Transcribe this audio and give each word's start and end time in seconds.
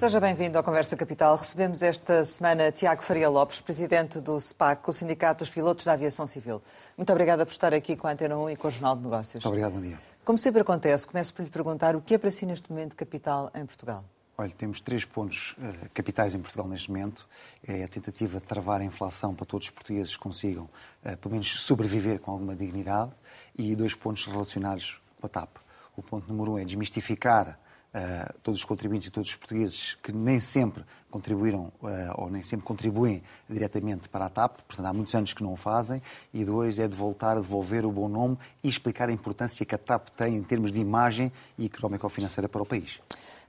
Seja 0.00 0.18
bem-vindo 0.18 0.58
à 0.58 0.62
Conversa 0.62 0.96
Capital. 0.96 1.36
Recebemos 1.36 1.82
esta 1.82 2.24
semana 2.24 2.72
Tiago 2.72 3.02
Faria 3.02 3.28
Lopes, 3.28 3.60
presidente 3.60 4.18
do 4.18 4.40
SPAC, 4.40 4.88
o 4.88 4.94
Sindicato 4.94 5.40
dos 5.40 5.50
Pilotos 5.50 5.84
da 5.84 5.92
Aviação 5.92 6.26
Civil. 6.26 6.62
Muito 6.96 7.12
obrigada 7.12 7.44
por 7.44 7.52
estar 7.52 7.74
aqui 7.74 7.94
com 7.94 8.06
a 8.06 8.12
Antena 8.12 8.34
1 8.38 8.48
e 8.48 8.56
com 8.56 8.68
o 8.68 8.70
Jornal 8.70 8.96
de 8.96 9.02
Negócios. 9.02 9.34
Muito 9.44 9.48
obrigado, 9.48 9.72
bom 9.72 9.80
dia. 9.82 9.98
Como 10.24 10.38
sempre 10.38 10.62
acontece, 10.62 11.06
começo 11.06 11.34
por 11.34 11.42
lhe 11.42 11.50
perguntar 11.50 11.94
o 11.94 12.00
que 12.00 12.14
é 12.14 12.18
para 12.18 12.30
si 12.30 12.46
neste 12.46 12.70
momento 12.70 12.96
capital 12.96 13.50
em 13.54 13.66
Portugal? 13.66 14.02
Olha, 14.38 14.50
temos 14.52 14.80
três 14.80 15.04
pontos 15.04 15.54
uh, 15.58 15.90
capitais 15.92 16.34
em 16.34 16.40
Portugal 16.40 16.66
neste 16.66 16.90
momento. 16.90 17.28
É 17.62 17.84
a 17.84 17.88
tentativa 17.88 18.40
de 18.40 18.46
travar 18.46 18.80
a 18.80 18.84
inflação 18.84 19.34
para 19.34 19.44
todos 19.44 19.66
os 19.66 19.70
portugueses 19.70 20.16
consigam, 20.16 20.66
uh, 21.04 21.14
pelo 21.18 21.32
menos, 21.32 21.60
sobreviver 21.60 22.20
com 22.20 22.30
alguma 22.30 22.56
dignidade. 22.56 23.12
E 23.54 23.76
dois 23.76 23.94
pontos 23.94 24.24
relacionados 24.24 24.98
com 25.20 25.26
a 25.26 25.28
TAP. 25.28 25.58
O 25.94 26.02
ponto 26.02 26.26
número 26.26 26.52
um 26.52 26.58
é 26.58 26.64
desmistificar 26.64 27.58
uh, 27.94 28.32
todos 28.42 28.60
os 28.60 28.64
contribuintes 28.64 29.08
e 29.08 29.10
todos 29.10 29.30
os 29.30 29.36
portugueses 29.36 29.94
que 30.02 30.12
nem 30.12 30.40
sempre 30.40 30.84
contribuíram 31.10 31.72
uh, 31.82 31.88
ou 32.16 32.30
nem 32.30 32.42
sempre 32.42 32.64
contribuem 32.64 33.22
diretamente 33.48 34.08
para 34.08 34.26
a 34.26 34.28
TAP, 34.28 34.60
portanto 34.66 34.86
há 34.86 34.92
muitos 34.92 35.14
anos 35.14 35.32
que 35.32 35.42
não 35.42 35.52
o 35.52 35.56
fazem, 35.56 36.00
e 36.32 36.44
dois 36.44 36.78
é 36.78 36.86
de 36.86 36.96
voltar 36.96 37.36
a 37.36 37.40
devolver 37.40 37.84
o 37.84 37.90
bom 37.90 38.08
nome 38.08 38.38
e 38.62 38.68
explicar 38.68 39.08
a 39.08 39.12
importância 39.12 39.66
que 39.66 39.74
a 39.74 39.78
TAP 39.78 40.08
tem 40.10 40.36
em 40.36 40.42
termos 40.42 40.70
de 40.70 40.80
imagem 40.80 41.32
e 41.58 41.66
económico-financeira 41.66 42.48
para 42.48 42.62
o 42.62 42.66
país. 42.66 43.00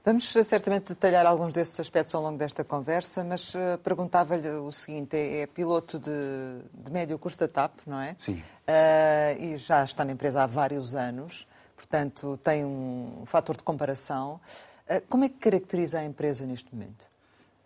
Vamos 0.04 0.34
eh, 0.34 0.42
certamente 0.42 0.88
detalhar 0.88 1.24
alguns 1.26 1.52
desses 1.52 1.78
aspectos 1.78 2.12
ao 2.12 2.22
longo 2.22 2.36
desta 2.36 2.64
conversa, 2.64 3.22
mas 3.22 3.54
uh, 3.54 3.78
perguntava-lhe 3.84 4.48
o 4.48 4.72
seguinte: 4.72 5.16
é, 5.16 5.42
é 5.42 5.46
piloto 5.46 5.96
de, 5.96 6.10
de, 6.74 6.90
médio 6.90 7.16
curso 7.20 7.38
da 7.38 7.46
TAP, 7.46 7.72
não 7.86 8.00
é? 8.00 8.16
Sim. 8.18 8.42
Uh, 8.66 9.40
e 9.40 9.56
já 9.56 9.84
está 9.84 10.04
na 10.04 10.10
empresa 10.10 10.42
há 10.42 10.46
vários 10.46 10.96
anos 10.96 11.46
portanto, 11.82 12.38
tem 12.42 12.64
um 12.64 13.24
fator 13.26 13.56
de 13.56 13.62
comparação. 13.62 14.40
Eh, 14.86 15.02
como 15.08 15.24
é 15.24 15.28
que 15.28 15.36
caracteriza 15.36 15.98
a 15.98 16.04
empresa 16.04 16.46
neste 16.46 16.72
momento? 16.72 17.08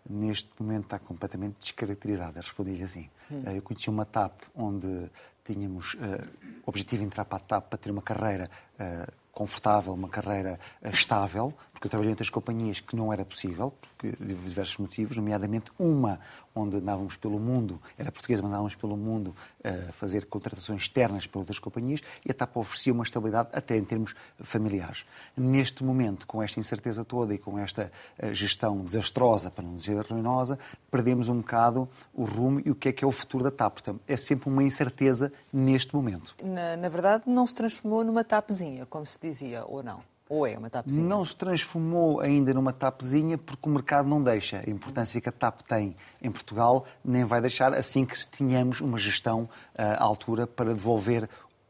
Neste 0.09 0.49
momento 0.59 0.85
está 0.85 0.97
completamente 0.99 1.57
descaracterizada, 1.59 2.41
respondi-lhe 2.41 2.83
assim. 2.83 3.09
Hum. 3.31 3.43
Eh, 3.45 3.57
eu 3.57 3.61
conheci 3.61 3.89
uma 3.89 4.05
TAP 4.05 4.41
onde 4.55 5.09
tínhamos 5.45 5.93
uh, 5.93 6.27
objetivo 6.65 7.03
de 7.03 7.07
entrar 7.07 7.23
para 7.23 7.37
a 7.37 7.39
TAP 7.39 7.69
para 7.69 7.77
ter 7.77 7.89
uma 7.89 8.01
carreira 8.01 8.49
uh, 8.73 9.13
confortável, 9.37 9.93
uma 9.93 10.09
carreira 10.09 10.59
estável, 10.91 11.53
porque 11.71 11.85
eu 11.85 11.91
trabalhei 11.91 12.09
em 12.09 12.13
outras 12.13 12.31
companhias 12.31 12.79
que 12.79 12.95
não 12.95 13.13
era 13.13 13.23
possível, 13.23 13.71
de 14.01 14.33
diversos 14.33 14.77
motivos, 14.79 15.15
nomeadamente 15.15 15.71
uma 15.77 16.19
onde 16.57 16.77
andávamos 16.77 17.15
pelo 17.15 17.39
mundo, 17.39 17.79
era 17.97 18.11
portuguesa, 18.11 18.41
mas 18.41 18.49
andávamos 18.49 18.75
pelo 18.75 18.97
mundo 18.97 19.35
a 19.63 19.69
eh, 19.69 19.91
fazer 19.93 20.25
contratações 20.25 20.81
externas 20.81 21.27
para 21.27 21.39
outras 21.39 21.59
companhias 21.59 22.01
e 22.25 22.31
a 22.31 22.33
TAP 22.33 22.57
oferecia 22.57 22.91
uma 22.91 23.03
estabilidade 23.03 23.49
até 23.53 23.77
em 23.77 23.83
termos 23.83 24.15
familiares. 24.39 25.05
Neste 25.35 25.83
momento, 25.83 26.25
com 26.25 26.41
esta 26.41 26.59
incerteza 26.59 27.05
toda 27.05 27.33
e 27.33 27.37
com 27.37 27.59
esta 27.59 27.91
eh, 28.17 28.33
gestão 28.33 28.83
desastrosa, 28.83 29.51
para 29.51 29.63
não 29.63 29.75
dizer 29.75 29.99
ruinosa, 29.99 30.57
perdemos 30.89 31.29
um 31.29 31.37
bocado 31.37 31.87
o 32.13 32.23
rumo 32.23 32.61
e 32.65 32.71
o 32.71 32.75
que 32.75 32.89
é 32.89 32.91
que 32.91 33.03
é 33.03 33.07
o 33.07 33.11
futuro 33.11 33.43
da 33.43 33.51
TAP. 33.51 33.73
Portanto, 33.73 34.01
é 34.07 34.17
sempre 34.17 34.49
uma 34.49 34.63
incerteza 34.63 35.31
neste 35.53 35.95
momento. 35.95 36.35
Na, 36.43 36.75
na 36.75 36.89
verdade, 36.89 37.25
não 37.27 37.45
se 37.45 37.53
transformou 37.53 38.03
numa 38.03 38.23
TAPzinha, 38.23 38.85
como 38.87 39.05
se 39.05 39.19
dizia, 39.27 39.63
ou 39.65 39.83
não? 39.83 39.99
Ou 40.29 40.45
é 40.45 40.57
uma 40.57 40.69
TAPzinha? 40.69 41.07
Não 41.07 41.23
se 41.23 41.35
transformou 41.35 42.19
ainda 42.19 42.53
numa 42.53 42.73
TAPzinha 42.73 43.37
porque 43.37 43.69
o 43.69 43.71
mercado 43.71 44.09
não 44.09 44.21
deixa. 44.21 44.61
A 44.65 44.69
importância 44.69 45.21
que 45.21 45.29
a 45.29 45.31
TAP 45.31 45.61
tem 45.61 45.95
em 46.21 46.31
Portugal 46.31 46.85
nem 47.03 47.23
vai 47.23 47.39
deixar 47.39 47.73
assim 47.73 48.05
que 48.05 48.27
tenhamos 48.27 48.81
uma 48.81 48.97
gestão 48.97 49.49
eh, 49.75 49.83
à 49.83 50.03
altura 50.03 50.45
para 50.45 50.73
devolver 50.73 51.29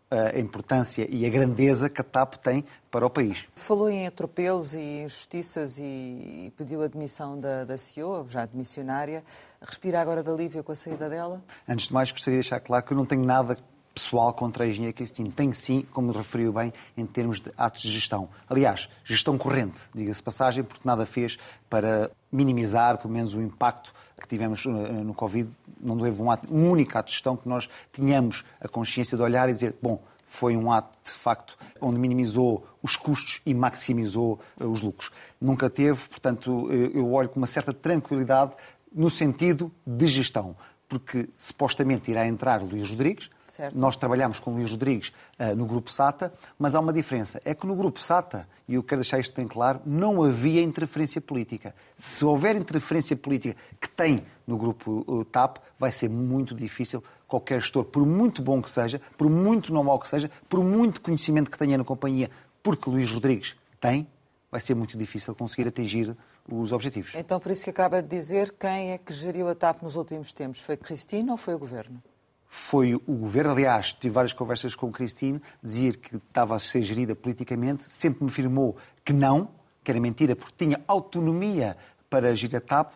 eh, 0.09 0.37
a 0.37 0.39
importância 0.39 1.05
e 1.07 1.25
a 1.25 1.29
grandeza 1.29 1.87
que 1.87 2.01
a 2.01 2.03
TAP 2.03 2.35
tem 2.35 2.65
para 2.89 3.05
o 3.05 3.09
país. 3.11 3.45
Falou 3.55 3.89
em 3.89 4.07
atropelos 4.07 4.73
e 4.73 5.03
injustiças 5.03 5.77
e 5.77 6.51
pediu 6.57 6.81
a 6.81 6.87
demissão 6.87 7.39
da, 7.39 7.63
da 7.63 7.77
CEO, 7.77 8.25
já 8.27 8.41
admissionária. 8.41 9.23
Respira 9.61 10.01
agora 10.01 10.23
de 10.23 10.31
alívio 10.31 10.63
com 10.63 10.71
a 10.71 10.75
saída 10.75 11.07
dela? 11.07 11.43
Antes 11.67 11.89
de 11.89 11.93
mais, 11.93 12.11
gostaria 12.11 12.39
de 12.39 12.43
deixar 12.43 12.59
claro 12.59 12.83
que 12.83 12.93
eu 12.93 12.97
não 12.97 13.05
tenho 13.05 13.23
nada 13.23 13.55
pessoal 13.97 14.31
contra 14.31 14.63
a 14.63 14.67
engenharia 14.67 14.93
Cristina. 14.93 15.31
Tem 15.35 15.51
sim, 15.51 15.83
como 15.91 16.11
referiu 16.11 16.53
bem, 16.53 16.71
em 16.95 17.03
termos 17.03 17.39
de 17.39 17.51
atos 17.57 17.81
de 17.81 17.89
gestão. 17.89 18.29
Aliás, 18.47 18.87
gestão 19.03 19.39
corrente, 19.39 19.89
diga-se 19.93 20.21
passagem, 20.21 20.63
porque 20.63 20.87
nada 20.87 21.03
fez 21.03 21.39
para 21.67 22.11
minimizar, 22.31 22.99
pelo 22.99 23.11
menos, 23.11 23.33
o 23.33 23.41
impacto 23.41 23.91
que 24.21 24.27
tivemos 24.27 24.67
eh, 24.67 24.69
no 24.69 25.15
Covid. 25.15 25.49
Não 25.81 25.97
houve 25.97 26.21
um, 26.21 26.29
um 26.51 26.69
único 26.69 26.95
ato 26.95 27.07
de 27.07 27.13
gestão 27.13 27.35
que 27.35 27.49
nós 27.49 27.67
tínhamos 27.91 28.45
a 28.61 28.67
consciência 28.67 29.17
de 29.17 29.23
olhar 29.23 29.49
e 29.49 29.53
dizer, 29.53 29.75
bom, 29.81 29.99
foi 30.27 30.55
um 30.55 30.71
ato, 30.71 30.95
de 31.03 31.11
facto, 31.11 31.57
onde 31.81 31.97
minimizou 31.97 32.67
os 32.83 32.95
custos 32.95 33.41
e 33.47 33.53
maximizou 33.53 34.39
eh, 34.59 34.65
os 34.65 34.83
lucros. 34.83 35.11
Nunca 35.41 35.71
teve, 35.71 36.07
portanto, 36.07 36.69
eh, 36.69 36.91
eu 36.93 37.11
olho 37.13 37.29
com 37.29 37.39
uma 37.39 37.47
certa 37.47 37.73
tranquilidade 37.73 38.51
no 38.93 39.09
sentido 39.09 39.71
de 39.85 40.07
gestão 40.07 40.55
porque 40.87 41.27
supostamente 41.35 42.09
irá 42.09 42.25
entrar 42.25 42.61
Luís 42.61 42.89
Rodrigues. 42.89 43.29
Certo. 43.45 43.77
Nós 43.77 43.97
trabalhamos 43.97 44.39
com 44.39 44.53
Luís 44.53 44.71
Rodrigues 44.71 45.11
uh, 45.39 45.55
no 45.55 45.65
Grupo 45.65 45.91
SATA, 45.91 46.33
mas 46.57 46.75
há 46.75 46.79
uma 46.79 46.93
diferença. 46.93 47.41
É 47.43 47.53
que 47.53 47.67
no 47.67 47.75
Grupo 47.75 47.99
SATA, 47.99 48.47
e 48.67 48.75
eu 48.75 48.83
quero 48.83 49.01
deixar 49.01 49.19
isto 49.19 49.35
bem 49.35 49.47
claro, 49.47 49.81
não 49.85 50.23
havia 50.23 50.61
interferência 50.61 51.19
política. 51.19 51.75
Se 51.97 52.23
houver 52.23 52.55
interferência 52.55 53.15
política 53.15 53.55
que 53.81 53.89
tem 53.89 54.23
no 54.45 54.57
Grupo 54.57 55.03
uh, 55.07 55.25
TAP, 55.25 55.57
vai 55.77 55.91
ser 55.91 56.09
muito 56.09 56.55
difícil 56.55 57.03
qualquer 57.27 57.61
gestor, 57.61 57.83
por 57.83 58.05
muito 58.05 58.41
bom 58.41 58.61
que 58.61 58.69
seja, 58.69 59.01
por 59.17 59.29
muito 59.29 59.73
normal 59.73 59.99
que 59.99 60.07
seja, 60.07 60.31
por 60.47 60.63
muito 60.63 61.01
conhecimento 61.01 61.51
que 61.51 61.57
tenha 61.57 61.77
na 61.77 61.83
companhia, 61.83 62.31
porque 62.63 62.89
Luís 62.89 63.11
Rodrigues 63.11 63.55
tem, 63.81 64.07
vai 64.49 64.61
ser 64.61 64.75
muito 64.75 64.97
difícil 64.97 65.35
conseguir 65.35 65.67
atingir 65.67 66.15
os 66.47 66.71
objetivos. 66.71 67.13
Então, 67.15 67.39
por 67.39 67.51
isso 67.51 67.63
que 67.63 67.69
acaba 67.69 68.01
de 68.01 68.07
dizer, 68.07 68.53
quem 68.59 68.91
é 68.91 68.97
que 68.97 69.13
geriu 69.13 69.49
a 69.49 69.55
TAP 69.55 69.81
nos 69.81 69.95
últimos 69.95 70.33
tempos? 70.33 70.61
Foi 70.61 70.77
Cristina 70.77 71.31
ou 71.31 71.37
foi 71.37 71.53
o 71.53 71.59
Governo? 71.59 72.01
Foi 72.47 72.95
o 72.95 72.99
Governo, 72.99 73.51
aliás, 73.51 73.93
tive 73.93 74.13
várias 74.13 74.33
conversas 74.33 74.73
com 74.73 74.91
Cristina, 74.91 75.41
dizia 75.61 75.91
que 75.93 76.15
estava 76.15 76.55
a 76.55 76.59
ser 76.59 76.81
gerida 76.81 77.15
politicamente, 77.15 77.83
sempre 77.83 78.23
me 78.23 78.29
afirmou 78.29 78.77
que 79.03 79.11
não, 79.11 79.49
que 79.83 79.91
era 79.91 79.99
mentira, 79.99 80.35
porque 80.35 80.65
tinha 80.65 80.81
autonomia 80.87 81.75
para 82.09 82.33
gerir 82.35 82.57
a 82.57 82.61
TAP 82.61 82.93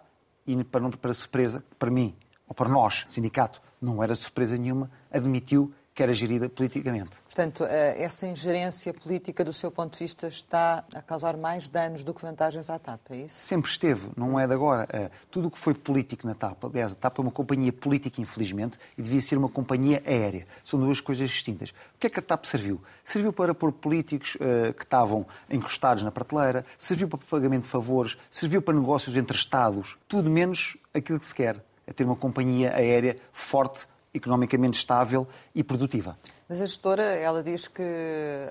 e 0.48 0.64
para, 0.64 0.82
não, 0.82 0.90
para 0.90 1.14
surpresa, 1.14 1.64
para 1.78 1.92
mim, 1.92 2.16
ou 2.48 2.56
para 2.56 2.70
nós, 2.70 3.06
sindicato, 3.10 3.62
não 3.82 4.02
era 4.02 4.16
surpresa 4.16 4.58
nenhuma, 4.58 4.90
admitiu 5.12 5.74
que 6.02 6.04
era 6.04 6.14
gerida 6.16 6.50
politicamente. 6.50 7.12
Portanto, 7.26 7.64
eh, 7.64 8.02
essa 8.02 8.26
ingerência 8.26 8.92
política, 8.92 9.46
do 9.46 9.54
seu 9.54 9.70
ponto 9.70 9.94
de 9.94 10.00
vista, 10.00 10.28
está 10.28 10.84
a 10.96 11.02
causar 11.02 11.38
mais 11.38 11.70
danos 11.70 12.04
do 12.04 12.12
que 12.12 12.24
vantagens 12.24 12.72
à 12.72 12.80
TAP, 12.80 13.12
é 13.12 13.18
isso? 13.18 13.38
Sempre 13.38 13.70
esteve, 13.70 14.10
não 14.18 14.40
é 14.40 14.48
de 14.48 14.54
agora. 14.54 14.88
Eh, 14.92 15.12
tudo 15.30 15.50
o 15.50 15.52
que 15.52 15.60
foi 15.60 15.76
político 15.76 16.26
na 16.26 16.34
TAP, 16.34 16.66
aliás, 16.66 16.94
a 16.94 16.96
TAP 16.96 17.20
é 17.20 17.22
uma 17.22 17.32
companhia 17.32 17.72
política, 17.72 18.20
infelizmente, 18.20 18.80
e 18.98 19.02
devia 19.04 19.22
ser 19.22 19.38
uma 19.38 19.48
companhia 19.48 20.02
aérea. 20.04 20.48
São 20.64 20.80
duas 20.80 21.00
coisas 21.00 21.30
distintas. 21.30 21.70
O 21.70 22.00
que 22.00 22.08
é 22.08 22.10
que 22.10 22.18
a 22.18 22.24
TAP 22.24 22.46
serviu? 22.46 22.82
Serviu 23.04 23.32
para 23.32 23.54
pôr 23.54 23.72
políticos 23.72 24.36
uh, 24.36 24.74
que 24.74 24.84
estavam 24.84 25.28
encostados 25.52 26.04
na 26.04 26.12
prateleira, 26.12 26.66
serviu 26.80 27.08
para 27.08 27.20
pagamento 27.20 27.64
de 27.64 27.70
favores, 27.70 28.18
serviu 28.32 28.60
para 28.60 28.74
negócios 28.74 29.16
entre 29.16 29.38
Estados, 29.38 29.98
tudo 30.08 30.32
menos 30.32 30.78
aquilo 30.96 31.20
que 31.20 31.28
se 31.28 31.36
quer. 31.36 31.64
É 31.86 31.94
ter 31.94 32.06
uma 32.06 32.16
companhia 32.16 32.74
aérea 32.76 33.18
forte, 33.32 33.86
economicamente 34.14 34.78
estável 34.78 35.28
e 35.56 35.64
produtiva. 35.64 36.18
Mas 36.48 36.62
a 36.62 36.66
gestora, 36.66 37.04
ela 37.04 37.42
diz 37.42 37.68
que 37.68 37.82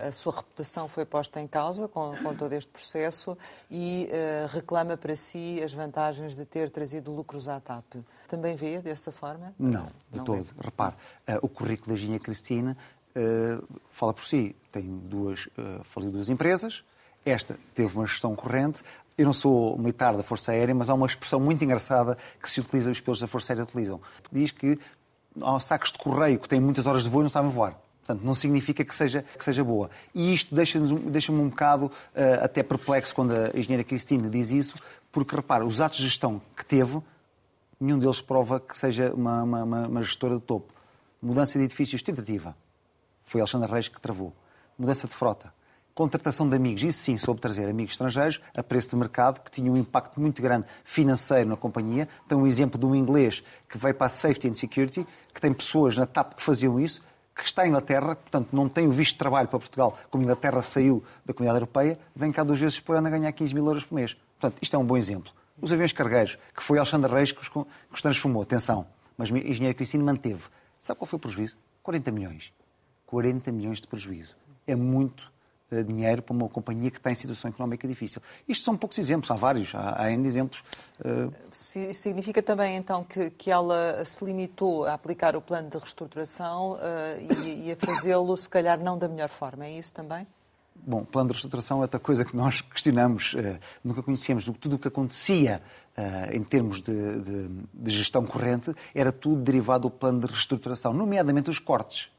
a 0.07 0.11
sua 0.11 0.37
reputação 0.37 0.89
foi 0.89 1.05
posta 1.05 1.41
em 1.41 1.47
causa 1.47 1.87
com, 1.87 2.17
com 2.23 2.35
todo 2.35 2.53
este 2.55 2.71
processo 2.71 3.37
e 3.71 4.09
uh, 4.11 4.47
reclama 4.49 4.97
para 4.97 5.15
si 5.15 5.63
as 5.63 5.73
vantagens 5.75 6.35
de 6.35 6.47
ter 6.47 6.71
trazido 6.71 7.13
lucros 7.13 7.47
à 7.47 7.61
TAP. 7.61 7.97
Também 8.27 8.57
vê 8.57 8.81
dessa 8.81 9.13
forma? 9.13 9.55
Não, 9.59 9.87
de 10.11 10.19
Não 10.19 10.25
todo. 10.25 10.47
Repare, 10.59 10.95
uh, 11.29 11.39
o 11.43 11.49
currículo 11.49 11.95
da 11.95 11.97
Ginha 11.97 12.19
Cristina 12.19 12.75
uh, 13.15 13.81
fala 13.91 14.15
por 14.15 14.25
si. 14.25 14.57
Tem 14.73 14.83
duas, 14.83 15.47
uh, 15.59 16.11
duas 16.11 16.31
empresas, 16.31 16.83
esta 17.23 17.59
teve 17.75 17.95
uma 17.95 18.07
gestão 18.07 18.35
corrente, 18.35 18.83
eu 19.21 19.27
não 19.27 19.35
sou 19.35 19.77
militar 19.77 20.17
da 20.17 20.23
Força 20.23 20.53
Aérea, 20.53 20.75
mas 20.75 20.89
há 20.89 20.95
uma 20.95 21.07
expressão 21.07 21.39
muito 21.39 21.63
engraçada 21.63 22.17
que 22.43 22.49
se 22.49 22.59
utiliza, 22.59 22.91
os 22.91 23.01
pilotos 23.01 23.21
da 23.21 23.27
Força 23.27 23.53
Aérea 23.53 23.65
utilizam. 23.65 24.01
Diz 24.33 24.51
que 24.51 24.79
há 25.41 25.61
sacos 25.61 25.93
de 25.93 25.99
correio 25.99 26.39
que 26.39 26.49
têm 26.49 26.61
muitas 26.61 26.87
horas 26.87 27.05
de 27.05 27.09
voo 27.09 27.23
e 27.23 27.25
não 27.25 27.31
sabem 27.31 27.51
voar. 27.51 27.77
Portanto, 28.01 28.25
não 28.25 28.35
significa 28.35 28.85
que 28.85 28.95
seja, 28.95 29.25
que 29.39 29.45
seja 29.45 29.63
boa. 29.63 29.91
E 30.15 30.35
isto 30.35 30.55
deixa-me 30.55 30.99
deixa 31.11 31.31
um 31.31 31.49
bocado 31.49 31.87
uh, 31.87 32.45
até 32.45 32.63
perplexo 32.63 33.15
quando 33.15 33.33
a 33.33 33.57
engenheira 33.57 33.85
Cristina 33.85 34.29
diz 34.29 34.51
isso, 34.51 34.77
porque, 35.13 35.37
repara, 35.37 35.65
os 35.65 35.81
atos 35.81 35.99
de 35.99 36.05
gestão 36.05 36.41
que 36.57 36.65
teve, 36.65 37.01
nenhum 37.81 37.99
deles 37.99 38.21
prova 38.21 38.59
que 38.59 38.77
seja 38.77 39.13
uma, 39.15 39.43
uma, 39.43 39.87
uma 39.87 40.03
gestora 40.03 40.37
de 40.37 40.43
topo. 40.43 40.73
Mudança 41.23 41.59
de 41.59 41.65
edifícios, 41.65 42.03
tentativa. 42.03 42.57
Foi 43.23 43.41
Alexandre 43.41 43.71
Reis 43.71 43.87
que 43.89 44.01
travou. 44.01 44.33
Mudança 44.79 45.07
de 45.07 45.15
frota. 45.15 45.53
Contratação 46.01 46.49
de 46.49 46.57
amigos, 46.57 46.83
isso 46.83 46.99
sim, 47.01 47.19
soube 47.19 47.43
trazer 47.43 47.69
amigos 47.69 47.93
estrangeiros 47.93 48.41
a 48.57 48.63
preço 48.63 48.89
de 48.89 48.97
mercado, 48.97 49.39
que 49.43 49.51
tinha 49.51 49.71
um 49.71 49.77
impacto 49.77 50.19
muito 50.19 50.41
grande 50.41 50.65
financeiro 50.83 51.51
na 51.51 51.59
companhia. 51.59 52.09
Tem 52.27 52.39
um 52.39 52.47
exemplo 52.47 52.81
de 52.81 52.87
um 52.87 52.95
inglês 52.95 53.43
que 53.69 53.77
veio 53.77 53.95
para 53.95 54.07
a 54.07 54.09
Safety 54.09 54.49
and 54.49 54.55
Security, 54.55 55.07
que 55.35 55.39
tem 55.43 55.53
pessoas 55.53 55.99
na 55.99 56.07
TAP 56.07 56.37
que 56.37 56.43
faziam 56.43 56.81
isso, 56.81 57.03
que 57.37 57.45
está 57.45 57.67
em 57.67 57.69
Inglaterra, 57.69 58.17
portanto 58.17 58.49
não 58.51 58.67
tem 58.67 58.89
o 58.89 58.91
visto 58.91 59.13
de 59.13 59.19
trabalho 59.19 59.47
para 59.47 59.59
Portugal, 59.59 59.99
como 60.09 60.23
a 60.23 60.25
Inglaterra 60.25 60.63
saiu 60.63 61.05
da 61.23 61.35
Comunidade 61.35 61.59
Europeia, 61.59 61.99
vem 62.17 62.33
cá 62.33 62.45
duas 62.45 62.59
vezes 62.59 62.81
por 62.81 62.97
ano 62.97 63.07
a 63.07 63.11
ganhar 63.11 63.31
15 63.31 63.53
mil 63.53 63.67
euros 63.67 63.85
por 63.85 63.95
mês. 63.95 64.17
Portanto, 64.41 64.59
isto 64.63 64.75
é 64.75 64.79
um 64.79 64.85
bom 64.87 64.97
exemplo. 64.97 65.31
Os 65.61 65.71
aviões 65.71 65.93
cargueiros, 65.93 66.39
que 66.57 66.63
foi 66.63 66.79
Alexandre 66.79 67.13
Reis 67.13 67.31
que 67.31 67.43
os, 67.43 67.49
que 67.51 67.59
os 67.93 68.01
transformou, 68.01 68.41
atenção, 68.41 68.87
mas 69.19 69.31
a 69.31 69.37
engenheira 69.37 69.75
Cristina 69.75 70.03
manteve. 70.03 70.45
Sabe 70.81 70.99
qual 70.99 71.07
foi 71.07 71.19
o 71.19 71.21
prejuízo? 71.21 71.59
40 71.83 72.11
milhões. 72.11 72.55
40 73.05 73.53
milhões 73.53 73.83
de 73.83 73.87
prejuízo. 73.87 74.35
É 74.67 74.75
muito 74.75 75.31
dinheiro 75.87 76.23
para 76.23 76.35
uma 76.35 76.49
companhia 76.49 76.91
que 76.91 76.99
está 76.99 77.11
em 77.11 77.15
situação 77.15 77.51
económica 77.51 77.87
difícil. 77.87 78.21
Isto 78.49 78.65
são 78.65 78.77
poucos 78.77 78.99
exemplos, 78.99 79.31
há 79.31 79.35
vários, 79.35 79.75
há, 79.75 80.03
há 80.03 80.13
N 80.13 80.27
exemplos. 80.27 80.65
Uh... 81.01 81.33
Significa 81.53 82.43
também, 82.43 82.77
então, 82.77 83.05
que, 83.05 83.31
que 83.31 83.51
ela 83.51 84.05
se 84.05 84.25
limitou 84.25 84.87
a 84.87 84.95
aplicar 84.95 85.37
o 85.37 85.41
plano 85.41 85.71
de 85.71 85.79
reestruturação 85.79 86.73
uh, 86.73 86.79
e, 87.45 87.69
e 87.69 87.73
a 87.73 87.77
fazê-lo, 87.77 88.37
se 88.37 88.49
calhar, 88.49 88.81
não 88.81 88.99
da 88.99 89.09
melhor 89.09 89.29
forma. 89.29 89.67
É 89.67 89.71
isso 89.71 89.93
também? 89.93 90.27
Bom, 90.75 91.05
plano 91.05 91.29
de 91.29 91.35
reestruturação 91.35 91.79
é 91.79 91.83
outra 91.83 92.01
coisa 92.01 92.25
que 92.25 92.35
nós 92.35 92.63
questionamos, 92.63 93.37
nunca 93.85 94.03
conhecíamos. 94.03 94.47
Tudo 94.59 94.77
o 94.77 94.79
que 94.79 94.89
acontecia 94.89 95.61
em 96.33 96.43
termos 96.43 96.81
de, 96.81 97.21
de, 97.21 97.49
de, 97.75 97.91
gestão 97.91 98.25
corrente 98.25 98.75
era 98.95 99.13
tudo 99.13 99.43
derivado 99.43 99.89
do 99.89 99.91
plano 99.91 100.21
de 100.21 100.27
reestruturação, 100.27 100.95
nomeadamente 100.95 101.51
os 101.51 101.59
cortes. 101.59 102.11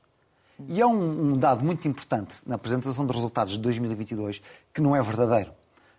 E 0.68 0.82
há 0.82 0.88
um, 0.88 1.34
um 1.34 1.38
dado 1.38 1.64
muito 1.64 1.88
importante 1.88 2.38
na 2.46 2.56
apresentação 2.56 3.06
de 3.06 3.14
resultados 3.14 3.54
de 3.54 3.60
2022 3.60 4.42
que 4.74 4.82
não 4.82 4.96
é 4.96 5.02
verdadeiro. 5.02 5.52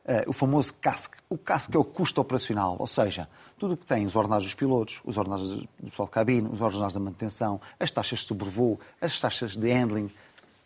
Uh, 0.04 0.28
o 0.28 0.32
famoso 0.32 0.74
CASC. 0.74 1.14
O 1.30 1.38
CASC 1.38 1.74
é 1.74 1.78
o 1.78 1.84
custo 1.84 2.20
operacional, 2.20 2.76
ou 2.78 2.88
seja, 2.88 3.28
tudo 3.56 3.74
o 3.74 3.76
que 3.76 3.86
tem 3.86 4.04
os 4.04 4.16
ordenados 4.16 4.44
dos 4.44 4.54
pilotos, 4.54 5.00
os 5.04 5.16
ordenados 5.16 5.62
do 5.62 5.90
pessoal 5.90 6.06
de 6.08 6.12
cabine, 6.12 6.48
os 6.48 6.60
ordenados 6.60 6.94
da 6.94 6.98
manutenção, 6.98 7.60
as 7.78 7.88
taxas 7.88 8.18
de 8.18 8.26
sobrevoo, 8.26 8.80
as 9.00 9.20
taxas 9.20 9.56
de 9.56 9.70
handling, 9.70 10.10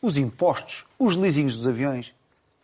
os 0.00 0.16
impostos, 0.16 0.86
os 0.98 1.16
leasings 1.16 1.54
dos 1.56 1.66
aviões. 1.66 2.14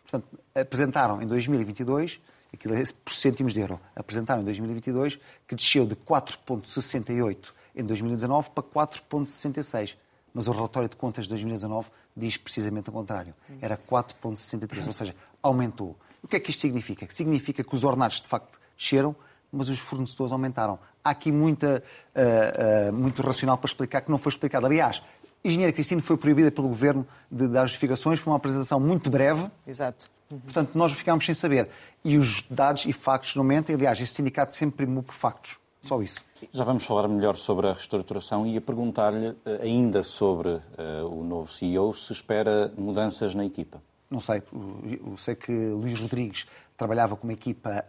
Portanto, 0.01 0.39
apresentaram 0.55 1.21
em 1.21 1.27
2022, 1.27 2.19
aquilo 2.51 2.73
é 2.73 2.83
por 3.05 3.13
cêntimos 3.13 3.53
de 3.53 3.59
euro, 3.59 3.79
apresentaram 3.95 4.41
em 4.41 4.45
2022 4.45 5.19
que 5.47 5.55
desceu 5.55 5.85
de 5.85 5.95
4,68 5.95 7.53
em 7.75 7.83
2019 7.83 8.49
para 8.49 8.63
4,66. 8.63 9.95
Mas 10.33 10.47
o 10.47 10.51
relatório 10.51 10.89
de 10.89 10.95
contas 10.95 11.25
de 11.25 11.29
2019 11.29 11.89
diz 12.15 12.37
precisamente 12.37 12.89
o 12.89 12.93
contrário. 12.93 13.33
Era 13.61 13.77
4,63, 13.77 14.87
ou 14.87 14.93
seja, 14.93 15.15
aumentou. 15.41 15.95
O 16.23 16.27
que 16.27 16.37
é 16.37 16.39
que 16.39 16.51
isto 16.51 16.61
significa? 16.61 17.05
Significa 17.09 17.63
que 17.63 17.75
os 17.75 17.83
ordenados 17.83 18.21
de 18.21 18.27
facto 18.27 18.59
desceram, 18.77 19.15
mas 19.51 19.69
os 19.69 19.79
fornecedores 19.79 20.31
aumentaram. 20.31 20.79
Há 21.03 21.11
aqui 21.11 21.31
muita, 21.31 21.83
uh, 22.15 22.89
uh, 22.89 22.93
muito 22.93 23.21
racional 23.21 23.57
para 23.57 23.67
explicar 23.67 24.01
que 24.01 24.09
não 24.09 24.17
foi 24.17 24.31
explicado. 24.31 24.65
Aliás, 24.65 25.03
Engenheira 25.43 25.73
Cristina 25.73 26.01
foi 26.01 26.17
proibida 26.17 26.49
pelo 26.49 26.69
Governo 26.69 27.05
de 27.29 27.47
dar 27.47 27.65
justificações, 27.65 28.19
foi 28.19 28.31
uma 28.31 28.37
apresentação 28.37 28.79
muito 28.79 29.09
breve. 29.09 29.51
Exato. 29.67 30.09
Uhum. 30.31 30.39
Portanto, 30.39 30.71
nós 30.73 30.93
ficámos 30.93 31.25
sem 31.25 31.35
saber. 31.35 31.69
E 32.03 32.17
os 32.17 32.41
dados 32.49 32.85
e 32.85 32.93
factos 32.93 33.35
não 33.35 33.43
mentem. 33.43 33.75
Aliás, 33.75 33.99
este 33.99 34.15
sindicato 34.15 34.53
sempre 34.55 34.77
primou 34.77 35.03
por 35.03 35.13
factos. 35.13 35.59
Só 35.83 36.01
isso. 36.01 36.23
Já 36.53 36.63
vamos 36.63 36.85
falar 36.85 37.07
melhor 37.09 37.35
sobre 37.35 37.67
a 37.67 37.73
reestruturação 37.73 38.47
e 38.47 38.55
a 38.57 38.61
perguntar-lhe 38.61 39.35
eh, 39.45 39.59
ainda 39.61 40.01
sobre 40.01 40.49
uh, 40.49 40.61
o 41.11 41.23
novo 41.25 41.51
CEO 41.51 41.93
se 41.93 42.13
espera 42.13 42.73
mudanças 42.77 43.35
na 43.35 43.45
equipa. 43.45 43.81
Não 44.09 44.21
sei. 44.21 44.41
Eu 45.05 45.17
sei 45.17 45.35
que 45.35 45.51
Luís 45.51 45.99
Rodrigues 45.99 46.45
trabalhava 46.77 47.17
com 47.17 47.27
uma 47.27 47.33
equipa 47.33 47.83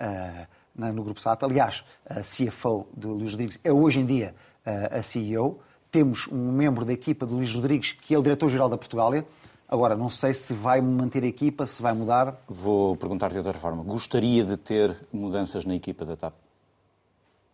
uh, 0.76 0.93
no 0.93 1.05
Grupo 1.05 1.20
SAT. 1.20 1.44
Aliás, 1.44 1.85
a 2.05 2.20
CFO 2.20 2.88
de 2.96 3.06
Luís 3.06 3.31
Rodrigues 3.31 3.61
é 3.62 3.73
hoje 3.73 4.00
em 4.00 4.06
dia 4.06 4.35
uh, 4.67 4.99
a 4.99 5.02
CEO 5.02 5.61
temos 5.94 6.26
um 6.26 6.50
membro 6.50 6.85
da 6.85 6.93
equipa 6.93 7.25
de 7.25 7.32
Luís 7.32 7.55
Rodrigues, 7.55 7.93
que 7.93 8.12
é 8.12 8.19
o 8.19 8.23
diretor-geral 8.23 8.69
da 8.69 8.76
Portugália. 8.76 9.25
Agora, 9.69 9.94
não 9.97 10.08
sei 10.08 10.35
se 10.35 10.52
vai 10.52 10.81
manter 10.81 11.23
a 11.23 11.26
equipa, 11.26 11.64
se 11.67 11.81
vai 11.81 11.93
mudar. 11.93 12.43
Vou 12.49 12.97
perguntar-te 12.97 13.35
de 13.35 13.38
outra 13.38 13.52
forma. 13.52 13.85
Gostaria 13.85 14.44
de 14.44 14.56
ter 14.56 14.97
mudanças 15.12 15.64
na 15.64 15.76
equipa 15.76 16.05
da 16.05 16.17
TAP? 16.17 16.35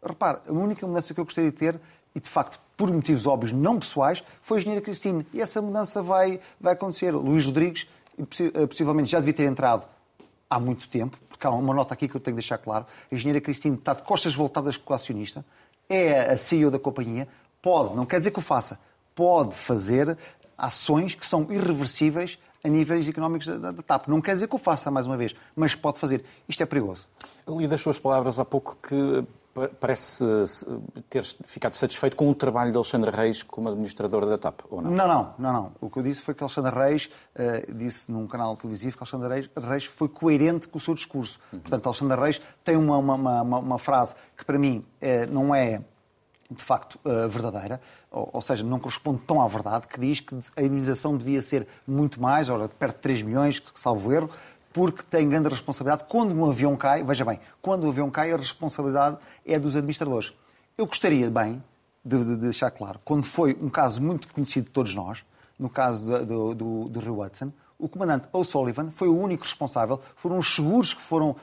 Repare, 0.03 0.39
a 0.49 0.53
única 0.53 0.87
mudança 0.87 1.13
que 1.13 1.21
eu 1.21 1.25
gostaria 1.25 1.51
de 1.51 1.57
ter, 1.57 1.81
e 2.15 2.21
de 2.21 2.29
facto 2.29 2.59
por 2.77 2.91
motivos 2.91 3.27
óbvios 3.27 3.53
não 3.53 3.79
pessoais, 3.79 4.25
foi 4.41 4.59
a 4.59 4.61
engenheira 4.61 4.85
Cristina. 4.85 5.25
E 5.33 5.41
essa 5.41 5.61
mudança 5.61 6.03
vai, 6.03 6.41
vai 6.61 6.73
acontecer. 6.73 7.11
Luís 7.13 7.45
Rodrigues, 7.45 7.87
eh, 8.19 8.67
possivelmente, 8.67 9.11
já 9.11 9.19
devia 9.19 9.35
ter 9.35 9.45
entrado 9.45 9.87
há 10.49 10.59
muito 10.59 10.89
tempo, 10.89 11.19
porque 11.29 11.47
há 11.47 11.51
uma 11.51 11.75
nota 11.75 11.95
aqui 11.95 12.09
que 12.09 12.17
eu 12.17 12.21
tenho 12.21 12.37
que 12.37 12.41
deixar 12.41 12.59
claro. 12.59 12.87
A 13.11 13.15
engenheira 13.15 13.41
Cristina 13.41 13.77
está 13.77 13.95
de 13.95 14.03
costas 14.03 14.35
voltadas 14.35 14.77
com 14.77 14.93
o 14.93 14.97
acionista, 14.97 15.45
é 15.89 16.33
a 16.33 16.37
CEO 16.37 16.71
da 16.71 16.79
companhia, 16.79 17.29
pode, 17.63 17.95
não 17.95 18.07
quer 18.07 18.19
dizer 18.19 18.31
que 18.31 18.39
o 18.39 18.43
faça, 18.43 18.79
pode 19.15 19.55
fazer 19.55 20.17
ações 20.57 21.15
que 21.15 21.27
são 21.27 21.47
irreversíveis 21.51 22.39
a 22.63 22.69
níveis 22.69 23.09
económicos 23.09 23.47
da, 23.47 23.73
da 23.73 23.83
TAP. 23.83 24.09
Não 24.09 24.21
quer 24.21 24.35
dizer 24.35 24.49
que 24.49 24.55
o 24.55 24.59
faça, 24.59 24.91
mais 24.91 25.07
uma 25.07 25.17
vez, 25.17 25.35
mas 25.57 25.75
pode 25.75 25.99
fazer. 25.99 26.25
Isto 26.49 26.63
é 26.63 26.67
perigoso. 26.67 27.07
Eu 27.47 27.59
li 27.59 27.67
das 27.67 27.81
suas 27.81 27.99
palavras 27.99 28.39
há 28.39 28.45
pouco 28.45 28.77
que 28.83 29.25
parece 29.81 30.25
ter 31.09 31.25
ficado 31.45 31.75
satisfeito 31.75 32.17
com 32.17 32.31
o 32.31 32.35
trabalho 32.35 32.71
de 32.71 32.77
Alexandre 32.77 33.11
Reis 33.11 33.43
como 33.43 33.69
administrador 33.69 34.25
da 34.27 34.39
TAP, 34.39 34.61
ou 34.71 34.81
não? 34.81 34.91
Não, 34.91 35.09
não, 35.09 35.35
não. 35.39 35.53
não. 35.53 35.73
O 35.81 35.91
que 35.91 35.99
eu 35.99 36.03
disse 36.03 36.21
foi 36.21 36.35
que 36.35 36.43
Alexandre 36.43 36.75
Reis 36.75 37.11
uh, 37.35 37.75
disse 37.75 38.11
num 38.11 38.27
canal 38.27 38.57
televisivo 38.57 38.97
que 38.97 39.03
Alexandre 39.03 39.29
Reis, 39.29 39.51
Reis, 39.57 39.85
foi 39.85 40.09
coerente 40.09 40.69
com 40.69 40.79
o 40.79 40.81
seu 40.81 40.95
discurso. 40.95 41.41
Uhum. 41.53 41.61
Portanto, 41.61 41.87
Alexandre 41.87 42.21
Reis 42.21 42.41
tem 42.63 42.77
uma, 42.77 42.97
uma, 42.99 43.15
uma, 43.43 43.59
uma 43.59 43.79
frase 43.79 44.15
que 44.37 44.45
para 44.45 44.59
mim 44.59 44.85
uh, 45.03 45.33
não 45.33 45.55
é 45.55 45.83
de 46.51 46.63
facto 46.63 46.99
uh, 47.05 47.29
verdadeira, 47.29 47.81
ou, 48.11 48.29
ou, 48.33 48.41
seja, 48.41 48.65
não 48.65 48.81
corresponde 48.81 49.21
tão 49.25 49.41
à 49.41 49.47
verdade, 49.47 49.87
que 49.87 50.01
diz 50.01 50.19
que 50.19 50.35
a 50.57 50.63
indemnização 50.63 51.17
devia 51.17 51.41
ser 51.41 51.67
muito 51.87 52.21
mais, 52.21 52.49
ora, 52.49 52.69
perto 52.69 52.97
de 52.97 53.03
3 53.03 53.23
milhões, 53.23 53.63
salvo 53.75 54.13
erro, 54.13 54.31
porque 54.73 55.03
tem 55.03 55.29
grande 55.29 55.49
responsabilidade. 55.49 56.05
Quando 56.09 56.35
um 56.35 56.49
avião 56.49 56.77
cai, 56.77 57.03
veja 57.03 57.25
bem, 57.25 57.41
quando 57.61 57.85
um 57.85 57.89
avião 57.89 58.11
cai, 58.11 58.33
a 58.33 58.37
responsabilidade 58.37 59.19
é 59.45 59.59
dos 59.59 59.75
administradores. 59.75 60.33
Eu 60.77 60.87
gostaria 60.87 61.31
bem 61.31 61.63
de, 62.05 62.25
de 62.25 62.37
deixar 62.37 62.71
claro, 62.71 62.99
quando 63.05 63.23
foi 63.23 63.57
um 63.61 63.69
caso 63.69 64.01
muito 64.01 64.29
conhecido 64.33 64.65
de 64.65 64.71
todos 64.71 64.95
nós, 64.95 65.25
no 65.59 65.69
caso 65.69 66.07
do, 66.07 66.25
do, 66.27 66.55
do, 66.55 66.89
do 66.89 67.01
Rio 67.01 67.21
Hudson, 67.23 67.53
o 67.79 67.89
comandante 67.89 68.29
O'Sullivan 68.33 68.91
foi 68.91 69.09
o 69.09 69.19
único 69.19 69.45
responsável, 69.45 70.01
foram 70.15 70.39
os 70.39 70.55
seguros 70.55 70.93
que 70.93 71.01
foram 71.01 71.31
uh, 71.31 71.37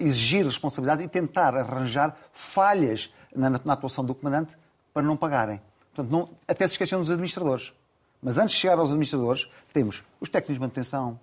exigir 0.00 0.44
responsabilidade 0.44 1.02
e 1.02 1.08
tentar 1.08 1.54
arranjar 1.54 2.16
falhas 2.32 3.12
na, 3.34 3.50
na 3.50 3.72
atuação 3.72 4.04
do 4.04 4.14
comandante 4.14 4.56
para 4.92 5.02
não 5.02 5.16
pagarem. 5.16 5.60
Portanto, 5.94 6.10
não, 6.10 6.28
até 6.48 6.66
se 6.66 6.74
esqueceram 6.74 7.00
dos 7.00 7.10
administradores. 7.10 7.72
Mas 8.22 8.38
antes 8.38 8.54
de 8.54 8.60
chegar 8.60 8.78
aos 8.78 8.88
administradores, 8.88 9.46
temos 9.72 10.02
os 10.18 10.28
técnicos 10.28 10.54
de 10.54 10.60
manutenção, 10.60 11.20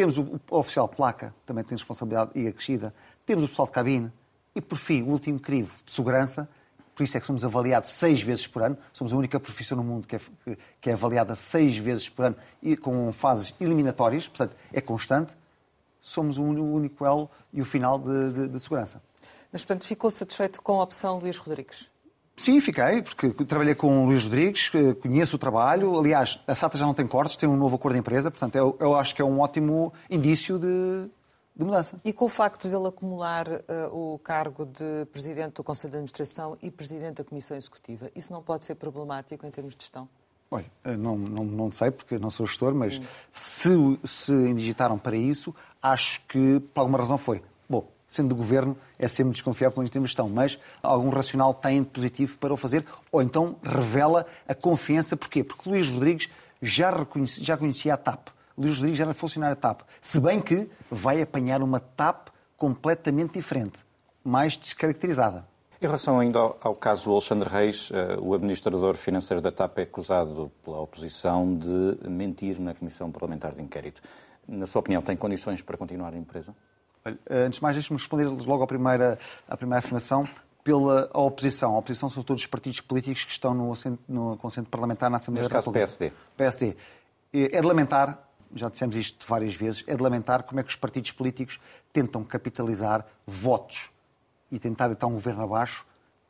temos 0.00 0.16
o, 0.16 0.40
oficial 0.50 0.88
placa, 0.88 1.34
também 1.44 1.62
tem 1.62 1.76
responsabilidade 1.76 2.30
e 2.34 2.46
acrescida, 2.46 2.94
temos 3.26 3.44
o 3.44 3.48
pessoal 3.48 3.66
de 3.66 3.72
cabine 3.72 4.10
e, 4.54 4.60
por 4.62 4.78
fim, 4.78 5.02
o 5.02 5.08
último 5.08 5.38
crivo 5.38 5.74
de 5.84 5.92
segurança. 5.92 6.48
Por 6.94 7.04
isso 7.04 7.18
é 7.18 7.20
que 7.20 7.26
somos 7.26 7.44
avaliados 7.44 7.90
seis 7.90 8.22
vezes 8.22 8.46
por 8.46 8.62
ano. 8.62 8.78
Somos 8.94 9.12
a 9.12 9.16
única 9.16 9.38
profissão 9.38 9.76
no 9.76 9.84
mundo 9.84 10.06
que 10.06 10.16
é, 10.16 10.20
que 10.80 10.88
é 10.88 10.94
avaliada 10.94 11.34
seis 11.36 11.76
vezes 11.76 12.08
por 12.08 12.24
ano 12.24 12.36
e 12.62 12.78
com 12.78 13.12
fases 13.12 13.54
eliminatórias, 13.60 14.26
portanto, 14.26 14.56
é 14.72 14.80
constante. 14.80 15.36
Somos 16.00 16.38
o 16.38 16.44
único 16.44 17.04
elo 17.04 17.30
e 17.52 17.60
o 17.60 17.64
final 17.66 17.98
de, 17.98 18.32
de, 18.32 18.48
de 18.48 18.58
segurança. 18.58 19.02
Mas, 19.52 19.66
portanto, 19.66 19.86
ficou 19.86 20.10
satisfeito 20.10 20.62
com 20.62 20.80
a 20.80 20.82
opção 20.82 21.18
Luís 21.18 21.36
Rodrigues? 21.36 21.90
Sim, 22.40 22.58
fiquei, 22.58 23.02
porque 23.02 23.44
trabalhei 23.44 23.74
com 23.74 24.02
o 24.02 24.06
Luís 24.06 24.24
Rodrigues, 24.24 24.70
conheço 25.02 25.36
o 25.36 25.38
trabalho. 25.38 25.98
Aliás, 25.98 26.40
a 26.46 26.54
SATA 26.54 26.78
já 26.78 26.86
não 26.86 26.94
tem 26.94 27.06
cortes, 27.06 27.36
tem 27.36 27.46
um 27.46 27.54
novo 27.54 27.76
acordo 27.76 27.92
de 27.92 28.00
empresa, 28.00 28.30
portanto, 28.30 28.56
eu, 28.56 28.74
eu 28.80 28.96
acho 28.96 29.14
que 29.14 29.20
é 29.20 29.24
um 29.26 29.40
ótimo 29.40 29.92
indício 30.08 30.58
de, 30.58 31.10
de 31.54 31.62
mudança. 31.62 31.98
E 32.02 32.14
com 32.14 32.24
o 32.24 32.28
facto 32.30 32.66
de 32.66 32.74
ele 32.74 32.88
acumular 32.88 33.46
uh, 33.46 33.60
o 33.92 34.18
cargo 34.20 34.64
de 34.64 35.04
Presidente 35.12 35.56
do 35.56 35.62
Conselho 35.62 35.90
de 35.90 35.96
Administração 35.98 36.56
e 36.62 36.70
Presidente 36.70 37.16
da 37.16 37.24
Comissão 37.24 37.58
Executiva, 37.58 38.10
isso 38.16 38.32
não 38.32 38.42
pode 38.42 38.64
ser 38.64 38.74
problemático 38.76 39.46
em 39.46 39.50
termos 39.50 39.76
de 39.76 39.82
gestão? 39.82 40.08
Olha, 40.50 40.64
eh, 40.82 40.96
não, 40.96 41.18
não, 41.18 41.44
não 41.44 41.70
sei, 41.70 41.90
porque 41.90 42.18
não 42.18 42.30
sou 42.30 42.46
gestor, 42.46 42.74
mas 42.74 42.98
hum. 42.98 43.02
se, 43.30 44.00
se 44.02 44.32
indigitaram 44.32 44.98
para 44.98 45.14
isso, 45.14 45.54
acho 45.82 46.22
que 46.26 46.58
por 46.72 46.80
alguma 46.80 46.96
razão 46.96 47.18
foi 47.18 47.42
sendo 48.10 48.30
do 48.30 48.34
governo, 48.34 48.76
é 48.98 49.06
sempre 49.06 49.34
desconfiável 49.34 49.72
quando 49.72 49.88
temos 49.88 50.10
gestão, 50.10 50.28
mas 50.28 50.58
algum 50.82 51.10
racional 51.10 51.54
tem 51.54 51.80
de 51.80 51.88
positivo 51.88 52.36
para 52.38 52.52
o 52.52 52.56
fazer, 52.56 52.84
ou 53.12 53.22
então 53.22 53.54
revela 53.62 54.26
a 54.48 54.54
confiança. 54.54 55.16
Porquê? 55.16 55.44
Porque 55.44 55.70
Luís 55.70 55.88
Rodrigues 55.88 56.28
já, 56.60 56.90
reconhecia, 56.90 57.44
já 57.44 57.56
conhecia 57.56 57.94
a 57.94 57.96
TAP. 57.96 58.30
Luís 58.58 58.74
Rodrigues 58.78 58.98
já 58.98 59.04
era 59.04 59.14
funcionário 59.14 59.54
da 59.54 59.60
TAP. 59.60 59.82
Se 60.00 60.18
bem 60.18 60.40
que 60.40 60.68
vai 60.90 61.22
apanhar 61.22 61.62
uma 61.62 61.78
TAP 61.78 62.30
completamente 62.56 63.34
diferente, 63.34 63.84
mais 64.24 64.56
descaracterizada. 64.56 65.44
Em 65.80 65.86
relação 65.86 66.18
ainda 66.18 66.40
ao, 66.60 66.74
caso 66.74 67.04
do 67.04 67.12
Alexandre 67.12 67.48
Reis, 67.48 67.90
uh, 67.90 68.20
o 68.20 68.34
administrador 68.34 68.96
financeiro 68.96 69.40
da 69.40 69.52
TAP 69.52 69.78
é 69.78 69.82
acusado 69.82 70.50
pela 70.64 70.80
oposição 70.80 71.56
de 71.56 72.08
mentir 72.08 72.60
na 72.60 72.74
Comissão 72.74 73.12
Parlamentar 73.12 73.52
de 73.52 73.62
Inquérito. 73.62 74.02
Na 74.48 74.66
sua 74.66 74.80
opinião, 74.80 75.00
tem 75.00 75.16
condições 75.16 75.62
para 75.62 75.76
continuar 75.76 76.12
a 76.12 76.18
empresa? 76.18 76.52
Eh, 77.04 77.44
antes 77.46 77.58
de 77.58 77.62
mais, 77.62 77.76
deixe-me 77.76 77.98
responder 77.98 78.24
logo 78.24 78.62
à 78.62 78.66
primeira, 78.66 79.18
à 79.48 79.56
primeira 79.56 79.78
afirmação 79.78 80.24
pela 80.62 81.10
oposição. 81.14 81.74
A 81.74 81.78
oposição 81.78 82.10
são 82.10 82.22
todos 82.22 82.42
os 82.42 82.46
partidos 82.46 82.80
políticos 82.80 83.24
que 83.24 83.32
estão 83.32 83.54
no, 83.54 83.72
no 84.08 84.36
Conselho 84.36 84.66
Parlamentar 84.66 85.10
na 85.10 85.16
Assembleia 85.16 85.42
Neste 85.42 85.52
da 85.52 85.58
República. 85.60 85.86
caso, 85.86 85.98
PSD. 85.98 86.12
PSD. 86.36 86.76
É 87.32 87.60
de 87.60 87.66
lamentar, 87.66 88.18
já 88.54 88.68
dissemos 88.68 88.96
isto 88.96 89.24
várias 89.26 89.54
vezes, 89.54 89.84
é 89.86 89.96
de 89.96 90.02
lamentar 90.02 90.42
como 90.42 90.60
é 90.60 90.62
que 90.62 90.70
os 90.70 90.76
partidos 90.76 91.12
políticos 91.12 91.60
tentam 91.92 92.22
capitalizar 92.24 93.06
votos 93.26 93.90
e 94.50 94.58
tentar 94.58 94.88
deitar 94.88 95.06
um 95.06 95.14
governo 95.14 95.44
abaixo 95.44 95.86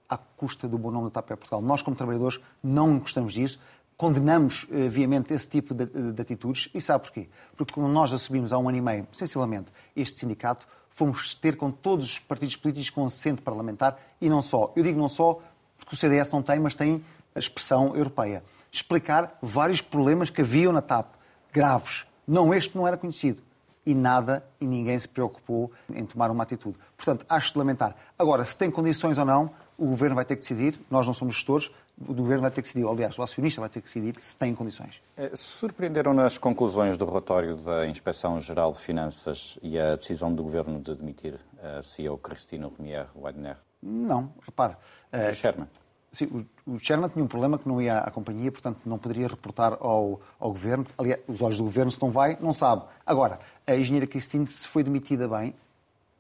à 0.09 0.17
custa 0.17 0.69
do 0.69 0.77
bom 0.77 0.91
nome 0.91 1.05
da 1.05 1.23
TAP 1.23 1.29
Portugal. 1.29 1.63
Nós, 1.63 1.83
como 1.83 1.97
trabalhadores, 1.97 2.41
não 2.63 2.99
gostamos 2.99 3.33
disso, 3.33 3.61
condenamos 4.01 4.65
uh, 4.65 4.89
viamente 4.89 5.35
esse 5.35 5.47
tipo 5.47 5.75
de, 5.75 5.85
de, 5.85 6.13
de, 6.13 6.23
atitudes. 6.23 6.71
E 6.73 6.81
sabe 6.81 7.05
porquê? 7.05 7.29
Porque 7.55 7.75
quando 7.75 7.93
nós 7.93 8.11
assumimos 8.15 8.51
há 8.51 8.57
um 8.57 8.67
ano 8.67 8.79
e 8.79 8.81
meio, 8.81 9.07
sensivelmente, 9.13 9.71
este 9.95 10.21
sindicato, 10.21 10.67
fomos 10.89 11.35
ter 11.35 11.55
com 11.55 11.71
todos 11.71 12.13
os 12.13 12.19
partidos 12.19 12.57
políticos 12.57 12.89
com 12.89 13.05
assento 13.05 13.43
parlamentar 13.43 14.01
e 14.19 14.31
não 14.31 14.41
só. 14.41 14.73
Eu 14.75 14.83
digo 14.85 14.99
não 14.99 15.07
só 15.07 15.39
porque 15.79 15.95
o 15.95 15.99
CDS 15.99 16.31
não 16.31 16.41
tem, 16.41 16.59
mas 16.59 16.75
tem 16.75 17.05
a 17.35 17.39
expressão 17.39 17.95
europeia. 17.95 18.43
Explicar 18.73 19.37
vários 19.43 19.83
problemas 19.83 20.31
que 20.31 20.41
haviam 20.41 20.73
na 20.73 20.81
TAP, 20.81 21.13
graves. 21.53 22.07
Não, 22.27 22.55
este 22.55 22.75
não 22.75 22.89
era 22.89 22.97
conhecido. 22.97 23.43
E 23.85 23.95
nada 23.95 24.43
e 24.59 24.65
ninguém 24.65 24.99
se 24.99 25.09
preocupou 25.09 25.71
em 25.93 26.07
tomar 26.07 26.31
uma 26.31 26.45
atitude. 26.45 26.79
Portanto, 26.97 27.27
acho 27.29 27.53
de 27.53 27.59
lamentar. 27.59 27.95
Agora, 28.19 28.47
se 28.47 28.57
tem 28.57 28.71
condições 28.71 29.19
ou 29.19 29.27
não, 29.27 29.51
o 29.77 29.87
governo 29.87 30.15
vai 30.15 30.25
ter 30.25 30.37
que 30.37 30.43
decidir, 30.43 30.79
nós 30.91 31.07
não 31.07 31.15
somos 31.15 31.35
gestores, 31.35 31.71
o 32.07 32.15
governo 32.15 32.43
vai 32.43 32.51
ter 32.51 32.63
que 32.63 32.69
decidir, 32.69 32.87
aliás, 32.87 33.19
o 33.19 33.23
acionista 33.23 33.61
vai 33.61 33.69
ter 33.69 33.81
que 33.81 33.87
decidir 33.87 34.15
se 34.21 34.35
tem 34.37 34.55
condições. 34.55 35.03
Eh, 35.17 35.31
surpreenderam 35.35 36.15
nas 36.15 36.39
conclusões 36.39 36.97
do 36.97 37.05
relatório 37.05 37.57
da 37.57 37.87
Inspeção-Geral 37.87 38.73
de 38.73 38.81
Finanças 38.81 39.59
e 39.63 39.79
a 39.79 39.97
decisão 39.97 40.35
do 40.35 40.43
governo 40.43 40.81
de 40.81 40.95
demitir 40.95 41.39
a 41.63 41.83
CEO 41.83 42.17
Cristina 42.17 42.69
Romier 42.69 43.07
Wagner? 43.15 43.57
Não, 43.83 44.33
repare. 44.45 44.77
Uh, 45.13 45.35
Sherman. 45.35 45.69
Sim, 46.13 46.47
o, 46.67 46.73
o 46.73 46.79
Sherman 46.79 47.09
tinha 47.09 47.25
um 47.25 47.29
problema 47.29 47.59
que 47.59 47.69
não 47.69 47.81
ia 47.81 47.99
à 47.99 48.11
companhia, 48.11 48.51
portanto 48.51 48.81
não 48.85 48.99
poderia 48.99 49.29
reportar 49.29 49.75
ao, 49.81 50.21
ao 50.39 50.51
governo. 50.51 50.87
Aliás, 50.99 51.21
os 51.29 51.43
olhos 51.43 51.59
do 51.59 51.65
governo, 51.65 51.91
se 51.91 52.01
não 52.01 52.11
vai, 52.11 52.37
não 52.41 52.53
sabe. 52.53 52.83
Agora, 53.05 53.39
a 53.67 53.77
engenheira 53.77 54.07
Cristine 54.07 54.47
se 54.47 54.67
foi 54.67 54.83
demitida 54.83 55.29
bem, 55.29 55.55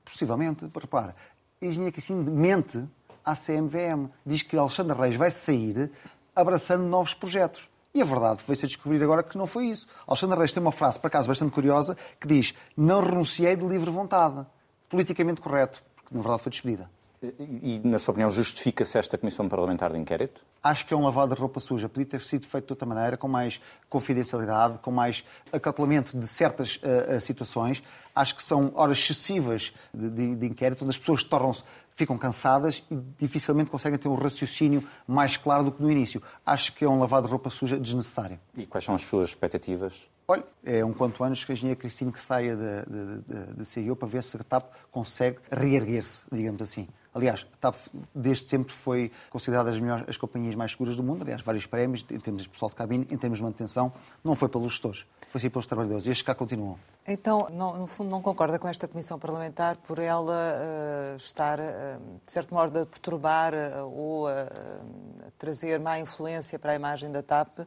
possivelmente, 0.04 0.70
repare, 0.74 1.14
a 1.60 1.66
engenheira 1.66 1.92
Cristine 1.92 2.30
mente 2.30 2.84
à 3.24 3.34
CMVM. 3.34 4.08
Diz 4.24 4.42
que 4.42 4.56
Alexandre 4.56 4.98
Reis 4.98 5.16
vai 5.16 5.30
sair 5.30 5.90
abraçando 6.34 6.84
novos 6.84 7.14
projetos. 7.14 7.68
E 7.92 8.00
a 8.00 8.04
verdade 8.04 8.42
foi-se 8.42 8.64
a 8.64 8.68
descobrir 8.68 9.02
agora 9.02 9.22
que 9.22 9.36
não 9.36 9.46
foi 9.46 9.66
isso. 9.66 9.86
Alexandre 10.06 10.38
Reis 10.38 10.52
tem 10.52 10.62
uma 10.62 10.72
frase, 10.72 10.98
por 10.98 11.08
acaso, 11.08 11.26
bastante 11.26 11.52
curiosa, 11.52 11.96
que 12.20 12.28
diz: 12.28 12.54
Não 12.76 13.00
renunciei 13.00 13.56
de 13.56 13.66
livre 13.66 13.90
vontade. 13.90 14.46
Politicamente 14.88 15.40
correto, 15.40 15.82
porque 15.96 16.14
na 16.14 16.20
verdade 16.20 16.42
foi 16.42 16.50
despedida. 16.50 16.88
E, 17.62 17.80
na 17.84 17.98
sua 17.98 18.12
opinião, 18.12 18.30
justifica-se 18.30 18.96
esta 18.96 19.18
Comissão 19.18 19.46
Parlamentar 19.46 19.92
de 19.92 19.98
Inquérito? 19.98 20.40
Acho 20.62 20.86
que 20.86 20.94
é 20.94 20.96
um 20.96 21.04
lavado 21.04 21.34
de 21.34 21.40
roupa 21.40 21.60
suja. 21.60 21.86
Podia 21.86 22.06
ter 22.06 22.20
sido 22.22 22.46
feito 22.46 22.68
de 22.68 22.72
outra 22.72 22.86
maneira, 22.88 23.14
com 23.14 23.28
mais 23.28 23.60
confidencialidade, 23.90 24.78
com 24.78 24.90
mais 24.90 25.22
acautelamento 25.52 26.18
de 26.18 26.26
certas 26.26 26.76
uh, 26.76 27.20
situações. 27.20 27.82
Acho 28.14 28.34
que 28.34 28.42
são 28.42 28.72
horas 28.74 28.98
excessivas 28.98 29.74
de, 29.92 30.08
de, 30.08 30.34
de 30.34 30.46
inquérito, 30.46 30.82
onde 30.82 30.92
as 30.92 30.98
pessoas 30.98 31.22
tornam-se 31.22 31.62
ficam 32.00 32.16
cansadas 32.16 32.82
e 32.90 32.96
dificilmente 33.18 33.70
conseguem 33.70 33.98
ter 33.98 34.08
um 34.08 34.14
raciocínio 34.14 34.82
mais 35.06 35.36
claro 35.36 35.64
do 35.64 35.70
que 35.70 35.82
no 35.82 35.90
início. 35.90 36.22
Acho 36.44 36.72
que 36.72 36.84
é 36.84 36.88
um 36.88 36.98
lavado 36.98 37.26
de 37.26 37.30
roupa 37.30 37.50
suja 37.50 37.78
desnecessário. 37.78 38.40
E 38.56 38.64
quais 38.64 38.84
são 38.84 38.94
as 38.94 39.02
suas 39.02 39.28
expectativas? 39.28 40.08
Olha, 40.26 40.44
é 40.64 40.84
um 40.84 40.92
quanto 40.92 41.22
antes 41.22 41.44
que 41.44 41.52
a 41.52 41.54
engenheira 41.54 41.78
Cristina 41.78 42.10
que 42.10 42.20
saia 42.20 42.56
de 42.56 43.64
CEO 43.64 43.94
para 43.96 44.08
ver 44.08 44.22
se 44.22 44.36
a 44.36 44.44
TAP 44.44 44.72
consegue 44.90 45.38
reerguer-se, 45.50 46.24
digamos 46.32 46.62
assim. 46.62 46.88
Aliás, 47.12 47.44
a 47.52 47.56
TAP 47.56 47.74
desde 48.14 48.48
sempre 48.48 48.72
foi 48.72 49.10
considerada 49.30 49.70
as, 49.70 49.80
melhores, 49.80 50.04
as 50.08 50.16
companhias 50.16 50.54
mais 50.54 50.72
seguras 50.72 50.96
do 50.96 51.02
mundo. 51.02 51.22
Aliás, 51.22 51.42
vários 51.42 51.66
prémios 51.66 52.04
em 52.10 52.20
termos 52.20 52.44
de 52.44 52.48
pessoal 52.48 52.70
de 52.70 52.76
cabine, 52.76 53.06
em 53.10 53.16
termos 53.16 53.38
de 53.38 53.42
manutenção. 53.42 53.92
Não 54.22 54.36
foi 54.36 54.48
pelos 54.48 54.72
gestores, 54.72 55.04
foi 55.28 55.40
sim 55.40 55.50
pelos 55.50 55.66
trabalhadores. 55.66 56.06
E 56.06 56.10
estes 56.10 56.22
cá 56.22 56.34
continuam. 56.34 56.78
Então, 57.06 57.48
não, 57.50 57.76
no 57.76 57.86
fundo, 57.86 58.10
não 58.10 58.22
concorda 58.22 58.58
com 58.58 58.68
esta 58.68 58.86
comissão 58.86 59.18
parlamentar 59.18 59.76
por 59.76 59.98
ela 59.98 60.32
uh, 60.32 61.16
estar, 61.16 61.58
uh, 61.58 62.00
de 62.24 62.30
certo 62.30 62.54
modo, 62.54 62.78
a 62.78 62.86
perturbar 62.86 63.54
uh, 63.54 63.88
ou 63.88 64.28
a 64.28 64.46
trazer 65.38 65.80
má 65.80 65.98
influência 65.98 66.58
para 66.58 66.72
a 66.72 66.74
imagem 66.76 67.10
da 67.10 67.22
TAP, 67.22 67.60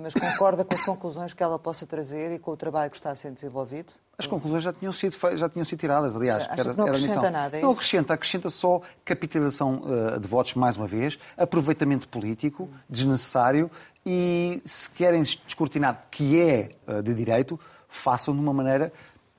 mas 0.00 0.14
concorda 0.14 0.64
com 0.64 0.74
as 0.74 0.84
conclusões 0.84 1.34
que 1.34 1.42
ela 1.42 1.58
possa 1.58 1.84
trazer 1.86 2.32
e 2.32 2.38
com 2.38 2.52
o 2.52 2.56
trabalho 2.56 2.90
que 2.90 2.96
está 2.96 3.10
a 3.10 3.14
ser 3.14 3.32
desenvolvido? 3.32 3.92
As 4.16 4.26
conclusões 4.26 4.62
já 4.62 4.72
tinham 4.72 4.92
sido, 4.92 5.16
já 5.36 5.48
tinham 5.48 5.64
sido 5.64 5.80
tiradas, 5.80 6.14
aliás. 6.14 6.44
Acha 6.44 6.60
era, 6.60 6.70
que 6.70 6.78
não 6.78 6.86
acrescenta 6.86 7.30
nada, 7.30 7.58
é 7.58 7.60
Não 7.62 7.70
acrescenta, 7.70 8.14
acrescenta 8.14 8.50
só 8.50 8.80
capitalização 9.04 9.82
de 10.20 10.28
votos, 10.28 10.54
mais 10.54 10.76
uma 10.76 10.86
vez, 10.86 11.18
aproveitamento 11.36 12.08
político 12.08 12.68
desnecessário 12.88 13.70
e, 14.06 14.62
se 14.64 14.88
querem 14.90 15.22
descortinar 15.22 16.06
que 16.10 16.40
é 16.40 16.70
de 17.02 17.14
direito, 17.14 17.58
façam 17.88 18.34
de 18.34 18.40
uma 18.40 18.52
maneira, 18.52 18.92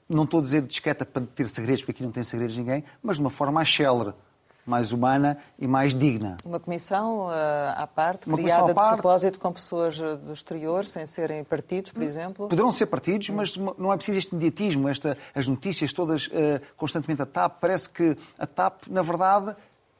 não 0.10 0.24
estou 0.24 0.40
a 0.40 0.44
dizer 0.44 0.62
discreta 0.64 1.06
para 1.06 1.24
ter 1.26 1.48
segredos, 1.48 1.82
porque 1.82 1.92
aqui 1.92 2.04
não 2.04 2.12
tem 2.12 2.24
segredos 2.24 2.56
de 2.56 2.62
ninguém, 2.62 2.84
mas 3.02 3.18
de 3.18 3.22
uma 3.22 3.30
forma 3.30 3.54
mais 3.54 3.74
célere, 3.74 4.14
mais 4.66 4.92
humana 4.92 5.38
e 5.60 5.68
mais 5.68 5.94
digna. 5.94 6.38
Uma 6.44 6.60
comissão 6.60 7.28
uh, 7.28 7.32
à 7.76 7.88
parte, 7.88 8.28
uma 8.28 8.38
criada 8.38 8.72
à 8.72 8.76
parte. 8.76 8.96
de 8.96 9.02
propósito 9.02 9.40
com 9.40 9.52
pessoas 9.52 10.00
eh, 10.00 10.16
do 10.16 10.34
exterior, 10.34 10.86
sem 10.86 11.06
serem 11.06 11.44
partidos, 11.44 11.92
por 11.92 12.02
exemplo? 12.02 12.48
Poderão 12.48 12.72
ser 12.72 12.88
partidos, 12.88 13.30
mas 13.30 13.56
não 13.56 13.94
é 13.94 13.96
preciso 13.96 14.18
este 14.18 14.34
mediatismo, 14.34 14.90
esta, 14.90 15.18
as 15.36 15.48
notícias 15.48 15.94
todas 15.94 16.28
uh, 16.28 16.32
constantemente 16.76 17.22
a 17.22 17.26
TAP. 17.26 17.60
Parece 17.62 17.90
que 17.90 18.18
a 18.40 18.48
TAP, 18.48 18.88
na 18.88 19.02
verdade, 19.02 19.56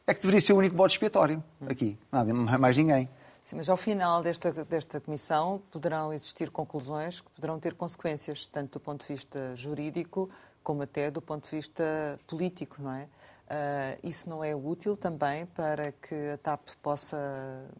é 0.08 0.14
que 0.14 0.22
deveria 0.22 0.42
ser 0.42 0.54
o 0.54 0.58
único 0.58 0.76
bode 0.76 0.94
expiatório 0.94 1.44
aqui. 1.68 1.98
Nada, 2.12 2.34
mais 2.34 2.78
ninguém. 2.78 3.08
Sim, 3.44 3.58
mas 3.58 3.70
ao 3.70 3.78
final 3.78 4.24
desta, 4.24 4.52
desta 4.52 5.00
comissão 5.00 5.62
poderão 5.72 6.12
existir 6.12 6.50
conclusões 6.50 7.22
que 7.22 7.30
poderão 7.30 7.60
ter 7.60 7.76
consequências, 7.76 8.48
tanto 8.48 8.74
do 8.74 8.80
ponto 8.80 9.06
de 9.06 9.14
vista 9.14 9.56
jurídico 9.56 10.30
como 10.64 10.82
até 10.82 11.12
do 11.12 11.22
ponto 11.22 11.48
de 11.48 11.56
vista 11.56 12.18
político, 12.26 12.78
não 12.80 12.92
é? 12.92 13.08
Uh, 13.46 14.08
isso 14.08 14.28
não 14.28 14.44
é 14.44 14.56
útil 14.56 14.98
também 14.98 15.46
para 15.46 15.92
que 15.92 16.32
a 16.34 16.38
TAP 16.38 16.70
possa, 16.82 17.16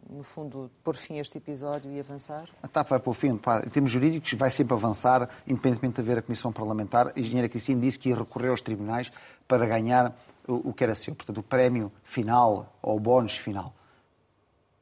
no 0.08 0.22
fundo, 0.22 0.70
pôr 0.84 0.94
fim 0.94 1.18
a 1.18 1.20
este 1.20 1.38
episódio 1.38 1.90
e 1.90 1.98
avançar? 1.98 2.48
A 2.62 2.68
TAP 2.68 2.88
vai 2.88 3.00
pôr 3.00 3.14
fim, 3.14 3.30
em 3.30 3.68
termos 3.68 3.90
jurídicos, 3.90 4.32
vai 4.34 4.50
sempre 4.50 4.74
avançar, 4.74 5.28
independentemente 5.44 5.96
de 5.96 6.00
haver 6.02 6.18
a 6.18 6.22
Comissão 6.22 6.52
Parlamentar. 6.52 7.12
A 7.16 7.18
engenheira 7.18 7.48
Cristina 7.48 7.80
disse 7.80 7.98
que 7.98 8.10
ia 8.10 8.16
recorrer 8.16 8.50
aos 8.50 8.62
tribunais 8.62 9.10
para 9.48 9.66
ganhar 9.66 10.16
o, 10.46 10.70
o 10.70 10.72
que 10.72 10.84
era 10.84 10.94
seu, 10.94 11.16
portanto, 11.16 11.38
o 11.38 11.42
prémio 11.42 11.90
final 12.04 12.72
ou 12.80 12.96
o 12.96 13.00
bónus 13.00 13.36
final 13.36 13.74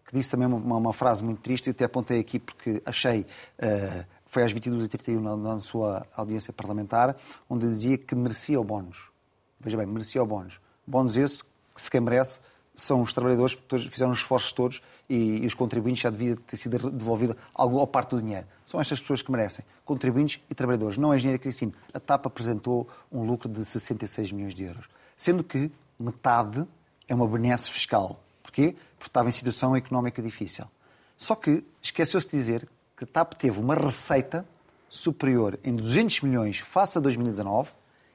que 0.06 0.14
disse 0.14 0.30
também 0.30 0.46
uma, 0.46 0.76
uma 0.76 0.92
frase 0.92 1.24
muito 1.24 1.40
triste, 1.40 1.68
eu 1.68 1.70
até 1.72 1.86
apontei 1.86 2.20
aqui 2.20 2.38
porque 2.38 2.82
achei, 2.84 3.22
uh, 3.22 4.06
foi 4.26 4.44
às 4.44 4.52
22h31 4.52 5.18
na, 5.18 5.36
na 5.36 5.60
sua 5.60 6.06
audiência 6.14 6.52
parlamentar, 6.52 7.16
onde 7.48 7.68
dizia 7.68 7.96
que 7.96 8.14
merecia 8.14 8.60
o 8.60 8.64
bónus. 8.64 9.10
Veja 9.58 9.76
bem, 9.76 9.86
merecia 9.86 10.22
o 10.22 10.26
bónus. 10.26 10.60
Bónus 10.86 11.16
esse 11.16 11.44
que 11.44 11.80
se 11.80 11.90
quem 11.90 12.00
merece 12.00 12.40
são 12.74 13.02
os 13.02 13.12
trabalhadores, 13.12 13.54
porque 13.54 13.88
fizeram 13.88 14.12
os 14.12 14.18
esforços 14.18 14.52
todos 14.52 14.82
e, 15.08 15.42
e, 15.42 15.46
os 15.46 15.54
contribuintes 15.54 16.02
já 16.02 16.10
devia 16.10 16.34
ter 16.34 16.56
sido 16.56 16.90
devolvido 16.90 17.36
algo 17.54 17.78
ao 17.78 17.86
parte 17.86 18.10
do 18.10 18.20
dinheiro. 18.20 18.46
São 18.66 18.80
estas 18.80 19.00
pessoas 19.00 19.22
que 19.22 19.30
merecem, 19.30 19.64
contribuintes 19.84 20.40
e 20.50 20.54
trabalhadores. 20.54 20.96
Não 20.98 21.12
é 21.12 21.14
a 21.14 21.16
engenheira 21.16 21.38
Cristina. 21.38 21.72
A 21.92 22.00
TAP 22.00 22.26
apresentou 22.26 22.88
um 23.12 23.24
lucro 23.24 23.48
de 23.48 23.64
66 23.64 24.32
milhões 24.32 24.54
de 24.54 24.64
euros, 24.64 24.86
sendo 25.16 25.44
que 25.44 25.70
metade 25.98 26.66
é 27.06 27.14
uma 27.14 27.28
benesse 27.28 27.70
fiscal. 27.70 28.20
Porquê? 28.42 28.74
Porque 28.98 29.08
estava 29.08 29.28
em 29.28 29.32
situação 29.32 29.76
económica 29.76 30.20
difícil. 30.20 30.64
Só 31.16 31.34
que 31.34 31.64
esqueceu-se 31.80 32.28
de 32.28 32.36
dizer 32.36 32.68
que 32.96 33.04
a 33.04 33.06
TAP 33.06 33.34
teve 33.34 33.60
uma 33.60 33.74
receita 33.74 34.46
superior 34.88 35.58
em 35.62 35.74
200 35.74 36.22
milhões 36.22 36.58
face 36.58 36.98
a 36.98 37.00
2019 37.00 37.72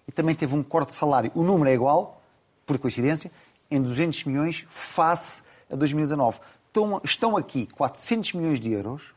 e 0.07 0.11
também 0.11 0.33
teve 0.33 0.55
um 0.55 0.63
corte 0.63 0.89
de 0.89 0.95
salário. 0.95 1.31
O 1.35 1.43
número 1.43 1.69
é 1.69 1.73
igual, 1.73 2.18
por 2.69 2.77
coincidência, 2.77 3.31
em 3.71 3.81
200 3.81 4.25
milhões 4.25 4.63
face 4.69 5.41
a 5.71 5.75
2019. 5.75 6.39
Estão, 6.67 7.01
estão 7.03 7.37
aqui 7.37 7.67
400 7.73 8.33
milhões 8.33 8.59
de 8.59 8.71
euros 8.71 9.11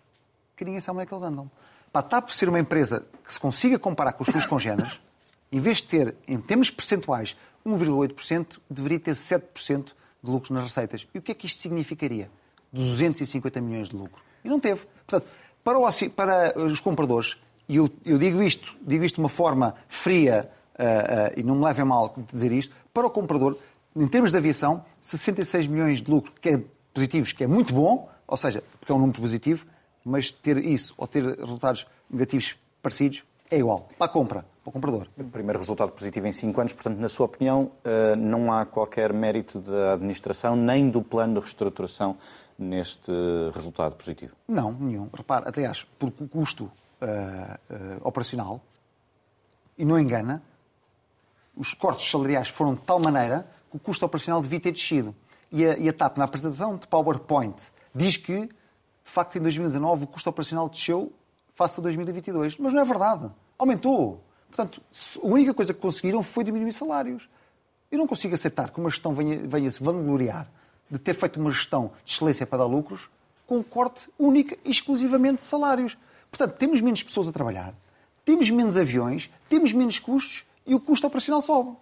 que 0.57 0.65
ninguém 0.65 0.81
sabe 0.81 0.97
onde 0.97 1.05
é 1.05 1.07
que 1.07 1.13
eles 1.13 1.23
andam. 1.23 1.51
Para 1.93 2.01
a 2.01 2.09
TAP 2.09 2.31
ser 2.31 2.49
uma 2.49 2.59
empresa 2.59 3.05
que 3.23 3.31
se 3.31 3.39
consiga 3.39 3.79
comparar 3.79 4.15
com 4.15 4.23
os 4.23 4.31
seus 4.31 4.47
congêneres, 4.47 5.01
em 5.51 5.61
vez 5.61 5.79
de 5.79 5.85
ter, 5.85 6.15
em 6.27 6.41
termos 6.41 6.71
percentuais, 6.71 7.37
1,8%, 7.67 8.59
deveria 8.71 8.99
ter 8.99 9.13
7% 9.13 9.93
de 10.23 10.31
lucros 10.31 10.51
nas 10.51 10.65
receitas. 10.65 11.07
E 11.15 11.19
o 11.19 11.23
que 11.23 11.33
é 11.33 11.35
que 11.35 11.45
isto 11.45 11.61
significaria? 11.61 12.31
250 12.73 13.61
milhões 13.61 13.91
de 13.91 13.97
lucro. 13.97 14.23
E 14.43 14.49
não 14.49 14.59
teve. 14.59 14.87
Portanto, 15.07 15.31
para, 15.63 15.79
o, 15.79 16.11
para 16.11 16.59
os 16.59 16.81
compradores, 16.81 17.37
e 17.69 17.77
eu, 17.77 17.91
eu, 18.05 18.17
digo 18.17 18.43
isto, 18.43 18.75
digo 18.81 19.05
isto 19.05 19.17
de 19.17 19.21
uma 19.21 19.29
forma 19.29 19.75
fria, 19.89 20.51
uh, 20.75 20.83
uh, 20.83 21.41
e 21.41 21.43
não 21.43 21.57
me 21.57 21.65
levem 21.65 21.85
mal 21.85 22.15
dizer 22.33 22.51
isto, 22.51 22.75
para 22.93 23.07
o 23.07 23.11
comprador, 23.11 23.57
em 23.95 24.07
termos 24.07 24.31
de 24.31 24.37
aviação, 24.37 24.85
66 25.01 25.67
milhões 25.67 26.03
de 26.03 26.11
lucro, 26.11 26.33
que 26.41 26.49
é 26.51 26.63
positivos, 26.93 27.33
que 27.33 27.45
é 27.45 27.47
muito 27.47 27.73
bom, 27.73 28.09
ou 28.27 28.37
seja, 28.37 28.63
porque 28.79 28.93
é 28.93 28.95
um 28.95 28.99
número 28.99 29.21
positivo, 29.21 29.67
mas 30.05 30.33
ter 30.33 30.65
isso 30.65 30.95
ou 30.97 31.07
ter 31.07 31.23
resultados 31.39 31.87
negativos 32.11 32.57
parecidos 32.83 33.25
é 33.51 33.59
igual. 33.59 33.89
Para 33.99 34.07
a 34.07 34.09
compra 34.09 34.53
para 34.63 34.71
o 34.71 34.73
comprador. 34.73 35.09
Primeiro 35.33 35.59
resultado 35.59 35.91
positivo 35.91 36.27
em 36.27 36.33
cinco 36.33 36.61
anos, 36.61 36.73
portanto, 36.73 36.99
na 36.99 37.09
sua 37.09 37.27
opinião, 37.27 37.73
eh, 37.85 38.15
não 38.15 38.53
há 38.53 38.65
qualquer 38.65 39.13
mérito 39.13 39.61
da 39.61 39.95
administração 39.95 40.55
nem 40.55 40.89
do 40.89 41.03
plano 41.03 41.35
de 41.35 41.41
reestruturação 41.41 42.17
neste 42.57 43.11
resultado 43.53 43.97
positivo? 43.97 44.35
Não, 44.47 44.73
nenhum. 44.73 45.09
Repare, 45.13 45.47
aliás, 45.49 45.85
porque 45.99 46.23
o 46.23 46.29
custo 46.29 46.65
uh, 46.65 46.69
uh, 46.69 48.07
operacional, 48.07 48.61
e 49.77 49.85
não 49.85 49.99
engana, 49.99 50.41
os 51.57 51.75
cortes 51.75 52.11
salariais 52.11 52.49
foram 52.49 52.75
de 52.75 52.81
tal 52.81 52.99
maneira 52.99 53.47
que 53.71 53.77
o 53.77 53.81
custo 53.81 54.05
operacional 54.05 54.41
devia 54.43 54.61
ter 54.61 54.73
descido. 54.73 55.15
E 55.51 55.65
a, 55.65 55.77
e 55.77 55.89
a 55.89 55.93
TAP, 55.93 56.17
na 56.17 56.25
apresentação 56.25 56.77
de 56.77 56.87
PowerPoint, 56.87 57.57
diz 57.95 58.17
que, 58.17 58.47
de 58.47 58.51
facto, 59.05 59.37
em 59.37 59.41
2019 59.43 60.05
o 60.05 60.07
custo 60.07 60.31
operacional 60.31 60.69
desceu 60.69 61.13
face 61.55 61.79
a 61.79 61.83
2022. 61.83 62.57
Mas 62.59 62.73
não 62.73 62.81
é 62.81 62.85
verdade. 62.85 63.31
Aumentou. 63.59 64.23
Portanto, 64.49 64.83
a 65.23 65.27
única 65.27 65.55
coisa 65.55 65.73
que 65.73 65.81
conseguiram 65.81 66.23
foi 66.23 66.45
diminuir 66.45 66.73
salários. 66.73 67.29
Eu 67.91 67.99
não 67.99 68.07
consigo 68.07 68.35
aceitar 68.35 68.71
que 68.71 68.81
uma 68.81 68.89
gestão 68.89 69.15
venha, 69.15 69.47
venha 69.47 69.71
se 69.71 69.83
vangloriar 69.83 70.49
de 70.91 70.99
ter 70.99 71.15
feito 71.15 71.41
uma 71.41 71.51
gestão 71.51 71.93
de 72.05 72.13
excelência 72.13 72.47
para 72.47 72.59
dar 72.59 72.67
lucros 72.67 73.09
com 73.47 73.59
um 73.59 73.63
corte 73.63 74.09
único 74.19 74.55
e 74.65 74.71
exclusivamente 74.71 75.39
de 75.39 75.45
salários. 75.45 75.97
Portanto, 76.31 76.57
temos 76.57 76.81
menos 76.81 77.03
pessoas 77.03 77.29
a 77.29 77.33
trabalhar, 77.33 77.75
temos 78.25 78.49
menos 78.51 78.77
aviões, 78.77 79.31
temos 79.49 79.73
menos 79.73 79.99
custos 79.99 80.47
e 80.67 80.75
o 80.75 80.81
custo 80.81 81.07
operacional 81.07 81.43
sobe. 81.43 81.77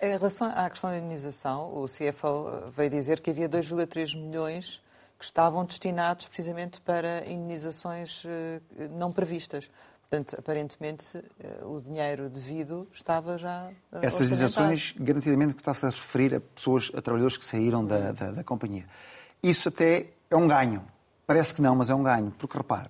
Em 0.00 0.12
relação 0.12 0.50
à 0.54 0.68
questão 0.70 0.90
da 0.90 0.98
indenização, 0.98 1.74
o 1.74 1.86
CFO 1.86 2.70
veio 2.70 2.90
dizer 2.90 3.20
que 3.20 3.30
havia 3.30 3.48
2,3 3.48 4.16
milhões 4.16 4.82
que 5.18 5.24
estavam 5.24 5.64
destinados 5.64 6.26
precisamente 6.26 6.80
para 6.80 7.24
indenizações 7.30 8.24
eh, 8.26 8.60
não 8.90 9.12
previstas. 9.12 9.70
Portanto, 10.14 10.36
aparentemente, 10.38 11.18
eh, 11.40 11.64
o 11.64 11.80
dinheiro 11.80 12.28
devido 12.28 12.88
estava 12.92 13.36
já. 13.36 13.70
Eh, 13.92 13.98
Essas 14.06 14.28
indenizações, 14.28 14.94
garantidamente, 14.98 15.54
que 15.54 15.60
está-se 15.60 15.86
a 15.86 15.90
referir 15.90 16.34
a 16.34 16.40
pessoas, 16.40 16.90
a 16.94 17.02
trabalhadores 17.02 17.36
que 17.36 17.44
saíram 17.44 17.84
da, 17.84 18.12
da, 18.12 18.32
da 18.32 18.44
companhia. 18.44 18.86
Isso 19.42 19.68
até 19.68 20.08
é 20.30 20.36
um 20.36 20.48
ganho. 20.48 20.84
Parece 21.26 21.54
que 21.54 21.62
não, 21.62 21.74
mas 21.74 21.90
é 21.90 21.94
um 21.94 22.02
ganho. 22.02 22.30
Porque, 22.38 22.56
repare, 22.56 22.88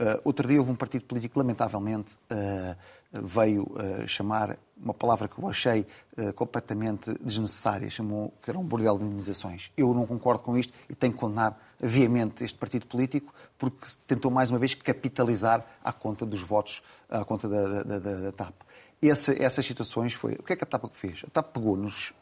uh, 0.00 0.20
outro 0.24 0.46
dia 0.46 0.58
houve 0.58 0.70
um 0.70 0.74
partido 0.74 1.04
político, 1.04 1.38
lamentavelmente, 1.38 2.14
uh, 2.30 2.76
veio 3.22 3.62
uh, 3.62 4.06
chamar 4.06 4.58
uma 4.76 4.92
palavra 4.92 5.26
que 5.26 5.38
eu 5.38 5.48
achei 5.48 5.86
completamente 6.34 7.10
desnecessária, 7.22 7.88
chamou 7.88 8.32
que 8.42 8.50
era 8.50 8.58
um 8.58 8.62
bordel 8.62 8.98
de 8.98 9.04
indenizações. 9.04 9.70
Eu 9.74 9.94
não 9.94 10.06
concordo 10.06 10.42
com 10.42 10.56
isto 10.56 10.70
e 10.88 10.94
tenho 10.94 11.14
que 11.14 11.18
condenar 11.18 11.58
veemente 11.80 12.44
este 12.44 12.58
partido 12.58 12.86
político 12.86 13.32
porque 13.58 13.86
tentou 14.06 14.30
mais 14.30 14.50
uma 14.50 14.58
vez 14.58 14.74
capitalizar 14.74 15.64
à 15.82 15.92
conta 15.92 16.26
dos 16.26 16.42
votos, 16.42 16.82
à 17.08 17.24
conta 17.24 17.48
da, 17.48 17.82
da, 17.82 17.98
da, 17.98 18.14
da 18.20 18.32
TAP. 18.32 18.54
Essa, 19.02 19.42
essas 19.42 19.64
situações 19.64 20.12
foi. 20.12 20.34
O 20.34 20.42
que 20.42 20.52
é 20.52 20.56
que 20.56 20.64
a 20.64 20.66
TAP 20.66 20.84
fez? 20.92 21.22
A 21.26 21.30
TAP 21.30 21.54
pegou 21.54 21.76
nos 21.76 22.12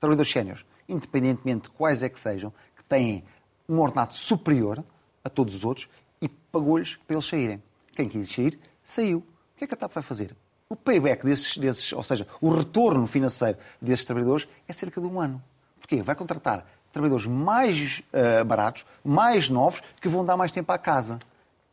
trabalhadores 0.00 0.30
séniores, 0.30 0.64
independentemente 0.88 1.68
de 1.68 1.70
quais 1.70 2.02
é 2.02 2.08
que 2.08 2.20
sejam, 2.20 2.52
que 2.76 2.84
têm 2.84 3.24
um 3.68 3.80
ordenado 3.80 4.14
superior 4.14 4.84
a 5.24 5.28
todos 5.28 5.54
os 5.54 5.64
outros 5.64 5.88
e 6.20 6.28
pagou-lhes 6.28 6.96
para 6.96 7.16
eles 7.16 7.26
saírem. 7.26 7.62
Quem 7.94 8.08
quis 8.08 8.28
sair, 8.30 8.58
saiu. 8.84 9.24
O 9.56 9.58
que 9.58 9.64
é 9.64 9.66
que 9.66 9.72
a 9.72 9.76
TAP 9.76 9.92
vai 9.92 10.02
fazer? 10.02 10.36
O 10.68 10.76
payback 10.76 11.24
desses, 11.24 11.56
desses, 11.56 11.90
ou 11.94 12.02
seja, 12.02 12.26
o 12.42 12.50
retorno 12.50 13.06
financeiro 13.06 13.56
desses 13.80 14.04
trabalhadores 14.04 14.46
é 14.68 14.72
cerca 14.72 15.00
de 15.00 15.06
um 15.06 15.18
ano. 15.18 15.42
Porquê? 15.80 16.02
Vai 16.02 16.14
contratar 16.14 16.66
trabalhadores 16.92 17.26
mais 17.26 18.02
uh, 18.12 18.44
baratos, 18.44 18.84
mais 19.02 19.48
novos, 19.48 19.82
que 19.98 20.08
vão 20.08 20.26
dar 20.26 20.36
mais 20.36 20.52
tempo 20.52 20.70
à 20.72 20.76
casa. 20.76 21.18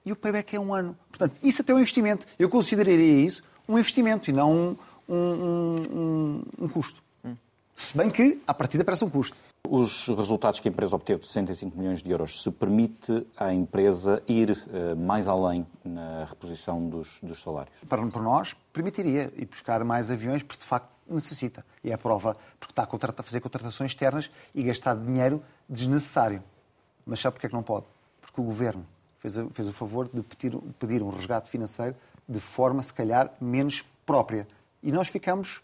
E 0.06 0.14
o 0.14 0.16
payback 0.16 0.56
é 0.56 0.60
um 0.60 0.74
ano. 0.74 0.98
Portanto, 1.10 1.36
isso 1.44 1.62
até 1.62 1.74
é 1.74 1.76
um 1.76 1.80
investimento. 1.80 2.26
Eu 2.40 2.50
consideraria 2.50 3.26
isso 3.26 3.44
um 3.68 3.78
investimento 3.78 4.30
e 4.30 4.34
não 4.34 4.52
um, 4.54 4.78
um, 5.10 5.16
um, 5.18 6.44
um 6.60 6.68
custo. 6.70 7.04
Se 7.76 7.98
bem 7.98 8.10
que, 8.10 8.40
à 8.46 8.54
partida, 8.54 8.84
parece 8.84 9.04
um 9.04 9.10
custo. 9.10 9.36
Os 9.68 10.08
resultados 10.08 10.60
que 10.60 10.68
a 10.68 10.72
empresa 10.72 10.96
obteve 10.96 11.22
de 11.22 11.28
65 11.28 11.78
milhões 11.78 12.04
de 12.04 12.12
euros 12.12 12.44
se 12.44 12.52
permite 12.52 13.26
à 13.36 13.52
empresa 13.52 14.22
ir 14.28 14.52
uh, 14.52 14.96
mais 14.96 15.28
além 15.28 15.66
na 15.84 16.26
reposição 16.26 16.88
dos, 16.88 17.20
dos 17.22 17.42
salários? 17.42 17.74
Para, 17.90 18.06
para, 18.06 18.22
nós, 18.22 18.56
permitiria 18.72 19.34
ir 19.36 19.46
buscar 19.46 19.84
mais 19.84 20.12
aviões, 20.12 20.44
porque 20.44 20.62
de 20.62 20.68
facto 20.68 20.90
necessita. 21.08 21.66
E 21.84 21.90
é 21.90 21.94
a 21.94 21.98
prova, 21.98 22.38
porque 22.60 22.72
está 22.72 22.84
a, 22.84 23.22
a 23.22 23.24
fazer 23.24 23.40
contratações 23.40 23.92
externas 23.92 24.30
e 24.54 24.62
gastar 24.62 24.96
dinheiro 24.96 25.42
desnecessário. 25.68 26.44
Mas 27.06 27.20
sabe 27.20 27.34
porque 27.34 27.48
é 27.48 27.50
que 27.50 27.56
não 27.56 27.64
pode? 27.64 27.86
Porque 28.22 28.40
o 28.40 28.44
governo 28.44 28.86
fez, 29.18 29.36
a, 29.36 29.48
fez 29.48 29.68
o 29.68 29.74
favor 29.74 30.08
de 30.14 30.22
pedir, 30.22 30.56
pedir 30.78 31.02
um 31.02 31.10
resgate 31.10 31.50
financeiro 31.50 31.96
de 32.30 32.40
forma, 32.40 32.84
se 32.84 32.94
calhar, 32.94 33.34
menos 33.42 33.84
própria. 34.06 34.48
E 34.84 34.92
nós 34.92 35.08
ficamos 35.08 35.64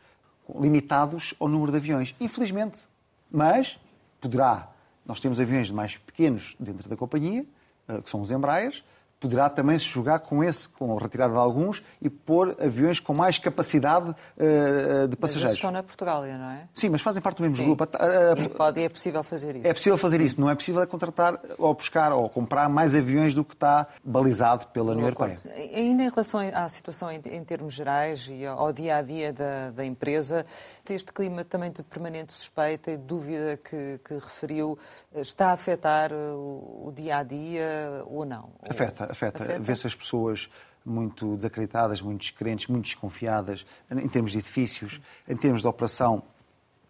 limitados 0.59 1.33
ao 1.39 1.47
número 1.47 1.71
de 1.71 1.77
aviões. 1.77 2.15
Infelizmente. 2.19 2.87
Mas 3.31 3.79
poderá. 4.21 4.69
Nós 5.05 5.19
temos 5.19 5.39
aviões 5.39 5.71
mais 5.71 5.97
pequenos 5.97 6.55
dentro 6.59 6.87
da 6.87 6.95
companhia, 6.95 7.45
eh, 7.87 8.01
que 8.01 8.09
são 8.09 8.21
os 8.21 8.31
Embraers, 8.31 8.83
poderá 9.19 9.49
também 9.49 9.77
se 9.77 9.85
jogar 9.85 10.19
com 10.19 10.43
esse, 10.43 10.67
com 10.69 10.97
a 10.97 11.01
retirada 11.01 11.33
de 11.33 11.39
alguns 11.39 11.83
e 12.01 12.09
pôr 12.09 12.55
aviões 12.59 12.99
com 12.99 13.13
mais 13.13 13.37
capacidade 13.37 14.11
uh, 14.11 15.07
de 15.07 15.15
passageiros. 15.17 15.51
Mas 15.51 15.57
estão 15.57 15.71
na 15.71 15.83
Portugália, 15.83 16.37
não 16.37 16.49
é? 16.49 16.67
Sim, 16.73 16.89
mas 16.89 17.01
fazem 17.01 17.21
parte 17.21 17.37
do 17.37 17.43
mesmo 17.43 17.57
Sim. 17.57 17.65
grupo. 17.65 17.83
Uh, 17.83 18.49
pode, 18.51 18.81
é 18.81 18.89
possível 18.89 19.23
fazer 19.23 19.57
isso. 19.57 19.67
É 19.67 19.73
possível 19.73 19.97
fazer 19.97 20.21
isso. 20.21 20.39
Não 20.39 20.49
é 20.49 20.55
possível 20.55 20.85
contratar 20.87 21.39
ou 21.57 21.73
buscar 21.73 22.13
ou 22.13 22.29
comprar 22.29 22.69
mais 22.69 22.95
aviões 22.95 23.35
do 23.35 23.43
que 23.43 23.53
está 23.53 23.87
balizado 24.03 24.67
pela 24.67 24.91
União 24.91 25.05
Europeia. 25.05 25.37
Ainda 25.73 26.03
em 26.03 26.09
relação 26.09 26.39
à 26.53 26.69
situação 26.69 27.11
em, 27.11 27.21
em 27.25 27.43
termos 27.43 27.73
gerais 27.73 28.29
e 28.31 28.45
ao 28.45 28.71
dia-a-dia 28.71 29.33
-dia 29.33 29.33
da, 29.33 29.71
da, 29.71 29.85
empresa, 29.85 30.45
este 30.89 31.11
clima 31.11 31.43
também 31.43 31.71
de 31.71 31.83
permanente 31.83 32.31
suspeita 32.33 32.91
e 32.91 32.97
dúvida 32.97 33.57
que, 33.57 33.99
que 34.03 34.13
referiu 34.13 34.77
está 35.13 35.49
a 35.49 35.53
afetar 35.53 36.11
o 36.13 36.91
dia-a-dia 36.95 37.39
-dia, 37.39 38.03
ou 38.07 38.25
não? 38.25 38.49
Afeta 38.69 39.08
afeta. 39.09 39.43
afeta. 39.43 39.59
Vê-se 39.59 39.87
as 39.87 39.95
pessoas 39.95 40.49
muito 40.85 41.35
desacreditadas, 41.35 42.01
muito 42.01 42.21
descrentes, 42.21 42.67
muito 42.67 42.85
desconfiadas, 42.85 43.65
em 43.91 44.07
termos 44.07 44.31
de 44.31 44.39
edifícios, 44.39 44.99
em 45.27 45.35
termos 45.35 45.61
de 45.61 45.67
operação. 45.67 46.23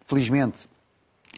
Felizmente, 0.02 0.70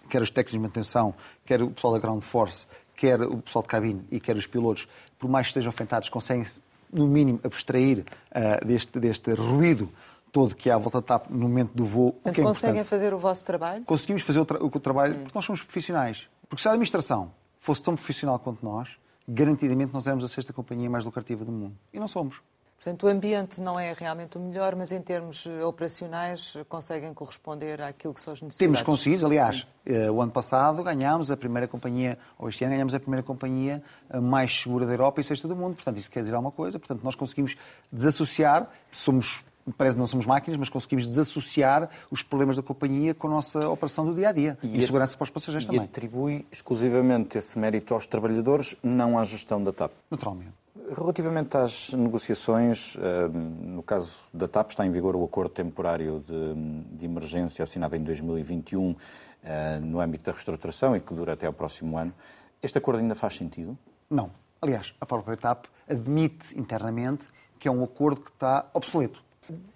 quer 0.10 0.22
os 0.22 0.30
técnicos 0.30 0.54
de 0.54 0.60
manutenção, 0.60 1.14
quer 1.46 1.62
o 1.62 1.72
pessoal 1.72 1.94
da 1.94 2.00
ground 2.00 2.22
force, 2.22 2.66
quer 2.96 3.22
o 3.22 3.38
pessoal 3.38 3.64
de 3.64 3.70
cabine 3.70 4.06
e 4.12 4.20
quer 4.20 4.36
os 4.36 4.46
pilotos, 4.46 4.88
por 5.18 5.30
mais 5.30 5.48
que 5.48 5.52
estejam 5.52 5.70
afetados, 5.70 6.10
conseguem, 6.10 6.46
no 6.92 7.08
mínimo, 7.08 7.40
abstrair 7.44 8.06
uh, 8.32 8.66
deste, 8.66 9.00
deste 9.00 9.34
ruído 9.34 9.92
todo 10.32 10.56
que 10.56 10.70
há 10.70 10.76
à 10.76 10.78
volta 10.78 11.02
da 11.02 11.08
TAP 11.08 11.30
no 11.30 11.42
momento 11.42 11.74
do 11.74 11.84
voo. 11.84 12.14
Portanto, 12.14 12.40
é 12.40 12.44
conseguem 12.44 12.84
fazer 12.84 13.14
o 13.14 13.20
vosso 13.20 13.44
trabalho? 13.44 13.84
Conseguimos 13.84 14.22
fazer 14.24 14.40
o, 14.40 14.46
tra 14.46 14.64
o 14.64 14.70
trabalho 14.80 15.16
hum. 15.16 15.24
porque 15.24 15.38
nós 15.38 15.46
somos 15.46 15.62
profissionais. 15.62 16.28
Porque 16.48 16.62
se 16.62 16.68
a 16.68 16.72
administração 16.72 17.34
fosse 17.60 17.84
tão 17.84 17.96
profissional 17.96 18.40
quanto 18.40 18.64
nós, 18.64 18.98
garantidamente 19.34 19.94
nós 19.94 20.08
éramos 20.08 20.24
a 20.24 20.28
sexta 20.28 20.52
companhia 20.52 20.90
mais 20.90 21.06
lucrativa 21.06 21.46
do 21.46 21.52
mundo. 21.52 21.76
E 21.94 22.00
não 22.00 22.08
somos. 22.08 22.42
Portanto, 22.84 23.04
o 23.04 23.10
ambiente 23.10 23.62
não 23.62 23.80
é 23.80 23.94
realmente 23.94 24.40
o 24.40 24.42
melhor, 24.42 24.76
mas 24.76 24.92
em 24.92 25.00
termos 25.00 25.46
eh, 25.46 25.64
operacionais 25.64 26.58
conseguem 26.68 27.14
corresponder 27.14 27.80
àquilo 27.80 28.12
que 28.12 28.20
são 28.20 28.34
as 28.34 28.42
necessidades. 28.42 28.58
Temos 28.58 28.82
conseguido, 28.82 29.24
aliás, 29.28 29.68
eh, 29.86 30.10
o 30.10 30.20
ano 30.20 30.32
passado 30.32 30.82
ganhámos 30.82 31.30
a 31.30 31.38
primeira 31.38 31.68
companhia, 31.68 32.18
ou 32.40 32.50
este 32.50 32.64
ano 32.64 32.74
ganhámos 32.74 32.96
a 32.96 33.00
primeira 33.00 33.22
companhia 33.22 33.84
eh, 34.10 34.20
mais 34.20 34.64
segura 34.64 34.88
da 34.88 34.94
Europa 34.94 35.22
e 35.22 35.24
sexta 35.24 35.48
do 35.48 35.56
mundo. 35.56 35.76
Portanto, 35.76 36.00
isso 36.00 36.10
quer 36.10 36.22
dizer 36.22 36.34
alguma 36.34 36.52
coisa. 36.52 36.80
Portanto, 36.80 37.04
nós 37.04 37.14
conseguimos 37.14 37.56
desassociar, 37.92 38.68
somos 38.92 39.46
parece 39.78 39.96
que 39.96 40.00
não 40.00 40.08
somos 40.08 40.26
máquinas, 40.26 40.60
mas 40.60 40.70
conseguimos 40.70 41.08
desassociar 41.08 41.90
os 42.10 42.24
problemas 42.24 42.56
da 42.56 42.64
companhia 42.64 43.14
com 43.14 43.28
a 43.28 43.30
nossa 43.30 43.70
operação 43.70 44.06
do 44.06 44.14
dia 44.14 44.30
a 44.30 44.32
dia 44.32 44.58
e, 44.64 44.78
e 44.78 44.82
segurança 44.82 45.16
para 45.16 45.24
os 45.24 45.30
passageiros 45.30 45.66
e 45.66 45.68
também. 45.68 45.82
E 45.82 45.86
atribui 45.86 46.46
exclusivamente 46.52 47.38
esse 47.38 47.58
mérito 47.58 47.94
aos 47.94 48.08
trabalhadores, 48.08 48.76
não 48.84 49.18
à 49.18 49.24
gestão 49.24 49.64
da 49.64 49.72
TAP? 49.72 49.92
Naturalmente. 50.10 50.54
Relativamente 50.98 51.56
às 51.56 51.94
negociações, 51.94 52.98
eh, 52.98 53.28
no 53.30 53.82
caso 53.82 54.14
da 54.34 54.48
TAP 54.48 54.72
está 54.72 54.86
em 54.86 54.92
vigor 54.92 55.16
o 55.16 55.24
acordo 55.24 55.52
temporário 55.52 56.22
de, 56.26 56.98
de 56.98 57.06
emergência 57.06 57.64
assinado 57.64 57.96
em 57.96 58.04
2021 58.04 58.96
eh, 59.44 59.80
no 59.80 60.02
âmbito 60.02 60.26
da 60.26 60.32
reestruturação 60.34 60.96
e 60.96 61.00
que 61.00 61.14
dura 61.14 61.34
até 61.34 61.48
ao 61.48 61.54
próximo 61.54 61.98
ano. 61.98 62.14
Este 62.62 62.78
acordo 62.78 63.00
ainda 63.00 63.16
faz 63.16 63.36
sentido? 63.36 63.78
Não. 64.10 64.32
Aliás, 64.62 64.94
a 65.00 65.06
própria 65.06 65.36
TAP 65.38 65.66
admite 65.90 66.60
internamente 66.60 67.28
que 67.58 67.68
é 67.68 67.72
um 67.72 67.84
acordo 67.84 68.22
que 68.22 68.32
está 68.32 68.66
obsoleto. 68.74 69.24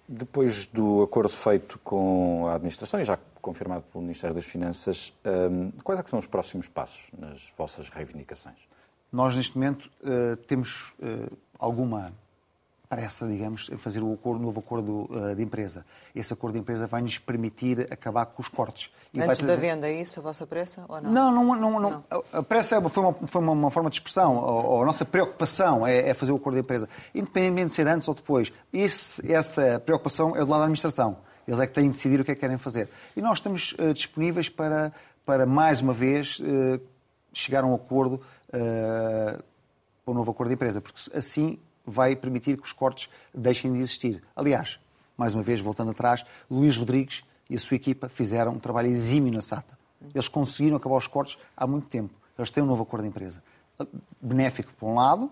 Depois 0.08 0.66
do 0.66 1.02
acordo 1.02 1.30
feito 1.30 1.78
com 1.82 2.46
a 2.46 2.54
administração 2.54 3.00
e 3.00 3.04
já 3.04 3.18
confirmado 3.42 3.82
pelo 3.90 4.02
Ministério 4.02 4.34
das 4.34 4.44
Finanças, 4.44 5.12
hum, 5.24 5.72
quais 5.82 6.00
é 6.00 6.02
são 6.06 6.18
os 6.18 6.26
próximos 6.26 6.68
passos 6.68 7.06
nas 7.18 7.52
vossas 7.56 7.88
reivindicações? 7.88 8.68
Nós, 9.12 9.36
neste 9.36 9.56
momento, 9.56 9.90
eh, 10.04 10.36
temos 10.46 10.92
eh, 11.00 11.28
alguma 11.58 12.12
pressa, 12.88 13.26
digamos, 13.26 13.68
em 13.70 13.76
fazer 13.76 14.02
o 14.02 14.12
acordo, 14.12 14.42
novo 14.42 14.60
acordo 14.60 15.08
uh, 15.10 15.34
de 15.34 15.42
empresa. 15.42 15.84
Esse 16.14 16.32
acordo 16.32 16.54
de 16.54 16.60
empresa 16.60 16.86
vai 16.86 17.02
nos 17.02 17.18
permitir 17.18 17.88
acabar 17.90 18.26
com 18.26 18.40
os 18.40 18.48
cortes. 18.48 18.90
E 19.12 19.20
Antes 19.20 19.42
da 19.42 19.56
venda, 19.56 19.88
é 19.88 20.00
isso 20.00 20.20
a 20.20 20.22
vossa 20.22 20.46
pressa 20.46 20.84
ou 20.88 21.00
não? 21.00 21.12
Não, 21.12 21.32
não, 21.32 21.44
não. 21.56 21.80
não. 21.80 21.90
não. 21.90 22.04
A 22.32 22.42
pressa 22.42 22.76
é 22.76 22.88
foi 22.88 23.02
uma, 23.02 23.12
foi 23.12 23.42
uma 23.42 23.70
forma 23.70 23.90
de 23.90 23.96
expressão. 23.96 24.38
A, 24.38 24.82
a 24.82 24.84
nossa 24.84 25.04
preocupação 25.04 25.86
é, 25.86 26.08
é, 26.08 26.14
fazer 26.14 26.32
o 26.32 26.36
acordo 26.36 26.54
de 26.54 26.60
empresa. 26.60 26.88
Independentemente 27.14 27.68
de 27.68 27.72
ser 27.72 27.88
antes 27.88 28.06
ou 28.08 28.14
depois. 28.14 28.52
Esse, 28.72 29.32
essa 29.32 29.80
preocupação 29.80 30.36
é 30.36 30.40
do 30.40 30.50
lado 30.50 30.60
da 30.60 30.64
administração. 30.64 31.18
Eles 31.46 31.60
é 31.60 31.66
que 31.66 31.74
têm 31.74 31.84
de 31.84 31.92
decidir 31.92 32.20
o 32.20 32.24
que 32.24 32.32
é 32.32 32.34
que 32.34 32.40
querem 32.40 32.58
fazer. 32.58 32.88
E 33.16 33.22
nós 33.22 33.38
estamos 33.38 33.72
uh, 33.74 33.94
disponíveis 33.94 34.48
para, 34.48 34.92
para, 35.24 35.46
mais 35.46 35.80
uma 35.80 35.92
vez, 35.92 36.40
uh, 36.40 36.80
chegar 37.32 37.62
a 37.62 37.66
um 37.66 37.74
acordo, 37.74 38.20
uh, 38.52 39.42
um 40.06 40.14
novo 40.14 40.30
acordo 40.30 40.48
de 40.48 40.54
empresa, 40.54 40.80
porque 40.80 41.00
assim 41.16 41.58
vai 41.86 42.16
permitir 42.16 42.58
que 42.58 42.64
os 42.64 42.72
cortes 42.72 43.08
deixem 43.32 43.72
de 43.72 43.78
existir. 43.78 44.22
Aliás, 44.34 44.78
mais 45.16 45.34
uma 45.34 45.42
vez, 45.42 45.60
voltando 45.60 45.92
atrás, 45.92 46.24
Luís 46.50 46.76
Rodrigues 46.76 47.22
e 47.48 47.56
a 47.56 47.58
sua 47.58 47.76
equipa 47.76 48.08
fizeram 48.08 48.52
um 48.52 48.58
trabalho 48.58 48.88
exímio 48.88 49.32
na 49.32 49.40
SATA. 49.40 49.78
Eles 50.14 50.28
conseguiram 50.28 50.76
acabar 50.76 50.96
os 50.96 51.06
cortes 51.06 51.38
há 51.56 51.66
muito 51.66 51.88
tempo. 51.88 52.14
Eles 52.36 52.50
têm 52.50 52.62
um 52.62 52.66
novo 52.66 52.82
acordo 52.82 53.04
de 53.04 53.08
empresa. 53.08 53.42
Benéfico, 54.20 54.72
por 54.74 54.86
um 54.86 54.94
lado, 54.94 55.30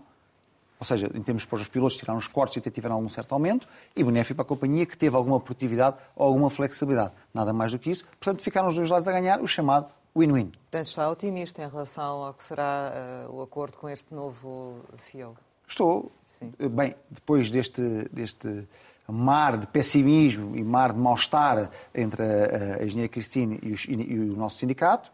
ou 0.78 0.86
seja, 0.86 1.10
em 1.14 1.22
termos 1.22 1.44
para 1.44 1.56
os 1.56 1.68
pilotos, 1.68 1.96
tiraram 1.96 2.18
os 2.18 2.28
cortes 2.28 2.56
e 2.56 2.58
até 2.58 2.70
tiveram 2.70 2.96
algum 2.96 3.08
certo 3.08 3.32
aumento, 3.32 3.68
e 3.94 4.02
benéfico 4.02 4.36
para 4.36 4.44
a 4.44 4.48
companhia, 4.48 4.86
que 4.86 4.96
teve 4.96 5.16
alguma 5.16 5.40
produtividade 5.40 5.96
ou 6.16 6.26
alguma 6.26 6.50
flexibilidade. 6.50 7.12
Nada 7.32 7.52
mais 7.52 7.72
do 7.72 7.78
que 7.78 7.90
isso. 7.90 8.04
Portanto, 8.04 8.42
ficaram 8.42 8.68
os 8.68 8.74
dois 8.74 8.90
lados 8.90 9.06
a 9.06 9.12
ganhar, 9.12 9.40
o 9.40 9.46
chamado 9.46 9.88
win-win. 10.16 10.50
Portanto, 10.50 10.86
está 10.86 11.10
otimista 11.10 11.62
em 11.62 11.68
relação 11.68 12.24
ao 12.24 12.34
que 12.34 12.44
será 12.44 12.92
uh, 13.28 13.34
o 13.34 13.42
acordo 13.42 13.78
com 13.78 13.88
este 13.88 14.14
novo 14.14 14.80
CEO? 14.98 15.36
Estou. 15.66 16.12
Sim. 16.44 16.68
Bem, 16.68 16.94
depois 17.10 17.50
deste, 17.50 17.82
deste 18.12 18.66
mar 19.08 19.56
de 19.56 19.66
pessimismo 19.66 20.56
e 20.56 20.64
mar 20.64 20.92
de 20.92 20.98
mal-estar 20.98 21.70
entre 21.94 22.22
a, 22.22 22.76
a 22.80 22.84
engenharia 22.84 23.08
Cristine 23.08 23.58
e, 23.62 23.92
e 23.92 24.18
o 24.30 24.36
nosso 24.36 24.58
sindicato, 24.58 25.10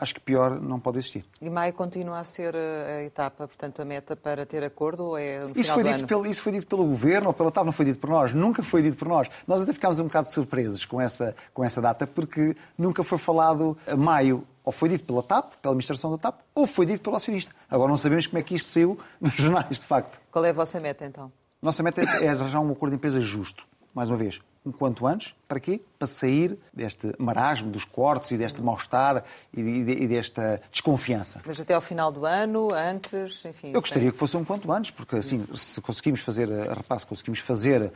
acho 0.00 0.14
que 0.14 0.20
pior 0.20 0.60
não 0.60 0.80
pode 0.80 0.98
existir. 0.98 1.24
E 1.40 1.50
maio 1.50 1.72
continua 1.74 2.18
a 2.18 2.24
ser 2.24 2.56
a 2.56 3.02
etapa, 3.02 3.46
portanto, 3.46 3.82
a 3.82 3.84
meta 3.84 4.16
para 4.16 4.46
ter 4.46 4.64
acordo 4.64 5.04
ou 5.04 5.18
é 5.18 5.40
no 5.40 5.52
isso 5.54 5.72
foi 5.72 5.84
dito 5.84 5.96
ano? 5.96 6.06
Pelo, 6.06 6.26
isso 6.26 6.42
foi 6.42 6.52
dito 6.52 6.66
pelo 6.66 6.84
Governo 6.84 7.28
ou 7.28 7.34
pela 7.34 7.50
TAP, 7.52 7.66
não 7.66 7.72
foi 7.72 7.84
dito 7.84 7.98
por 7.98 8.08
nós. 8.08 8.32
Nunca 8.32 8.62
foi 8.62 8.82
dito 8.82 8.96
por 8.96 9.06
nós. 9.06 9.28
Nós 9.46 9.60
até 9.60 9.72
ficámos 9.72 10.00
um 10.00 10.04
bocado 10.04 10.30
surpresos 10.30 10.84
com 10.86 11.00
essa, 11.00 11.36
com 11.52 11.62
essa 11.62 11.80
data, 11.80 12.06
porque 12.06 12.56
nunca 12.78 13.04
foi 13.04 13.18
falado 13.18 13.76
a 13.86 13.94
maio. 13.94 14.46
Ou 14.64 14.72
foi 14.72 14.88
dito 14.88 15.04
pela 15.04 15.22
TAP, 15.22 15.54
pela 15.60 15.72
administração 15.72 16.10
da 16.10 16.18
TAP, 16.18 16.40
ou 16.54 16.66
foi 16.66 16.86
dito 16.86 17.00
pelo 17.02 17.16
acionista. 17.16 17.54
Agora 17.68 17.88
não 17.88 17.96
sabemos 17.96 18.26
como 18.26 18.38
é 18.38 18.42
que 18.42 18.54
isto 18.54 18.68
saiu 18.70 18.98
nos 19.20 19.34
jornais, 19.34 19.80
de 19.80 19.86
facto. 19.86 20.20
Qual 20.30 20.44
é 20.44 20.50
a 20.50 20.52
vossa 20.52 20.78
meta, 20.80 21.04
então? 21.04 21.32
Nossa 21.60 21.82
meta 21.82 22.00
é 22.00 22.28
arranjar 22.28 22.60
um 22.60 22.72
acordo 22.72 22.92
de 22.92 22.96
empresa 22.96 23.20
justo. 23.20 23.66
Mais 23.94 24.08
uma 24.08 24.16
vez, 24.16 24.40
um 24.64 24.70
quanto 24.70 25.06
antes. 25.06 25.34
Para 25.48 25.58
quê? 25.58 25.80
Para 25.98 26.06
sair 26.06 26.58
deste 26.72 27.12
marasmo 27.18 27.70
dos 27.70 27.84
cortes 27.84 28.30
e 28.32 28.38
deste 28.38 28.62
mal-estar 28.62 29.24
e, 29.54 30.06
desta 30.06 30.60
desconfiança. 30.70 31.40
Mas 31.44 31.60
até 31.60 31.74
ao 31.74 31.80
final 31.80 32.12
do 32.12 32.26
ano, 32.26 32.72
antes, 32.72 33.44
enfim... 33.44 33.72
Eu 33.72 33.80
gostaria 33.80 34.04
tem... 34.04 34.12
que 34.12 34.18
fosse 34.18 34.36
um 34.36 34.44
quanto 34.44 34.70
antes, 34.70 34.90
porque 34.90 35.16
assim, 35.16 35.46
se 35.54 35.80
conseguimos 35.80 36.20
fazer, 36.20 36.48
repare, 36.48 37.00
se 37.00 37.06
conseguimos 37.06 37.40
fazer 37.40 37.82
uh, 37.82 37.86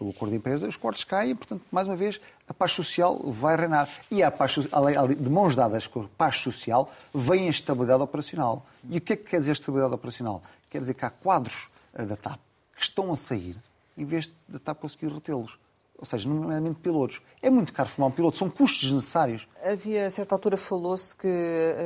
uh, 0.00 0.06
o 0.06 0.10
acordo 0.10 0.32
de 0.32 0.36
empresa, 0.36 0.68
os 0.68 0.76
cortes 0.76 1.04
caem, 1.04 1.34
portanto, 1.34 1.62
mais 1.72 1.86
uma 1.86 1.96
vez, 1.96 2.20
a 2.46 2.52
paz 2.52 2.72
social 2.72 3.18
vai 3.24 3.56
reinar. 3.56 3.88
E 4.10 4.22
a 4.22 4.30
paz, 4.30 4.52
de 4.54 5.30
mãos 5.30 5.56
dadas 5.56 5.86
com 5.86 6.02
a 6.02 6.08
paz 6.16 6.40
social, 6.40 6.90
vem 7.12 7.46
a 7.46 7.50
estabilidade 7.50 8.02
operacional. 8.02 8.66
E 8.88 8.98
o 8.98 9.00
que 9.00 9.14
é 9.14 9.16
que 9.16 9.24
quer 9.24 9.40
dizer 9.40 9.52
estabilidade 9.52 9.94
operacional? 9.94 10.42
Quer 10.68 10.80
dizer 10.80 10.94
que 10.94 11.04
há 11.04 11.10
quadros 11.10 11.68
da 11.92 12.16
TAP 12.16 12.38
que 12.76 12.82
estão 12.82 13.12
a 13.12 13.16
sair 13.16 13.56
em 13.96 14.04
vez 14.04 14.30
de 14.48 14.58
TAP 14.58 14.80
conseguir 14.80 15.08
retê-los. 15.08 15.58
Ou 15.96 16.04
seja, 16.04 16.28
nomeadamente 16.28 16.80
pilotos. 16.80 17.22
É 17.40 17.48
muito 17.48 17.72
caro 17.72 17.88
formar 17.88 18.08
um 18.08 18.10
piloto, 18.10 18.36
são 18.36 18.50
custos 18.50 18.90
necessários. 18.90 19.46
Havia, 19.64 20.06
a 20.06 20.10
certa 20.10 20.34
altura, 20.34 20.56
falou-se 20.56 21.14
que 21.14 21.28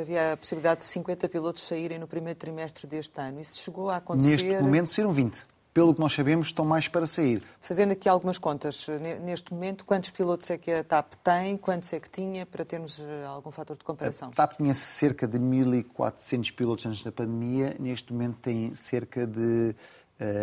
havia 0.01 0.33
a 0.33 0.37
possibilidade 0.37 0.81
de 0.81 0.87
50 0.87 1.29
pilotos 1.29 1.63
saírem 1.63 1.99
no 1.99 2.09
primeiro 2.09 2.39
trimestre 2.39 2.87
deste 2.87 3.21
ano. 3.21 3.41
Isso 3.41 3.59
chegou 3.63 3.91
a 3.91 3.97
acontecer? 3.97 4.31
Neste 4.31 4.63
momento, 4.63 4.89
saíram 4.89 5.13
20. 5.13 5.47
Pelo 5.75 5.95
que 5.95 6.01
nós 6.01 6.13
sabemos, 6.13 6.49
estão 6.49 6.65
mais 6.65 6.89
para 6.89 7.07
sair. 7.07 7.43
Fazendo 7.61 7.93
aqui 7.93 8.09
algumas 8.09 8.39
contas, 8.39 8.89
neste 9.23 9.53
momento, 9.53 9.85
quantos 9.85 10.11
pilotos 10.11 10.51
é 10.51 10.59
que 10.59 10.73
a 10.73 10.83
TAP 10.83 11.15
tem? 11.23 11.57
Quantos 11.57 11.93
é 11.93 12.01
que 12.01 12.11
tinha, 12.11 12.45
para 12.45 12.65
termos 12.65 12.99
eh, 12.99 13.25
algum 13.27 13.53
fator 13.53 13.77
de 13.77 13.85
comparação? 13.85 14.31
A 14.31 14.33
TAP 14.33 14.57
tinha 14.57 14.75
cerca 14.75 15.29
de 15.29 15.39
1.400 15.39 16.53
pilotos 16.53 16.87
antes 16.87 17.05
da 17.05 17.13
pandemia, 17.13 17.77
neste 17.79 18.13
momento 18.13 18.39
tem 18.39 18.75
cerca 18.75 19.25
de 19.25 19.77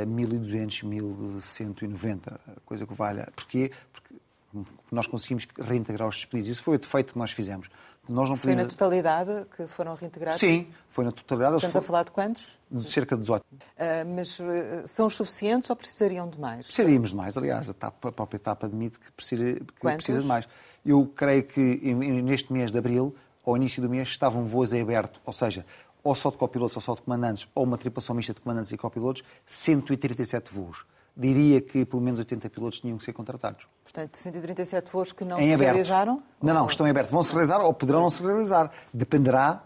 1200, 0.08 0.84
1190, 0.84 2.40
coisa 2.66 2.86
que 2.86 2.94
valha. 2.94 3.28
Porquê? 3.36 3.72
Porque 3.92 4.16
nós 4.92 5.08
conseguimos 5.08 5.48
reintegrar 5.60 6.08
os 6.08 6.16
despedidos. 6.16 6.50
Isso 6.50 6.64
foi 6.64 6.76
o 6.76 6.80
defeito 6.80 7.14
que 7.14 7.20
nós 7.20 7.32
fizemos. 7.32 7.70
Nós 8.08 8.30
não 8.30 8.38
foi 8.38 8.54
na 8.54 8.66
totalidade 8.66 9.48
que 9.56 9.66
foram 9.68 9.96
reintegrados? 9.96 10.40
Sim, 10.40 10.68
foi 10.90 11.04
na 11.04 11.12
totalidade. 11.12 11.56
Estamos 11.56 11.76
a 11.76 11.82
falar 11.82 12.04
de 12.04 12.12
quantos? 12.12 12.60
De 12.70 12.84
cerca 12.84 13.16
de 13.16 13.22
18. 13.22 13.44
Uh, 13.44 13.66
mas 14.16 14.40
uh, 14.40 14.44
são 14.86 15.08
os 15.08 15.16
suficientes 15.16 15.70
ou 15.70 15.76
precisariam 15.76 16.30
de 16.30 16.40
mais? 16.40 16.68
Precisaríamos 16.68 17.10
de 17.10 17.16
mais. 17.16 17.36
Aliás, 17.36 17.68
a, 17.68 17.72
etapa, 17.72 18.10
a 18.10 18.12
própria 18.12 18.38
etapa 18.38 18.68
admite 18.68 19.00
que 19.00 19.12
precisa, 19.12 19.44
que 19.56 19.82
precisa 19.82 20.22
de 20.22 20.28
mais. 20.28 20.48
Eu 20.86 21.12
creio 21.16 21.44
que 21.44 21.62
neste 21.62 22.54
mês 22.54 22.72
de 22.72 22.78
abril, 22.78 23.16
ao 23.44 23.58
início 23.58 23.82
do 23.82 23.90
mês, 23.90 24.08
estavam 24.08 24.46
voos 24.46 24.72
em 24.72 24.82
aberto. 24.82 25.20
Ou 25.26 25.34
seja, 25.34 25.66
ou 26.06 26.14
só 26.14 26.30
de 26.30 26.38
copilotos 26.38 26.78
ou 26.78 26.82
só 26.82 26.94
de 26.94 27.02
comandantes, 27.02 27.48
ou 27.56 27.64
uma 27.64 27.80
tripulação 27.80 28.16
mista 28.16 28.32
de 28.32 28.40
comandantes 28.40 28.72
e 28.72 28.78
copilotos, 28.78 29.24
137 29.44 30.54
voos. 30.54 30.86
Diria 31.18 31.60
que 31.60 31.84
pelo 31.84 32.02
menos 32.02 32.20
80 32.20 32.48
pilotos 32.52 32.80
tinham 32.80 32.96
que 32.98 33.04
ser 33.04 33.12
contratados. 33.12 33.66
Portanto, 33.84 34.16
137 34.16 34.92
voos 34.92 35.12
que 35.12 35.26
não 35.26 35.40
em 35.40 35.48
se 35.48 35.54
aberto. 35.54 35.74
realizaram? 35.74 36.22
Não, 36.40 36.54
não, 36.54 36.68
estão 36.68 36.86
em 36.86 36.92
aberto. 36.92 37.10
Vão 37.10 37.24
se 37.24 37.32
realizar 37.32 37.60
ou 37.60 37.74
poderão 37.74 38.02
não 38.02 38.10
se 38.10 38.22
realizar. 38.22 38.70
Dependerá 38.94 39.64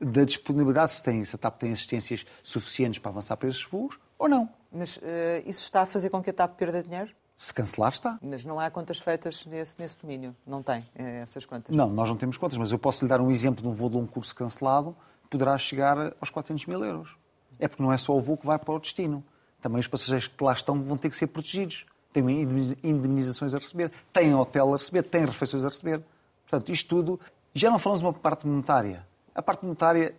da 0.00 0.24
disponibilidade, 0.24 0.92
se, 0.92 1.02
tem, 1.02 1.22
se 1.24 1.36
a 1.36 1.38
TAP 1.38 1.60
tem 1.60 1.72
assistências 1.72 2.24
suficientes 2.42 2.98
para 2.98 3.10
avançar 3.10 3.36
para 3.36 3.48
esses 3.48 3.62
voos 3.62 3.98
ou 4.18 4.28
não. 4.28 4.48
Mas 4.72 4.96
uh, 4.96 5.00
isso 5.44 5.62
está 5.64 5.82
a 5.82 5.86
fazer 5.86 6.08
com 6.08 6.22
que 6.22 6.30
a 6.30 6.32
TAP 6.32 6.56
perda 6.56 6.82
dinheiro? 6.82 7.10
Se 7.36 7.52
cancelar, 7.52 7.92
está. 7.92 8.18
Mas 8.22 8.46
não 8.46 8.58
há 8.58 8.70
contas 8.70 8.98
feitas 8.98 9.44
nesse, 9.44 9.78
nesse 9.78 9.98
domínio? 9.98 10.34
Não 10.46 10.62
tem 10.62 10.86
eh, 10.94 11.20
essas 11.20 11.44
contas? 11.44 11.74
Não, 11.74 11.88
nós 11.88 12.08
não 12.08 12.16
temos 12.16 12.38
contas, 12.38 12.56
mas 12.56 12.70
eu 12.70 12.78
posso 12.78 13.04
lhe 13.04 13.08
dar 13.08 13.20
um 13.20 13.30
exemplo 13.30 13.60
de 13.60 13.68
um 13.68 13.72
voo 13.72 13.90
de 13.90 13.96
um 13.96 14.06
curso 14.06 14.32
cancelado 14.34 14.96
poderá 15.32 15.56
chegar 15.56 16.12
aos 16.20 16.28
400 16.28 16.66
mil 16.66 16.84
euros. 16.84 17.16
É 17.58 17.66
porque 17.66 17.82
não 17.82 17.90
é 17.90 17.96
só 17.96 18.14
o 18.14 18.20
voo 18.20 18.36
que 18.36 18.46
vai 18.46 18.58
para 18.58 18.74
o 18.74 18.78
destino. 18.78 19.24
Também 19.62 19.80
os 19.80 19.86
passageiros 19.86 20.28
que 20.28 20.44
lá 20.44 20.52
estão 20.52 20.82
vão 20.82 20.98
ter 20.98 21.08
que 21.08 21.16
ser 21.16 21.26
protegidos. 21.28 21.86
Têm 22.12 22.42
indemnizações 22.82 23.54
a 23.54 23.58
receber, 23.58 23.90
têm 24.12 24.34
hotel 24.34 24.74
a 24.74 24.76
receber, 24.76 25.02
têm 25.04 25.24
refeições 25.24 25.64
a 25.64 25.68
receber. 25.68 26.02
Portanto, 26.46 26.70
isto 26.70 26.86
tudo. 26.86 27.18
Já 27.54 27.70
não 27.70 27.78
falamos 27.78 28.02
de 28.02 28.06
uma 28.06 28.12
parte 28.12 28.46
monetária. 28.46 29.06
A 29.34 29.40
parte 29.40 29.64
monetária 29.64 30.14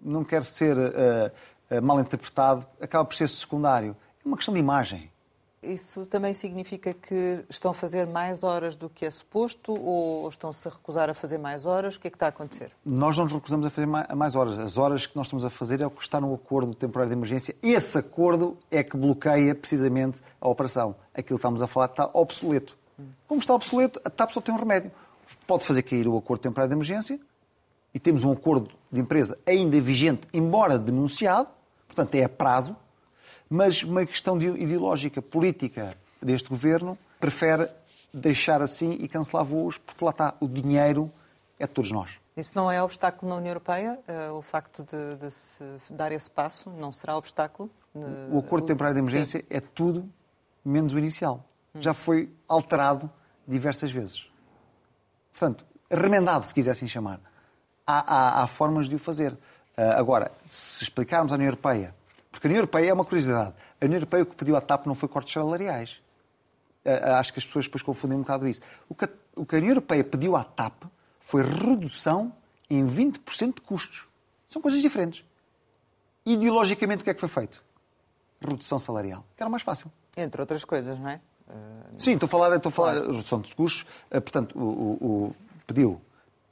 não 0.00 0.24
quer 0.24 0.42
ser 0.42 0.76
uh, 0.76 1.30
uh, 1.70 1.82
mal 1.82 2.00
interpretado, 2.00 2.66
acaba 2.80 3.04
por 3.04 3.14
ser 3.14 3.28
secundário. 3.28 3.96
É 4.24 4.26
uma 4.26 4.36
questão 4.36 4.52
de 4.52 4.58
imagem. 4.58 5.08
Isso 5.62 6.06
também 6.06 6.32
significa 6.34 6.94
que 6.94 7.44
estão 7.50 7.72
a 7.72 7.74
fazer 7.74 8.06
mais 8.06 8.44
horas 8.44 8.76
do 8.76 8.88
que 8.88 9.04
é 9.04 9.10
suposto 9.10 9.72
ou 9.72 10.28
estão-se 10.28 10.68
a 10.68 10.70
recusar 10.70 11.10
a 11.10 11.14
fazer 11.14 11.38
mais 11.38 11.66
horas? 11.66 11.96
O 11.96 12.00
que 12.00 12.06
é 12.06 12.10
que 12.10 12.16
está 12.16 12.26
a 12.26 12.28
acontecer? 12.28 12.70
Nós 12.84 13.16
não 13.16 13.24
nos 13.24 13.32
recusamos 13.32 13.66
a 13.66 13.70
fazer 13.70 13.86
mais 13.86 14.36
horas. 14.36 14.58
As 14.58 14.78
horas 14.78 15.06
que 15.06 15.16
nós 15.16 15.26
estamos 15.26 15.44
a 15.44 15.50
fazer 15.50 15.80
é 15.80 15.86
o 15.86 15.90
que 15.90 16.02
está 16.02 16.20
no 16.20 16.32
acordo 16.32 16.74
temporário 16.74 17.10
de 17.10 17.16
emergência. 17.16 17.56
Esse 17.60 17.98
acordo 17.98 18.56
é 18.70 18.84
que 18.84 18.96
bloqueia 18.96 19.54
precisamente 19.54 20.20
a 20.40 20.48
operação. 20.48 20.94
Aquilo 21.12 21.38
que 21.38 21.42
estamos 21.42 21.60
a 21.60 21.66
falar 21.66 21.86
está 21.86 22.08
obsoleto. 22.12 22.76
Como 23.26 23.40
está 23.40 23.54
obsoleto, 23.54 24.00
a 24.04 24.10
TAP 24.10 24.30
só 24.30 24.40
tem 24.40 24.54
um 24.54 24.58
remédio. 24.58 24.92
Pode 25.46 25.64
fazer 25.64 25.82
cair 25.82 26.06
o 26.06 26.16
acordo 26.16 26.40
temporário 26.40 26.68
de 26.68 26.76
emergência 26.76 27.20
e 27.92 27.98
temos 27.98 28.22
um 28.22 28.32
acordo 28.32 28.70
de 28.90 29.00
empresa 29.00 29.36
ainda 29.44 29.80
vigente, 29.80 30.22
embora 30.32 30.78
denunciado, 30.78 31.48
portanto 31.86 32.14
é 32.14 32.24
a 32.24 32.28
prazo, 32.28 32.76
mas 33.48 33.82
uma 33.82 34.04
questão 34.04 34.40
ideológica, 34.40 35.22
política 35.22 35.96
deste 36.20 36.48
governo, 36.48 36.98
prefere 37.18 37.68
deixar 38.12 38.60
assim 38.62 38.92
e 39.00 39.08
cancelar 39.08 39.44
voos, 39.44 39.78
porque 39.78 40.04
lá 40.04 40.10
está, 40.10 40.34
o 40.40 40.48
dinheiro 40.48 41.10
é 41.58 41.66
de 41.66 41.72
todos 41.72 41.90
nós. 41.90 42.18
Isso 42.36 42.52
não 42.54 42.70
é 42.70 42.80
obstáculo 42.82 43.30
na 43.30 43.36
União 43.36 43.50
Europeia? 43.50 43.98
Uh, 44.08 44.34
o 44.34 44.42
facto 44.42 44.84
de, 44.84 45.16
de, 45.16 45.30
se 45.30 45.64
dar 45.90 46.12
esse 46.12 46.30
passo 46.30 46.70
não 46.70 46.92
será 46.92 47.16
obstáculo? 47.16 47.68
Uh, 47.94 48.36
o 48.36 48.38
acordo 48.38 48.66
temporário 48.66 48.94
de 48.94 49.00
emergência 49.00 49.40
Sim. 49.40 49.46
é 49.50 49.60
tudo 49.60 50.08
menos 50.64 50.92
o 50.92 50.98
inicial. 50.98 51.44
Hum. 51.74 51.82
Já 51.82 51.92
foi 51.92 52.30
alterado 52.46 53.10
diversas 53.46 53.90
vezes. 53.90 54.30
Portanto, 55.32 55.66
remendado, 55.90 56.46
se 56.46 56.54
quisessem 56.54 56.86
chamar. 56.86 57.20
Há, 57.84 58.14
há, 58.14 58.42
há 58.42 58.46
formas 58.46 58.88
de 58.88 58.94
o 58.94 58.98
fazer. 58.98 59.32
Uh, 59.32 59.96
agora, 59.96 60.30
se 60.46 60.84
explicarmos 60.84 61.32
à 61.32 61.34
União 61.34 61.48
Europeia 61.48 61.92
porque 62.38 62.46
a 62.46 62.50
União 62.50 62.60
Europeia 62.60 62.90
é 62.90 62.92
uma 62.92 63.04
curiosidade. 63.04 63.52
A 63.80 63.84
União 63.84 63.96
Europeia 63.96 64.22
o 64.22 64.26
que 64.26 64.36
pediu 64.36 64.56
à 64.56 64.60
TAP 64.60 64.86
não 64.86 64.94
foi 64.94 65.08
cortes 65.08 65.32
salariais. 65.32 66.00
Acho 67.18 67.32
que 67.32 67.40
as 67.40 67.44
pessoas 67.44 67.64
depois 67.64 67.82
confundem 67.82 68.16
um 68.16 68.20
bocado 68.20 68.46
isso. 68.46 68.60
O 68.88 68.94
que, 68.94 69.06
a, 69.06 69.08
o 69.34 69.44
que 69.44 69.56
a 69.56 69.58
União 69.58 69.72
Europeia 69.72 70.04
pediu 70.04 70.36
à 70.36 70.44
TAP 70.44 70.84
foi 71.20 71.42
redução 71.42 72.32
em 72.70 72.86
20% 72.86 73.56
de 73.56 73.60
custos. 73.62 74.06
São 74.46 74.62
coisas 74.62 74.80
diferentes. 74.80 75.24
Ideologicamente, 76.24 77.00
o 77.00 77.04
que 77.04 77.10
é 77.10 77.14
que 77.14 77.18
foi 77.18 77.28
feito? 77.28 77.60
Redução 78.40 78.78
salarial, 78.78 79.24
que 79.36 79.42
era 79.42 79.50
mais 79.50 79.64
fácil. 79.64 79.90
Entre 80.16 80.40
outras 80.40 80.64
coisas, 80.64 80.96
não 80.96 81.08
é? 81.08 81.20
Sim, 81.98 82.12
estou 82.12 82.28
a 82.28 82.30
falar, 82.30 82.54
estou 82.54 82.70
a 82.70 82.72
falar 82.72 82.92
claro. 82.92 83.12
redução 83.12 83.40
dos 83.40 83.52
custos. 83.52 83.84
Eh, 84.12 84.20
portanto, 84.20 84.56
o, 84.56 84.62
o, 84.62 85.24
o, 85.26 85.36
pediu 85.66 86.00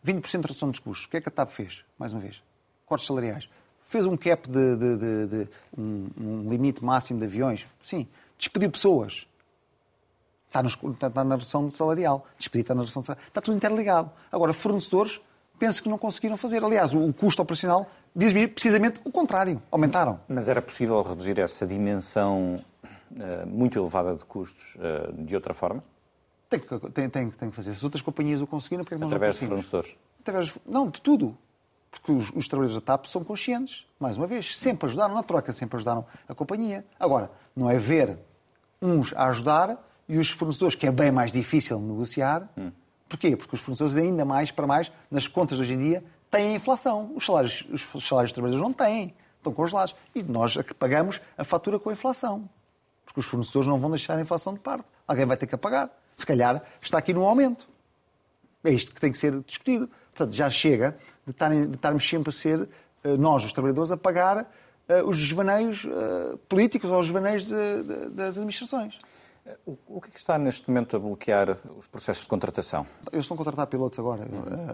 20% 0.05 0.40
de 0.40 0.49
redução 0.49 0.68
dos 0.68 0.81
custos. 0.81 1.07
O 1.07 1.11
que 1.11 1.18
é 1.18 1.20
que 1.20 1.29
a 1.29 1.33
TAP 1.33 1.51
fez, 1.51 1.85
mais 1.96 2.12
uma 2.12 2.20
vez? 2.20 2.42
Cortes 2.87 3.07
salariais. 3.07 3.49
Fez 3.87 4.05
um 4.05 4.16
cap 4.16 4.49
de, 4.51 4.77
de, 4.77 4.96
de, 4.96 5.27
de 5.27 5.49
um, 5.79 6.09
um, 6.20 6.49
limite 6.51 6.85
máximo 6.85 7.20
de 7.20 7.25
aviões? 7.25 7.66
Sim. 7.83 8.07
Despediu 8.37 8.70
pessoas? 8.70 9.27
Está, 10.49 10.62
nos, 10.62 10.77
está, 10.92 11.25
na 11.25 11.35
redução 11.37 11.70
salarial. 11.70 12.27
Despedir 12.38 12.62
está 12.62 12.75
na 12.75 12.81
redução 12.83 13.03
salarial. 13.03 13.29
Está 13.29 13.40
tudo 13.40 13.57
interligado. 13.57 14.11
Agora, 14.31 14.53
fornecedores, 14.53 15.20
penso 15.59 15.83
que 15.83 15.88
não 15.88 15.99
conseguiram 15.99 16.37
fazer. 16.37 16.64
Aliás, 16.64 16.94
o, 16.94 17.07
o 17.09 17.12
custo 17.14 17.40
operacional 17.42 17.88
diz-me 18.14 18.49
precisamente 18.49 19.01
o 19.05 19.12
contrário. 19.12 19.62
Aumentaram. 19.70 20.20
Mas 20.29 20.49
era 20.49 20.61
possível 20.61 21.01
reduzir 21.03 21.38
essa 21.38 21.64
dimensão 21.66 22.64
uh, 23.12 23.46
muito 23.46 23.79
elevada 23.79 24.16
de 24.16 24.25
custos 24.25 24.77
uh, 24.77 25.12
de 25.25 25.35
outra 25.35 25.55
forma? 25.55 25.83
Tem 26.51 26.59
que, 26.61 26.79
tem, 26.90 27.09
tem, 27.09 27.31
tem 27.31 27.51
que 27.51 27.57
fazer. 27.57 27.70
Se 27.72 27.79
as 27.79 27.85
outras 27.85 28.03
companhias 28.03 28.40
o 28.40 28.46
conseguiram, 28.46 28.83
porque 28.85 28.96
nós 28.96 29.07
Através 29.12 29.35
não 29.40 29.49
de 29.49 29.55
conseguimos? 29.55 29.66
fornecedores. 29.70 30.01
Através 30.20 30.46
de- 30.49 30.61
Não, 30.66 30.88
de 30.88 31.01
tudo. 31.01 31.37
Porque 31.96 32.12
os, 32.12 32.30
os 32.35 32.46
trabalhadores 32.46 32.74
da 32.74 32.92
TAP 32.92 33.06
são 33.06 33.24
conscientes, 33.24 33.87
mais 33.98 34.16
uma 34.16 34.26
vez, 34.26 34.56
sempre 34.56 34.87
ajudaram 34.87 35.14
na 35.14 35.22
troca, 35.22 35.52
sempre 35.52 35.76
ajudaram 35.76 36.04
a 36.28 36.35
companhia. 36.35 36.85
Agora, 37.00 37.30
não 37.54 37.70
é 37.70 37.78
ver 37.78 38.18
uns 38.82 39.14
a 39.14 39.28
ajudar 39.28 39.82
e 40.09 40.18
os 40.18 40.30
fornecedores, 40.30 40.74
que 40.74 40.87
é 40.87 40.92
bem 40.92 41.11
mais 41.11 41.32
difícil 41.32 41.80
negociar. 41.80 42.48
Porquê? 43.09 43.35
Porque 43.37 43.54
os 43.54 43.61
fornecedores, 43.61 43.96
ainda 43.96 44.24
mais 44.24 44.50
para 44.50 44.66
mais, 44.66 44.92
nas 45.11 45.26
contas 45.26 45.56
de 45.56 45.62
hoje 45.62 45.72
em 45.72 45.78
dia, 45.78 46.04
têm 46.30 46.54
inflação. 46.54 47.12
Os 47.14 47.24
salários, 47.24 47.64
os 47.72 48.06
salários 48.06 48.30
dos 48.30 48.35
trabalhadores 48.35 48.62
não 48.62 48.72
têm, 48.72 49.14
estão 49.38 49.52
congelados. 49.52 49.96
E 50.14 50.22
nós 50.22 50.56
é 50.56 50.62
que 50.62 50.74
pagamos 50.74 51.20
a 51.38 51.44
fatura 51.44 51.78
com 51.78 51.88
a 51.88 51.92
inflação. 51.92 52.48
Porque 53.04 53.20
os 53.20 53.26
fornecedores 53.26 53.66
não 53.66 53.78
vão 53.78 53.90
deixar 53.90 54.18
a 54.18 54.20
inflação 54.20 54.52
de 54.52 54.61
parte. 54.61 54.85
Alguém 55.09 55.24
vai 55.24 55.37
ter 55.37 55.46
que 55.46 55.54
a 55.54 55.59
pagar. 55.59 55.90
Se 56.14 56.26
calhar 56.26 56.62
está 56.80 56.98
aqui 56.98 57.14
no 57.14 57.24
aumento. 57.24 57.68
É 58.62 58.70
isto 58.70 58.92
que 58.92 59.00
tem 59.00 59.11
que 59.11 59.18
ser 59.18 59.40
discutido. 59.40 59.88
Portanto, 60.12 60.35
já 60.35 60.50
chega 60.50 60.96
de, 61.27 61.33
estarem- 61.33 61.67
de 61.69 61.75
estarmos 61.77 62.09
sempre 62.09 62.31
a 62.31 62.33
ser, 62.33 62.69
eh, 63.05 63.17
nós, 63.17 63.45
os 63.45 63.53
trabalhadores, 63.53 63.91
a 63.91 63.97
pagar 63.97 64.51
eh, 64.89 65.03
os 65.03 65.19
desvaneios 65.19 65.85
eh, 65.85 66.37
políticos 66.49 66.91
ou 66.91 67.01
os 67.01 67.07
desvaneios 67.07 67.45
de- 67.45 67.83
de- 67.83 68.09
das 68.11 68.29
administrações. 68.37 68.99
O, 69.65 70.01
que 70.01 70.09
é 70.09 70.11
que 70.11 70.19
está 70.19 70.37
neste 70.39 70.69
momento 70.69 70.97
a 70.97 70.99
bloquear 70.99 71.57
os 71.79 71.87
processos 71.87 72.25
de 72.25 72.29
contratação? 72.29 72.85
Eles 73.12 73.25
estão 73.25 73.37
a 73.37 73.39
contratar 73.39 73.69
pilotos 73.69 73.97
agora. 73.97 74.27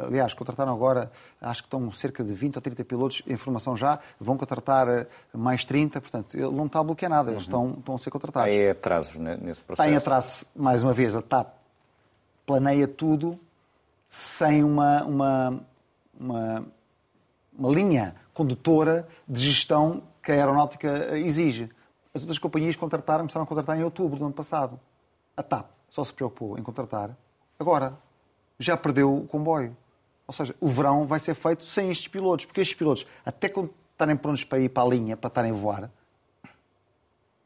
Aliás, 0.06 0.32
contrataram 0.32 0.72
agora, 0.72 1.12
acho 1.42 1.60
que 1.62 1.66
estão 1.66 1.90
cerca 1.92 2.24
de 2.24 2.32
20 2.32 2.56
ou 2.56 2.62
30 2.62 2.82
pilotos 2.82 3.20
em 3.26 3.36
formação 3.36 3.76
já. 3.76 3.98
Vão 4.18 4.38
contratar 4.38 5.06
mais 5.30 5.62
30. 5.66 6.00
Portanto, 6.00 6.34
ele 6.34 6.50
não 6.52 6.64
está 6.64 6.80
a 6.80 6.84
bloquear 6.84 7.10
nada. 7.10 7.30
Eles 7.32 7.42
estão, 7.42 7.72
estão 7.78 7.94
a 7.94 7.98
ser 7.98 8.08
Há 8.08 8.12
contratados. 8.12 8.48
é 8.50 8.70
atrasos 8.70 9.16
ne- 9.18 9.36
nesse 9.36 9.62
processo? 9.62 9.86
Está 9.86 9.90
em 9.90 9.96
atraso, 9.96 10.46
mais 10.56 10.82
uma 10.82 10.94
vez, 10.94 11.14
a 11.14 11.20
TAP 11.20 11.48
planeia 12.46 12.88
tudo 12.88 13.38
sem 14.08 14.64
uma, 14.64 15.02
uma, 15.04 15.60
uma, 16.22 16.64
uma 17.56 17.70
linha 17.70 18.14
condutora 18.32 19.08
de 19.28 19.40
gestão 19.40 20.02
que 20.22 20.30
a 20.30 20.34
aeronáutica 20.34 21.18
exige. 21.18 21.70
As 22.14 22.22
outras 22.22 22.38
companhias 22.38 22.76
contrataram, 22.76 23.20
começaram 23.20 23.44
a 23.44 23.46
contratar 23.46 23.78
em 23.78 23.82
outubro 23.82 24.18
do 24.18 24.24
ano 24.24 24.34
passado. 24.34 24.78
A 25.36 25.42
TAP 25.42 25.66
só 25.90 26.04
se 26.04 26.12
preocupou 26.12 26.58
em 26.58 26.62
contratar 26.62 27.16
agora. 27.58 27.98
Já 28.58 28.76
perdeu 28.76 29.14
o 29.16 29.26
comboio. 29.26 29.76
Ou 30.26 30.32
seja, 30.32 30.54
o 30.60 30.68
verão 30.68 31.06
vai 31.06 31.18
ser 31.18 31.34
feito 31.34 31.64
sem 31.64 31.90
estes 31.90 32.08
pilotos, 32.08 32.46
porque 32.46 32.60
estes 32.60 32.76
pilotos, 32.76 33.06
até 33.26 33.48
quando 33.48 33.70
estarem 33.92 34.16
prontos 34.16 34.44
para 34.44 34.58
ir 34.60 34.68
para 34.68 34.82
a 34.84 34.86
linha, 34.86 35.16
para 35.16 35.28
estarem 35.28 35.50
a 35.50 35.54
voar, 35.54 35.90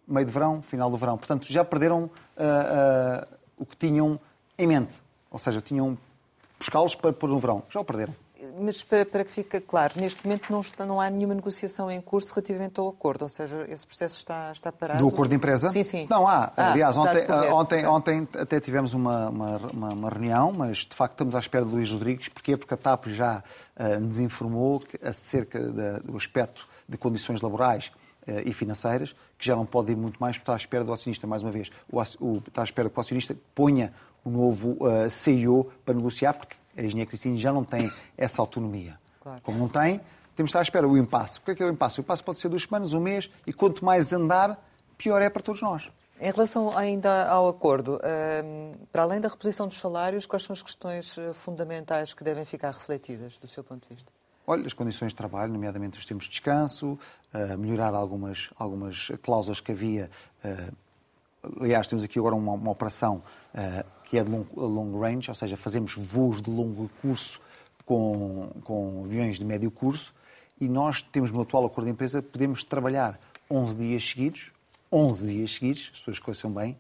meio 0.06 0.26
de 0.26 0.32
verão, 0.32 0.62
final 0.62 0.90
do 0.90 0.96
verão. 0.96 1.16
Portanto, 1.16 1.46
já 1.50 1.64
perderam 1.64 2.10
ah, 2.36 3.24
ah, 3.24 3.36
o 3.56 3.64
que 3.64 3.76
tinham 3.76 4.20
em 4.58 4.66
mente. 4.66 5.02
Ou 5.30 5.38
seja, 5.38 5.60
tinham 5.60 5.98
buscá-los 6.58 6.94
para 6.94 7.12
pôr 7.12 7.28
no 7.28 7.38
verão. 7.38 7.62
Já 7.68 7.80
o 7.80 7.84
perderam. 7.84 8.14
Mas 8.59 8.83
para, 8.83 9.05
para 9.05 9.25
que 9.25 9.31
fique 9.31 9.61
claro, 9.61 9.95
neste 9.97 10.25
momento 10.25 10.51
não, 10.51 10.61
está, 10.61 10.87
não 10.87 11.01
há 11.01 11.11
nenhuma 11.11 11.35
negociação 11.35 11.90
em 11.90 12.01
curso 12.01 12.33
relativamente 12.35 12.79
ao 12.81 12.88
acordo, 12.88 13.23
ou 13.23 13.29
seja, 13.29 13.66
esse 13.69 13.87
processo 13.87 14.16
está, 14.19 14.51
está 14.53 14.73
parado. 14.73 15.01
Do 15.01 15.09
acordo 15.09 15.31
de 15.31 15.37
empresa? 15.37 15.69
Sim, 15.69 15.83
sim. 15.83 16.07
Não 16.09 16.27
há. 16.27 16.53
Ah, 16.57 16.73
Aliás, 16.73 16.97
ontem, 16.97 17.27
ontem, 17.53 17.87
ontem 17.87 18.29
até 18.38 18.59
tivemos 18.61 18.95
uma, 18.95 19.29
uma, 19.29 19.57
uma- 19.73 19.88
uma 19.92 20.11
reunião, 20.11 20.53
mas 20.53 20.79
de 20.79 20.95
facto 20.95 21.12
estamos 21.12 21.35
à 21.35 21.38
espera 21.38 21.64
de 21.64 21.71
Luís 21.71 21.90
Rodrigues. 21.90 22.29
Porquê? 22.29 22.57
Porque 22.57 22.73
a 22.75 22.77
TAP 22.77 23.07
já 23.09 23.42
ah, 23.77 24.01
nos 24.01 24.19
informou 24.19 24.81
que, 24.81 24.99
acerca 25.07 25.61
da- 25.61 25.99
do 25.99 26.16
aspecto 26.16 26.66
de 26.88 26.97
condições 26.97 27.40
laborais 27.40 27.90
ah, 28.27 28.42
e 28.45 28.53
financeiras, 28.53 29.14
que 29.38 29.47
já 29.47 29.55
não 29.55 29.66
pode 29.66 29.92
ir 29.92 29.97
muito 29.97 30.19
mais, 30.19 30.37
porque 30.37 30.42
está 30.45 30.55
à 30.55 30.57
espera 30.57 30.83
do 30.85 30.92
acionista, 30.92 31.27
mais 31.27 31.42
uma 31.42 31.51
vez. 31.51 31.71
O, 31.90 32.01
o- 32.21 32.38
está 32.47 32.62
à 32.62 32.64
espera 32.64 32.88
que 32.88 32.97
o 32.97 33.01
acionista 33.01 33.37
ponha 33.55 33.92
o 34.25 34.31
novo 34.31 34.79
ah, 34.87 35.11
CEO 35.11 35.71
para 35.85 35.95
negociar, 35.95 36.35
porque 36.35 36.57
a 36.76 36.82
engenharia 36.82 37.06
Cristina 37.06 37.36
já 37.36 37.52
não 37.52 37.64
tem 37.64 37.90
essa 38.16 38.42
autonomia. 38.42 38.98
Claro. 39.20 39.40
Como 39.42 39.58
não 39.58 39.68
tem, 39.68 40.00
temos 40.36 40.50
de 40.50 40.50
estar 40.50 40.58
à 40.60 40.62
espera. 40.62 40.86
O 40.86 40.96
impasse. 40.96 41.38
O 41.38 41.42
que 41.42 41.50
é 41.52 41.54
que 41.54 41.62
é 41.62 41.66
o 41.66 41.70
impasse? 41.70 41.98
O 41.98 42.02
impasse 42.02 42.22
pode 42.22 42.38
ser 42.38 42.48
duas 42.48 42.62
semanas, 42.62 42.92
um 42.92 43.00
mês, 43.00 43.30
e 43.46 43.52
quanto 43.52 43.84
mais 43.84 44.12
andar, 44.12 44.62
pior 44.96 45.20
é 45.22 45.30
para 45.30 45.42
todos 45.42 45.62
nós. 45.62 45.90
Em 46.18 46.30
relação 46.30 46.76
ainda 46.76 47.28
ao 47.28 47.46
acordo, 47.46 48.00
hum, 48.44 48.74
para 48.90 49.02
além 49.02 49.20
da 49.20 49.28
reposição 49.28 49.68
dos 49.68 49.78
salários, 49.78 50.24
quais 50.24 50.44
são 50.44 50.54
as 50.54 50.62
questões 50.62 51.18
eh, 51.18 51.32
fundamentais 51.34 52.14
que 52.14 52.24
devem 52.24 52.44
ficar 52.44 52.70
refletidas, 52.70 53.38
do 53.38 53.46
seu 53.46 53.62
ponto 53.62 53.86
de 53.86 53.94
vista? 53.94 54.10
Olha, 54.46 54.66
as 54.66 54.72
condições 54.72 55.08
de 55.08 55.14
trabalho, 55.16 55.52
nomeadamente 55.52 55.98
os 55.98 56.06
tempos 56.06 56.24
de 56.24 56.30
descanso, 56.30 56.98
eh, 57.34 57.56
melhorar 57.58 57.94
algumas, 57.94 58.48
algumas 58.58 59.12
cláusulas 59.22 59.60
que 59.60 59.72
havia. 59.72 60.10
eh, 60.42 60.70
aliás, 61.60 61.86
temos 61.86 62.02
aqui 62.02 62.18
agora 62.18 62.34
uma, 62.34 62.52
uma 62.52 62.70
operação 62.70 63.22
que 64.07 64.16
é 64.16 64.25
de 64.25 64.31
long, 64.31 64.47
long 64.57 64.99
range, 64.99 65.31
ou 65.31 65.35
seja, 65.35 65.57
fazemos 65.57 65.95
voos 65.95 66.40
de 66.40 66.51
longo 66.51 66.90
curso 67.03 67.40
com, 67.85 68.49
com 68.64 69.03
aviões 69.05 69.38
de 69.38 69.45
médio 69.45 69.71
curso 69.71 70.14
e 70.61 70.69
nós 70.69 71.03
temos 71.03 71.31
no 71.31 71.42
atual 71.42 71.66
acordo 71.66 71.87
de 71.87 71.92
empresa, 71.92 72.23
podemos 72.23 72.64
trabalhar 72.64 73.21
11 73.51 73.77
dias 73.77 74.09
seguidos, 74.09 74.53
11 74.90 75.35
dias 75.35 75.55
seguidos, 75.55 75.90
as 75.92 75.99
pessoas 75.99 76.19
conheçam 76.19 76.51
bem, 76.51 76.77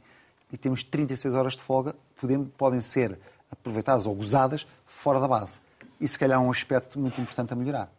e 0.52 0.56
temos 0.56 0.82
36 0.82 1.34
horas 1.34 1.52
de 1.54 1.62
folga, 1.62 1.94
podem, 2.18 2.44
podem 2.44 2.80
ser 2.80 3.18
aproveitadas 3.50 4.06
ou 4.06 4.14
gozadas 4.14 4.66
fora 4.86 5.20
da 5.20 5.28
base. 5.28 5.60
E 6.00 6.08
se 6.08 6.18
calhar 6.18 6.40
é 6.40 6.42
um 6.42 6.50
aspecto 6.50 6.98
muito 6.98 7.20
importante 7.20 7.52
a 7.52 7.56
melhorar. 7.56 7.92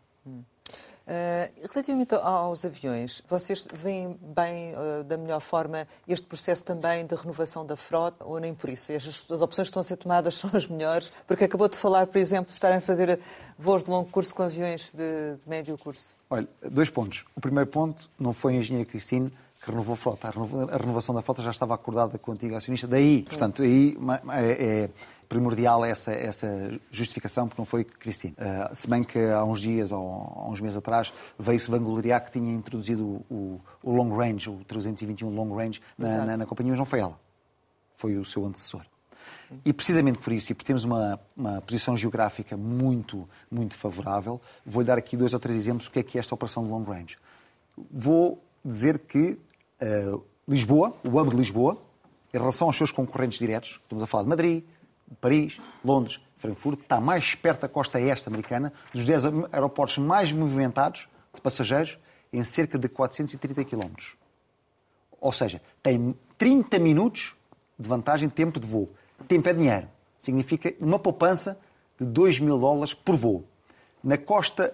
Uh, 1.07 1.67
relativamente 1.73 2.15
aos 2.15 2.65
aviões, 2.65 3.23
vocês 3.29 3.65
veem 3.73 4.19
bem, 4.21 4.73
uh, 4.73 5.05
da 5.05 5.15
melhor 5.15 5.39
forma, 5.39 5.87
este 6.05 6.27
processo 6.27 6.65
também 6.65 7.05
de 7.05 7.15
renovação 7.15 7.65
da 7.65 7.77
frota, 7.77 8.25
ou 8.25 8.37
nem 8.41 8.53
por 8.53 8.69
isso? 8.69 8.91
As, 8.91 9.07
as 9.07 9.41
opções 9.41 9.67
que 9.67 9.69
estão 9.69 9.79
a 9.79 9.85
ser 9.85 9.95
tomadas 9.95 10.35
são 10.37 10.49
as 10.53 10.67
melhores? 10.67 11.09
Porque 11.25 11.45
acabou 11.45 11.69
de 11.69 11.77
falar, 11.77 12.07
por 12.07 12.17
exemplo, 12.17 12.47
de 12.47 12.55
estarem 12.55 12.79
a 12.79 12.81
fazer 12.81 13.17
voos 13.57 13.85
de 13.85 13.89
longo 13.89 14.09
curso 14.09 14.35
com 14.35 14.43
aviões 14.43 14.91
de, 14.91 15.37
de 15.41 15.47
médio 15.47 15.77
curso. 15.77 16.13
Olha, 16.29 16.45
dois 16.69 16.89
pontos. 16.89 17.23
O 17.37 17.39
primeiro 17.39 17.69
ponto 17.69 18.09
não 18.19 18.33
foi 18.33 18.55
a 18.55 18.57
engenheira 18.57 18.89
Cristine 18.89 19.31
que 19.63 19.71
renovou 19.71 19.93
a 19.93 19.97
frota. 19.97 20.27
A 20.27 20.31
renova- 20.31 20.73
a 20.73 20.77
renovação 20.77 21.15
da 21.15 21.21
frota 21.21 21.41
já 21.41 21.51
estava 21.51 21.73
acordada 21.73 22.17
com 22.17 22.31
o 22.31 22.33
antigo 22.33 22.53
acionista. 22.53 22.85
Daí, 22.85 23.23
portanto, 23.23 23.61
aí 23.61 23.97
é, 24.33 24.65
é 24.83 24.89
primordial 25.27 25.83
essa, 25.83 26.11
essa 26.11 26.79
justificação, 26.91 27.47
porque 27.47 27.61
não 27.61 27.65
foi 27.65 27.83
Cristine. 27.83 28.33
Ah, 28.37 28.71
se 28.73 28.89
bem 28.89 29.03
que 29.03 29.19
há 29.19 29.43
uns 29.43 29.61
dias, 29.61 29.91
ou 29.91 30.33
há 30.35 30.49
uns 30.49 30.61
meses 30.61 30.77
atrás, 30.77 31.13
veio-se 31.37 31.69
vangloriar 31.69 32.23
que 32.23 32.31
tinha 32.31 32.53
introduzido 32.53 33.23
o, 33.29 33.59
o 33.83 33.91
long 33.91 34.15
range, 34.15 34.49
o 34.49 34.63
321 34.65 35.29
long 35.29 35.55
range, 35.55 35.81
na, 35.97 36.25
na, 36.25 36.37
na 36.37 36.45
companhia, 36.45 36.71
mas 36.71 36.79
não 36.79 36.85
foi 36.85 36.99
ela. 36.99 37.19
Foi 37.95 38.17
o 38.17 38.25
seu 38.25 38.45
antecessor. 38.45 38.85
E 39.63 39.71
precisamente 39.71 40.17
por 40.19 40.33
isso, 40.33 40.51
e 40.51 40.55
porque 40.55 40.67
temos 40.67 40.83
uma, 40.83 41.19
uma 41.35 41.61
posição 41.61 41.95
geográfica 41.95 42.57
muito, 42.57 43.27
muito 43.49 43.75
favorável, 43.75 44.41
vou-lhe 44.65 44.87
dar 44.87 44.97
aqui 44.97 45.15
dois 45.15 45.33
ou 45.33 45.39
três 45.39 45.57
exemplos 45.57 45.85
do 45.87 45.91
que 45.91 45.99
é 45.99 46.03
que 46.03 46.17
é 46.17 46.19
esta 46.19 46.35
operação 46.35 46.63
de 46.63 46.69
long 46.69 46.83
range. 46.83 47.17
Vou 47.89 48.43
dizer 48.63 48.99
que 48.99 49.37
eh, 49.79 50.13
Lisboa, 50.47 50.93
o 51.03 51.19
hub 51.19 51.29
de 51.29 51.37
Lisboa, 51.37 51.77
em 52.33 52.37
relação 52.37 52.67
aos 52.67 52.75
seus 52.75 52.91
concorrentes 52.91 53.39
diretos, 53.39 53.79
estamos 53.83 54.03
a 54.03 54.07
falar 54.07 54.23
de 54.23 54.29
Madrid, 54.29 54.63
Paris, 55.19 55.59
Londres, 55.83 56.19
Frankfurt, 56.37 56.81
está 56.81 56.99
mais 56.99 57.35
perto 57.35 57.61
da 57.61 57.67
costa 57.67 57.97
oeste 57.97 58.27
americana, 58.27 58.71
dos 58.93 59.05
10 59.05 59.23
aeroportos 59.51 59.97
mais 59.97 60.31
movimentados 60.31 61.07
de 61.33 61.41
passageiros, 61.41 61.97
em 62.31 62.43
cerca 62.43 62.77
de 62.77 62.87
430 62.87 63.63
quilómetros. 63.63 64.15
Ou 65.19 65.33
seja, 65.33 65.61
tem 65.81 66.15
30 66.37 66.77
minutos 66.79 67.35
de 67.77 67.87
vantagem 67.87 68.27
de 68.27 68.35
tempo 68.35 68.59
de 68.59 68.67
voo. 68.67 68.89
Tempo 69.27 69.49
é 69.49 69.53
dinheiro. 69.53 69.87
Significa 70.17 70.73
uma 70.79 70.99
poupança 70.99 71.59
de 71.99 72.05
2 72.05 72.39
mil 72.39 72.57
dólares 72.57 72.93
por 72.93 73.15
voo. 73.15 73.47
Na 74.03 74.17
costa 74.17 74.73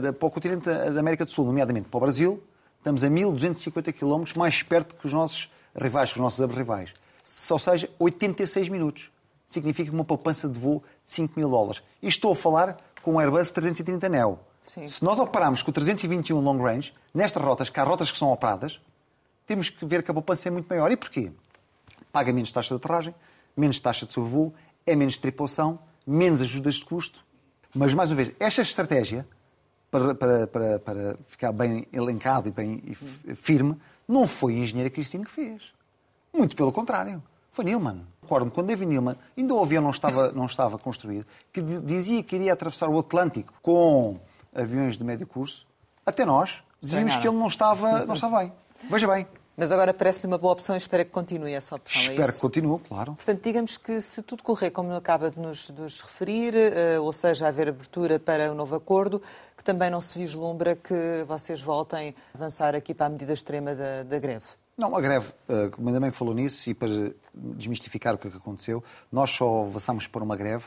da, 0.00 0.12
para 0.12 0.26
o 0.26 0.30
continente 0.30 0.64
da 0.64 0.98
América 0.98 1.24
do 1.24 1.30
Sul, 1.30 1.44
nomeadamente 1.44 1.88
para 1.88 1.98
o 1.98 2.00
Brasil, 2.00 2.42
estamos 2.78 3.04
a 3.04 3.08
1.250 3.08 3.92
quilómetros 3.92 4.34
mais 4.34 4.62
perto 4.62 4.96
que 4.96 5.06
os 5.06 5.12
nossos 5.12 5.50
rivais, 5.76 6.12
que 6.12 6.18
os 6.18 6.22
nossos 6.22 6.54
rivais. 6.54 6.92
Ou 7.50 7.58
seja, 7.58 7.90
86 7.98 8.68
minutos. 8.68 9.10
Significa 9.46 9.92
uma 9.92 10.04
poupança 10.04 10.48
de 10.48 10.58
voo 10.58 10.82
de 11.04 11.10
5 11.10 11.38
mil 11.38 11.48
dólares. 11.48 11.82
E 12.02 12.08
estou 12.08 12.32
a 12.32 12.36
falar 12.36 12.76
com 13.02 13.14
o 13.14 13.20
Airbus 13.20 13.52
330 13.52 14.08
Neo. 14.08 14.38
Sim. 14.60 14.88
Se 14.88 15.04
nós 15.04 15.18
operarmos 15.18 15.62
com 15.62 15.70
o 15.70 15.74
321 15.74 16.40
long 16.40 16.62
range, 16.62 16.94
nestas 17.12 17.42
rotas, 17.42 17.68
que 17.68 17.78
há 17.78 17.84
rotas 17.84 18.10
que 18.10 18.16
são 18.16 18.32
operadas, 18.32 18.80
temos 19.46 19.68
que 19.68 19.84
ver 19.84 20.02
que 20.02 20.10
a 20.10 20.14
poupança 20.14 20.48
é 20.48 20.50
muito 20.50 20.66
maior. 20.66 20.90
E 20.90 20.96
porquê? 20.96 21.30
Paga 22.10 22.32
menos 22.32 22.50
taxa 22.50 22.70
de 22.70 22.76
aterragem, 22.76 23.14
menos 23.54 23.78
taxa 23.78 24.06
de 24.06 24.12
sobrevoo, 24.12 24.54
é 24.86 24.96
menos 24.96 25.18
tripulação, 25.18 25.78
menos 26.06 26.40
ajudas 26.40 26.76
de 26.76 26.84
custo. 26.84 27.24
Mas, 27.74 27.92
mais 27.92 28.10
uma 28.10 28.16
vez, 28.16 28.32
esta 28.40 28.62
estratégia, 28.62 29.26
para, 29.90 30.14
para, 30.14 30.46
para, 30.46 30.78
para 30.78 31.16
ficar 31.28 31.52
bem 31.52 31.86
elencado 31.92 32.48
e 32.48 32.50
bem 32.50 32.82
e 32.84 32.94
firme, 33.34 33.78
não 34.08 34.26
foi 34.26 34.54
a 34.54 34.58
engenheira 34.58 34.90
Cristina 34.90 35.24
que 35.24 35.30
fez. 35.30 35.72
Muito 36.32 36.56
pelo 36.56 36.72
contrário. 36.72 37.22
Foi 37.54 37.64
Nilman. 37.64 38.04
Recordo-me, 38.20 38.50
quando 38.50 38.66
David 38.66 38.86
Nilman, 38.88 39.16
ainda 39.38 39.54
o 39.54 39.62
avião 39.62 39.80
não 39.80 39.90
estava, 39.90 40.32
não 40.32 40.46
estava 40.46 40.76
construído, 40.76 41.24
que 41.52 41.62
di- 41.62 41.80
dizia 41.80 42.20
que 42.22 42.34
iria 42.34 42.52
atravessar 42.52 42.88
o 42.88 42.98
Atlântico 42.98 43.54
com 43.62 44.18
aviões 44.52 44.98
de 44.98 45.04
médio 45.04 45.24
curso, 45.26 45.64
até 46.04 46.24
nós 46.24 46.62
dizíamos 46.80 47.14
que 47.16 47.28
ele 47.28 47.36
não 47.36 47.46
estava, 47.46 48.04
não 48.04 48.14
estava 48.14 48.38
bem. 48.40 48.52
Veja 48.90 49.06
bem, 49.06 49.26
Mas 49.56 49.70
agora 49.70 49.94
parece-lhe 49.94 50.26
uma 50.26 50.36
boa 50.36 50.52
opção 50.52 50.74
e 50.74 50.78
espero 50.78 51.04
que 51.04 51.12
continue 51.12 51.52
essa 51.52 51.76
opção. 51.76 52.02
É 52.02 52.06
espero 52.06 52.28
é 52.28 52.32
que 52.32 52.40
continue, 52.40 52.80
claro. 52.80 53.14
Portanto, 53.14 53.40
digamos 53.40 53.76
que 53.76 54.00
se 54.00 54.20
tudo 54.20 54.42
correr 54.42 54.70
como 54.72 54.92
acaba 54.92 55.30
de 55.30 55.38
nos, 55.38 55.68
de 55.68 55.80
nos 55.80 56.00
referir, 56.00 56.54
uh, 56.56 57.02
ou 57.04 57.12
seja, 57.12 57.46
haver 57.46 57.68
abertura 57.68 58.18
para 58.18 58.50
um 58.50 58.54
novo 58.56 58.74
acordo, 58.74 59.22
que 59.56 59.62
também 59.62 59.90
não 59.90 60.00
se 60.00 60.18
vislumbra 60.18 60.74
que 60.74 61.22
vocês 61.28 61.62
voltem 61.62 62.16
a 62.34 62.36
avançar 62.36 62.74
aqui 62.74 62.92
para 62.92 63.06
a 63.06 63.10
medida 63.10 63.32
extrema 63.32 63.76
da, 63.76 64.02
da 64.02 64.18
greve. 64.18 64.46
Não, 64.76 64.94
a 64.96 65.00
greve, 65.00 65.32
uh, 65.48 65.86
ainda 65.86 66.00
bem 66.00 66.10
que 66.10 66.16
falou 66.16 66.34
nisso 66.34 66.68
e 66.68 66.74
para 66.74 66.88
desmistificar 67.32 68.14
o 68.14 68.18
que, 68.18 68.28
é 68.28 68.30
que 68.30 68.36
aconteceu, 68.36 68.82
nós 69.10 69.30
só 69.30 69.64
avançámos 69.64 70.06
para 70.06 70.22
uma 70.22 70.36
greve 70.36 70.64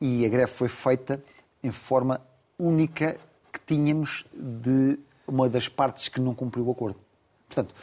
e 0.00 0.26
a 0.26 0.28
greve 0.28 0.50
foi 0.50 0.68
feita 0.68 1.22
em 1.62 1.70
forma 1.70 2.20
única 2.58 3.16
que 3.52 3.60
tínhamos 3.66 4.24
de 4.34 4.98
uma 5.26 5.48
das 5.48 5.68
partes 5.68 6.08
que 6.08 6.20
não 6.20 6.34
cumpriu 6.34 6.66
o 6.66 6.70
acordo. 6.72 6.98
Portanto, 7.48 7.74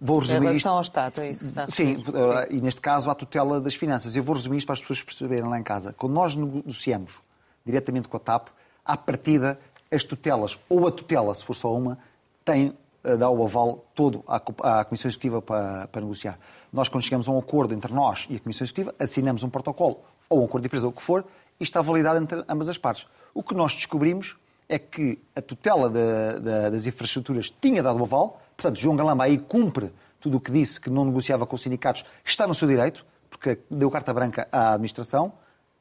Vou 0.00 0.20
resumir 0.20 0.38
em 0.38 0.40
relação 0.42 0.56
isto... 0.56 0.68
ao 0.68 0.82
Estado, 0.82 1.20
é 1.22 1.30
isso 1.30 1.40
que 1.40 1.46
está 1.46 1.64
a 1.64 1.70
Sim, 1.70 2.02
Sim, 2.04 2.12
eh, 2.14 2.48
e 2.52 2.60
neste 2.60 2.80
caso 2.80 3.10
à 3.10 3.14
tutela 3.16 3.60
das 3.60 3.74
finanças. 3.74 4.14
Eu 4.14 4.22
vou 4.22 4.36
resumir 4.36 4.58
isto 4.58 4.66
para 4.66 4.74
as 4.74 4.80
pessoas 4.80 5.02
perceberem 5.02 5.48
lá 5.48 5.58
em 5.58 5.62
casa. 5.62 5.92
Quando 5.92 6.12
nós 6.12 6.36
negociamos 6.36 7.20
diretamente 7.66 8.08
com 8.08 8.16
a 8.16 8.20
TAP, 8.20 8.48
à 8.84 8.96
partida, 8.96 9.58
as 9.90 10.04
tutelas, 10.04 10.56
ou 10.68 10.86
a 10.86 10.92
tutela, 10.92 11.34
se 11.34 11.44
for 11.44 11.54
só 11.54 11.74
uma, 11.74 11.98
tem, 12.44 12.68
eh, 12.68 12.72
dá 13.02 13.30
o 13.30 13.44
aval 13.44 13.84
todo 13.94 14.24
à, 14.26 14.84
Comissão 14.84 15.08
Executiva 15.08 15.40
para, 15.40 15.86
para 15.88 16.00
negociar. 16.00 16.38
Nós, 16.72 16.88
quando 16.88 17.02
chegamos 17.02 17.28
a 17.28 17.30
um 17.30 17.38
acordo 17.38 17.74
entre 17.74 17.92
nós 17.92 18.26
e 18.28 18.36
a 18.36 18.40
Comissão 18.40 18.64
Executiva, 18.64 18.94
assinamos 18.98 19.42
um 19.42 19.48
protocolo 19.48 20.00
ou 20.28 20.42
um 20.42 20.44
acordo 20.44 20.62
de 20.62 20.66
empresa, 20.66 20.88
o 20.88 20.92
que 20.92 21.02
for, 21.02 21.24
e 21.58 21.64
está 21.64 21.80
validado 21.80 22.22
entre 22.22 22.44
ambas 22.48 22.68
as 22.68 22.78
partes. 22.78 23.06
O 23.32 23.42
que 23.42 23.54
nós 23.54 23.74
descobrimos 23.74 24.36
é 24.68 24.78
que 24.78 25.18
a 25.34 25.40
tutela 25.40 25.88
de, 25.88 26.40
de, 26.40 26.70
das 26.70 26.86
infraestruturas 26.86 27.50
tinha 27.60 27.82
dado 27.82 27.98
o 27.98 28.02
aval, 28.02 28.40
portanto, 28.56 28.78
João 28.78 28.96
Galamba 28.96 29.24
aí 29.24 29.38
cumpre 29.38 29.90
tudo 30.20 30.36
o 30.36 30.40
que 30.40 30.50
disse, 30.50 30.80
que 30.80 30.90
não 30.90 31.04
negociava 31.04 31.46
com 31.46 31.56
os 31.56 31.62
sindicatos, 31.62 32.04
está 32.24 32.46
no 32.46 32.54
seu 32.54 32.68
direito, 32.68 33.06
porque 33.30 33.58
deu 33.70 33.90
carta 33.90 34.12
branca 34.12 34.48
à 34.50 34.74
administração, 34.74 35.32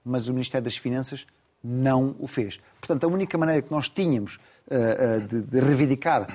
mas 0.05 0.27
o 0.27 0.33
Ministério 0.33 0.63
das 0.63 0.77
Finanças 0.77 1.25
não 1.63 2.15
o 2.19 2.27
fez. 2.27 2.59
Portanto, 2.79 3.03
a 3.03 3.07
única 3.07 3.37
maneira 3.37 3.61
que 3.61 3.71
nós 3.71 3.89
tínhamos 3.89 4.35
uh, 4.35 5.17
uh, 5.17 5.27
de, 5.27 5.41
de 5.41 5.59
reivindicar 5.59 6.27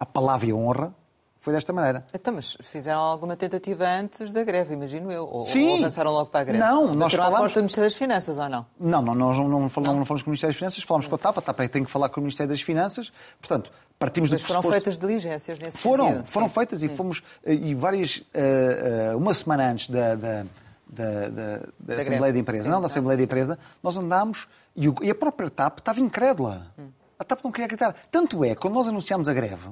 a 0.00 0.06
palavra 0.06 0.48
e 0.48 0.50
a 0.50 0.54
honra 0.54 0.94
foi 1.40 1.54
desta 1.54 1.72
maneira. 1.72 2.04
Então, 2.12 2.34
mas 2.34 2.56
fizeram 2.60 3.00
alguma 3.00 3.34
tentativa 3.34 3.88
antes 3.88 4.30
da 4.30 4.44
greve, 4.44 4.74
imagino 4.74 5.10
eu? 5.10 5.26
Ou, 5.26 5.46
Sim. 5.46 5.70
ou 5.70 5.78
avançaram 5.78 6.10
logo 6.10 6.26
para 6.26 6.40
a 6.40 6.44
greve? 6.44 6.58
Não, 6.58 6.94
nós 6.94 7.14
falamos... 7.14 7.34
falamos... 7.34 7.52
do 7.54 7.60
Ministério 7.60 7.88
das 7.88 7.96
Finanças, 7.96 8.38
ou 8.38 8.48
não? 8.48 8.66
Não, 8.78 9.00
não 9.00 9.14
nós 9.14 9.38
não, 9.38 9.48
não, 9.48 9.68
falamos, 9.70 9.96
não. 9.96 10.04
falamos 10.04 10.22
com 10.22 10.28
o 10.28 10.32
Ministério 10.32 10.52
das 10.52 10.58
Finanças, 10.58 10.84
falamos 10.84 11.06
com 11.06 11.14
a 11.14 11.18
TAP, 11.18 11.38
a 11.38 11.40
TAP 11.40 11.60
é 11.60 11.68
tem 11.68 11.82
que 11.82 11.90
falar 11.90 12.10
com 12.10 12.20
o 12.20 12.22
Ministério 12.22 12.50
das 12.50 12.60
Finanças. 12.60 13.10
Portanto, 13.40 13.72
partimos 13.98 14.30
mas 14.30 14.42
do 14.42 14.46
foram 14.46 14.62
feitas 14.62 14.98
diligências 14.98 15.58
nesse 15.58 15.78
foram, 15.78 16.08
sentido? 16.08 16.26
Foram, 16.26 16.48
Sim. 16.48 16.54
feitas 16.54 16.82
e 16.82 16.88
fomos, 16.88 17.22
eh, 17.42 17.54
e 17.54 17.74
várias, 17.74 18.18
uh, 18.18 19.14
uh, 19.14 19.16
uma 19.16 19.32
semana 19.32 19.70
antes 19.70 19.88
da, 19.88 20.14
da, 20.16 20.44
da, 20.86 21.28
da, 21.28 21.60
da 21.78 21.94
Assembleia 21.94 22.20
greve. 22.20 22.32
de 22.32 22.38
Empresa, 22.40 22.64
Sim, 22.64 22.70
não, 22.70 22.80
da 22.80 22.86
Assembleia 22.86 23.16
de 23.16 23.24
Empresa, 23.24 23.58
nós 23.82 23.96
andámos 23.96 24.46
e, 24.76 24.90
o, 24.90 24.94
e 25.00 25.10
a 25.10 25.14
própria 25.14 25.48
TAP 25.48 25.78
estava 25.78 26.00
incrédula. 26.00 26.66
Hum. 26.78 26.88
A 27.18 27.24
TAP 27.24 27.42
não 27.42 27.50
queria 27.50 27.64
acreditar. 27.64 27.94
Tanto 28.10 28.44
é, 28.44 28.54
quando 28.54 28.74
nós 28.74 28.88
anunciámos 28.88 29.26
a 29.26 29.32
greve, 29.32 29.68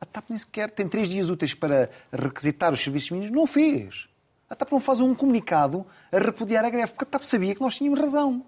a 0.00 0.06
TAP 0.06 0.30
nem 0.30 0.38
sequer 0.38 0.70
tem 0.70 0.88
três 0.88 1.08
dias 1.08 1.28
úteis 1.28 1.52
para 1.52 1.90
requisitar 2.12 2.72
os 2.72 2.80
serviços 2.80 3.10
mínimos, 3.10 3.34
não 3.34 3.46
fez. 3.46 4.08
A 4.48 4.54
TAP 4.54 4.72
não 4.72 4.80
faz 4.80 5.00
um 5.00 5.14
comunicado 5.14 5.86
a 6.10 6.18
repudiar 6.18 6.64
a 6.64 6.70
greve, 6.70 6.92
porque 6.92 7.04
a 7.04 7.06
TAP 7.06 7.22
sabia 7.22 7.54
que 7.54 7.60
nós 7.60 7.76
tínhamos 7.76 8.00
razão. 8.00 8.44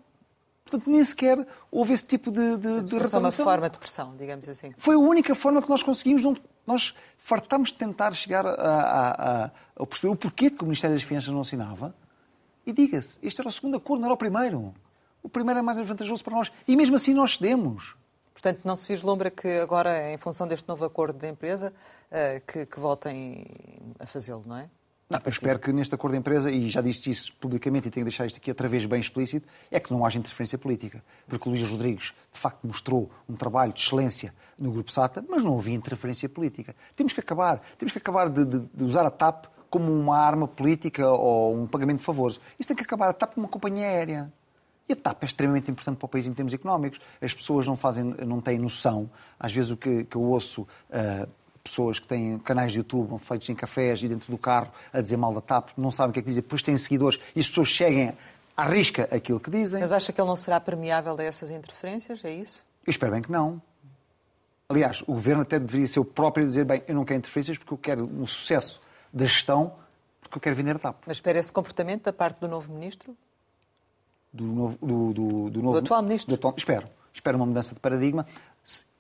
Portanto, 0.65 0.91
nem 0.91 1.05
sequer 1.05 1.47
houve 1.71 1.93
esse 1.93 2.07
tipo 2.07 2.31
de, 2.31 2.57
de, 2.57 2.83
de 2.83 2.99
reclamação. 2.99 3.45
uma 3.45 3.53
forma 3.53 3.69
de 3.69 3.79
pressão, 3.79 4.17
digamos 4.17 4.49
assim. 4.49 4.73
Foi 4.79 4.95
a 4.95 4.99
única 4.99 5.35
forma 5.35 5.61
que 5.61 5.69
nós 5.69 5.83
conseguimos. 5.83 6.23
Nós 6.67 6.95
fartámos 7.19 7.71
de 7.71 7.75
tentar 7.75 8.13
chegar 8.13 8.47
a, 8.47 8.51
a, 8.51 9.45
a, 9.45 9.51
a 9.77 9.87
perceber 9.87 10.13
o 10.13 10.17
porquê 10.17 10.51
que 10.51 10.63
o 10.63 10.65
Ministério 10.65 10.97
das 10.97 11.05
Finanças 11.05 11.31
não 11.31 11.41
assinava. 11.41 11.95
E 12.65 12.73
diga-se, 12.73 13.19
este 13.23 13.41
era 13.41 13.49
o 13.49 13.53
segundo 13.53 13.77
acordo, 13.77 14.01
não 14.01 14.07
era 14.07 14.15
o 14.15 14.17
primeiro. 14.17 14.73
O 15.23 15.29
primeiro 15.29 15.59
é 15.59 15.63
mais 15.63 15.87
vantajoso 15.87 16.23
para 16.23 16.37
nós. 16.37 16.53
E 16.67 16.77
mesmo 16.77 16.95
assim 16.97 17.13
nós 17.13 17.37
cedemos. 17.37 17.97
Portanto, 18.33 18.61
não 18.65 18.77
se 18.77 18.89
vislumbra 18.89 19.31
que 19.31 19.49
agora, 19.59 20.11
em 20.11 20.17
função 20.17 20.47
deste 20.47 20.69
novo 20.69 20.85
acordo 20.85 21.19
da 21.19 21.29
empresa, 21.29 21.73
eh, 22.11 22.41
que, 22.47 22.67
que 22.67 22.81
voltem 22.81 23.47
a 23.99 24.07
fazê-lo, 24.07 24.43
não 24.47 24.57
é? 24.57 24.71
Não, 25.13 25.21
eu 25.27 25.31
espero 25.31 25.59
que 25.59 25.71
neste 25.75 25.95
acordo 25.95 26.15
de 26.15 26.21
empresa, 26.21 26.51
e 26.51 26.71
já 26.71 26.81
disse 26.81 27.11
isso 27.11 27.35
publicamente 27.35 27.87
e 27.87 27.91
tenho 27.91 28.07
que 28.07 28.11
deixar 28.11 28.25
isto 28.25 28.39
aqui 28.39 28.51
outra 28.51 28.67
vez 28.67 28.87
bem 28.87 28.99
explícito, 28.99 29.47
é 29.71 29.79
que 29.79 29.93
não 29.93 30.07
haja 30.07 30.19
interferência 30.19 30.57
política. 30.57 31.05
Porque 31.29 31.47
o 31.47 31.53
Luís 31.53 31.69
Rodrigues, 31.69 32.15
de 32.33 32.39
facto, 32.39 32.67
mostrou 32.67 33.11
um 33.29 33.37
trabalho 33.37 33.75
de 33.75 33.81
excelência 33.81 34.33
no 34.59 34.73
Grupo 34.73 34.91
SATA, 34.91 35.23
mas 35.29 35.45
não 35.45 35.59
havia 35.59 35.75
interferência 35.75 36.31
política. 36.31 36.75
Temos 36.97 37.13
que 37.13 37.21
acabar, 37.21 37.61
temos 37.77 37.93
que 37.93 37.99
acabar 37.99 38.31
de, 38.31 38.43
de, 38.43 38.61
de 38.73 38.85
usar 38.85 39.05
a 39.05 39.11
TAP 39.11 39.49
como 39.69 39.93
uma 39.93 40.17
arma 40.19 40.49
política 40.49 41.07
ou 41.07 41.55
um 41.57 41.67
pagamento 41.67 41.99
de 41.99 42.05
favores. 42.05 42.41
Isso 42.59 42.69
tem 42.69 42.77
que 42.77 42.83
acabar. 42.83 43.11
A 43.11 43.13
TAP 43.13 43.35
como 43.35 43.47
uma 43.47 43.53
companhia 43.53 43.87
aérea. 43.87 44.33
E 44.93 44.95
a 44.95 44.97
TAP 44.97 45.23
é 45.23 45.27
extremamente 45.27 45.71
importante 45.71 45.97
para 45.97 46.05
o 46.05 46.09
país 46.09 46.27
em 46.27 46.35
termos 46.35 46.53
económicos. 46.53 47.01
As 47.19 47.33
pessoas 47.33 47.67
não, 47.67 47.77
fazem, 47.77 48.05
não 48.05 48.43
têm 48.43 48.59
noção. 48.59 49.09
Às 49.41 49.51
vezes 49.51 49.71
o 49.71 49.77
que, 49.77 50.05
que 50.05 50.17
eu 50.17 50.21
ouço, 50.21 50.63
uh, 50.63 51.27
pessoas 51.65 51.99
que 51.99 52.07
têm 52.07 52.39
canais 52.41 52.73
de 52.73 52.79
YouTube 52.79 53.19
feitos 53.19 53.49
em 53.49 53.55
cafés 53.55 54.03
e 54.03 54.09
dentro 54.09 54.31
do 54.31 54.37
carro 54.37 54.71
a 54.93 55.01
dizer 55.01 55.17
mal 55.17 55.33
da 55.33 55.41
TAP, 55.41 55.71
não 55.79 55.91
sabem 55.91 56.11
o 56.11 56.13
que 56.13 56.19
é 56.19 56.23
que 56.23 56.29
dizer, 56.29 56.43
depois 56.43 56.63
têm 56.63 56.77
seguidores 56.77 57.19
e 57.35 57.41
as 57.41 57.49
pessoas 57.49 57.69
cheguem 57.69 58.13
à 58.55 58.67
risca 58.67 59.09
aquilo 59.11 59.41
que 59.41 59.51
dizem. 59.51 59.81
Mas 59.81 59.93
acha 59.93 60.13
que 60.13 60.21
ele 60.21 60.29
não 60.29 60.37
será 60.37 60.61
permeável 60.61 61.17
a 61.19 61.23
essas 61.23 61.51
interferências? 61.51 62.23
É 62.23 62.31
isso? 62.31 62.67
Eu 62.87 62.91
espero 62.91 63.13
bem 63.13 63.23
que 63.23 63.33
não. 63.33 63.63
Aliás, 64.69 65.01
o 65.03 65.13
Governo 65.15 65.41
até 65.41 65.59
deveria 65.59 65.87
ser 65.87 66.01
o 66.01 66.05
próprio 66.05 66.45
a 66.45 66.49
dizer, 66.49 66.67
bem, 66.67 66.83
eu 66.87 66.95
não 66.95 67.07
quero 67.07 67.19
interferências 67.19 67.57
porque 67.57 67.73
eu 67.73 67.79
quero 67.79 68.05
um 68.05 68.27
sucesso 68.27 68.79
da 69.11 69.25
gestão, 69.25 69.73
porque 70.21 70.37
eu 70.37 70.41
quero 70.41 70.55
vender 70.55 70.77
a 70.77 70.79
TAP. 70.79 70.97
Mas 71.07 71.17
espera 71.17 71.39
esse 71.39 71.51
comportamento 71.51 72.05
da 72.05 72.13
parte 72.13 72.41
do 72.41 72.49
novo 72.49 72.71
Ministro? 72.75 73.17
Do 74.33 74.45
novo, 74.45 74.79
do, 74.81 75.13
do, 75.13 75.51
do 75.51 75.63
novo 75.63 75.81
do 75.81 75.85
atual 75.85 76.03
ministro. 76.03 76.29
Do 76.29 76.35
atual, 76.37 76.55
espero. 76.57 76.89
Espero 77.13 77.37
uma 77.37 77.47
mudança 77.47 77.75
de 77.75 77.81
paradigma. 77.81 78.27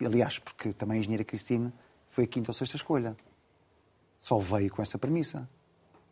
Aliás, 0.05 0.39
porque 0.39 0.73
também 0.73 0.99
a 0.99 1.01
engenheira 1.01 1.25
Cristina 1.25 1.73
foi 2.09 2.25
a 2.25 2.27
quinta 2.27 2.51
ou 2.51 2.55
sexta 2.55 2.77
escolha. 2.77 3.17
Só 4.21 4.39
veio 4.39 4.71
com 4.71 4.83
essa 4.83 4.99
premissa. 4.99 5.49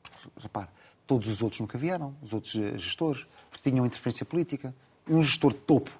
Porque, 0.02 0.28
repare, 0.40 0.68
todos 1.06 1.28
os 1.28 1.42
outros 1.42 1.61
nunca 1.61 1.76
vieram, 1.76 2.14
os 2.22 2.33
outros 2.33 2.54
eh, 2.54 2.78
gestores, 2.78 3.26
porque 3.50 3.70
tinham 3.70 3.85
interferência 3.85 4.24
política. 4.24 4.74
E 5.06 5.12
um 5.12 5.22
gestor 5.22 5.52
de 5.52 5.61
topo 5.61 5.90